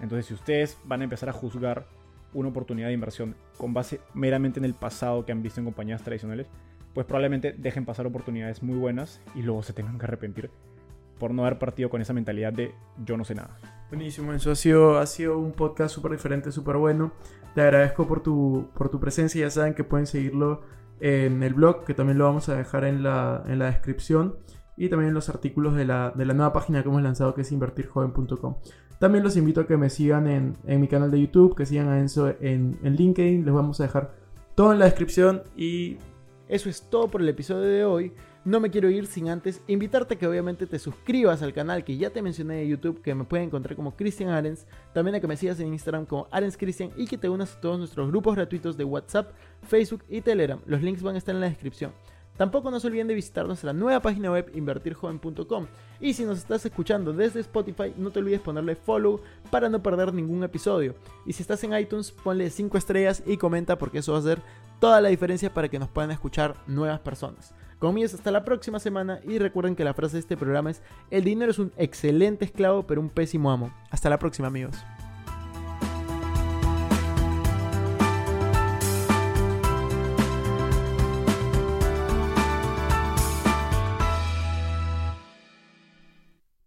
Entonces, 0.00 0.24
si 0.24 0.32
ustedes 0.32 0.78
van 0.84 1.02
a 1.02 1.04
empezar 1.04 1.28
a 1.28 1.32
juzgar 1.34 1.84
una 2.32 2.48
oportunidad 2.48 2.86
de 2.86 2.94
inversión 2.94 3.36
con 3.58 3.74
base 3.74 4.00
meramente 4.14 4.60
en 4.60 4.64
el 4.64 4.72
pasado 4.72 5.26
que 5.26 5.32
han 5.32 5.42
visto 5.42 5.60
en 5.60 5.66
compañías 5.66 6.02
tradicionales, 6.02 6.46
pues 6.94 7.04
probablemente 7.04 7.52
dejen 7.52 7.84
pasar 7.84 8.06
oportunidades 8.06 8.62
muy 8.62 8.78
buenas 8.78 9.20
y 9.34 9.42
luego 9.42 9.62
se 9.62 9.74
tengan 9.74 9.98
que 9.98 10.06
arrepentir 10.06 10.50
por 11.18 11.32
no 11.32 11.42
haber 11.42 11.58
partido 11.58 11.90
con 11.90 12.00
esa 12.00 12.12
mentalidad 12.12 12.52
de 12.52 12.74
yo 13.04 13.16
no 13.16 13.24
sé 13.24 13.34
nada. 13.34 13.58
Buenísimo, 13.88 14.32
eso 14.32 14.50
ha 14.50 14.54
sido, 14.56 14.98
ha 14.98 15.06
sido 15.06 15.38
un 15.38 15.52
podcast 15.52 15.94
súper 15.94 16.12
diferente, 16.12 16.50
súper 16.52 16.76
bueno. 16.76 17.12
Te 17.54 17.60
agradezco 17.60 18.06
por 18.06 18.22
tu, 18.22 18.68
por 18.74 18.88
tu 18.88 18.98
presencia, 18.98 19.40
ya 19.40 19.50
saben 19.50 19.74
que 19.74 19.84
pueden 19.84 20.06
seguirlo 20.06 20.62
en 21.00 21.42
el 21.42 21.54
blog, 21.54 21.84
que 21.84 21.94
también 21.94 22.18
lo 22.18 22.24
vamos 22.24 22.48
a 22.48 22.56
dejar 22.56 22.84
en 22.84 23.02
la, 23.02 23.44
en 23.46 23.58
la 23.58 23.66
descripción, 23.66 24.36
y 24.76 24.88
también 24.88 25.08
en 25.08 25.14
los 25.14 25.28
artículos 25.28 25.74
de 25.74 25.84
la, 25.84 26.10
de 26.10 26.24
la 26.24 26.34
nueva 26.34 26.52
página 26.52 26.82
que 26.82 26.88
hemos 26.88 27.02
lanzado, 27.02 27.34
que 27.34 27.42
es 27.42 27.52
invertirjoven.com. 27.52 28.56
También 28.98 29.22
los 29.22 29.36
invito 29.36 29.60
a 29.60 29.66
que 29.66 29.76
me 29.76 29.90
sigan 29.90 30.26
en, 30.26 30.56
en 30.66 30.80
mi 30.80 30.88
canal 30.88 31.10
de 31.10 31.20
YouTube, 31.20 31.54
que 31.54 31.66
sigan 31.66 31.88
a 31.88 32.00
Enzo 32.00 32.28
en, 32.40 32.78
en 32.82 32.96
LinkedIn, 32.96 33.44
les 33.44 33.54
vamos 33.54 33.80
a 33.80 33.84
dejar 33.84 34.14
todo 34.54 34.72
en 34.72 34.78
la 34.78 34.86
descripción 34.86 35.42
y 35.56 35.98
eso 36.48 36.68
es 36.68 36.82
todo 36.82 37.08
por 37.08 37.20
el 37.20 37.28
episodio 37.28 37.62
de 37.62 37.84
hoy. 37.84 38.12
No 38.44 38.60
me 38.60 38.70
quiero 38.70 38.90
ir 38.90 39.06
sin 39.06 39.30
antes 39.30 39.62
invitarte 39.66 40.14
a 40.14 40.18
que 40.18 40.26
obviamente 40.26 40.66
te 40.66 40.78
suscribas 40.78 41.40
al 41.42 41.54
canal 41.54 41.82
que 41.82 41.96
ya 41.96 42.10
te 42.10 42.20
mencioné 42.20 42.56
de 42.56 42.68
YouTube, 42.68 43.00
que 43.00 43.14
me 43.14 43.24
pueden 43.24 43.46
encontrar 43.46 43.74
como 43.74 43.96
Cristian 43.96 44.28
Arens, 44.28 44.66
también 44.92 45.14
a 45.14 45.20
que 45.20 45.26
me 45.26 45.36
sigas 45.36 45.58
en 45.60 45.72
Instagram 45.72 46.04
como 46.04 46.28
Arens 46.30 46.58
Cristian 46.58 46.90
y 46.96 47.06
que 47.06 47.16
te 47.16 47.30
unas 47.30 47.56
a 47.56 47.60
todos 47.60 47.78
nuestros 47.78 48.08
grupos 48.08 48.36
gratuitos 48.36 48.76
de 48.76 48.84
WhatsApp, 48.84 49.32
Facebook 49.62 50.04
y 50.10 50.20
Telegram. 50.20 50.60
Los 50.66 50.82
links 50.82 51.02
van 51.02 51.14
a 51.14 51.18
estar 51.18 51.34
en 51.34 51.40
la 51.40 51.48
descripción. 51.48 51.92
Tampoco 52.36 52.70
no 52.70 52.80
se 52.80 52.88
olviden 52.88 53.06
de 53.06 53.14
visitar 53.14 53.46
nuestra 53.46 53.72
nueva 53.72 54.00
página 54.00 54.30
web 54.30 54.50
invertirjoven.com. 54.54 55.66
Y 56.00 56.14
si 56.14 56.24
nos 56.24 56.38
estás 56.38 56.66
escuchando 56.66 57.12
desde 57.12 57.40
Spotify, 57.40 57.94
no 57.96 58.10
te 58.10 58.18
olvides 58.18 58.40
ponerle 58.40 58.74
follow 58.74 59.20
para 59.50 59.68
no 59.68 59.82
perder 59.82 60.12
ningún 60.12 60.42
episodio. 60.42 60.94
Y 61.24 61.32
si 61.32 61.42
estás 61.42 61.62
en 61.64 61.76
iTunes, 61.76 62.10
ponle 62.10 62.50
5 62.50 62.76
estrellas 62.76 63.22
y 63.24 63.36
comenta 63.36 63.78
porque 63.78 63.98
eso 63.98 64.12
va 64.12 64.18
a 64.18 64.20
hacer 64.20 64.42
toda 64.80 65.00
la 65.00 65.08
diferencia 65.08 65.54
para 65.54 65.68
que 65.68 65.78
nos 65.78 65.88
puedan 65.88 66.10
escuchar 66.10 66.56
nuevas 66.66 67.00
personas. 67.00 67.54
Conmigo 67.78 68.06
hasta 68.06 68.30
la 68.30 68.44
próxima 68.44 68.80
semana 68.80 69.20
y 69.24 69.38
recuerden 69.38 69.76
que 69.76 69.84
la 69.84 69.94
frase 69.94 70.14
de 70.14 70.20
este 70.20 70.36
programa 70.36 70.70
es, 70.70 70.82
el 71.10 71.22
dinero 71.24 71.50
es 71.50 71.58
un 71.58 71.72
excelente 71.76 72.44
esclavo 72.44 72.86
pero 72.86 73.00
un 73.00 73.10
pésimo 73.10 73.50
amo. 73.50 73.72
Hasta 73.90 74.10
la 74.10 74.18
próxima 74.18 74.48
amigos. 74.48 74.76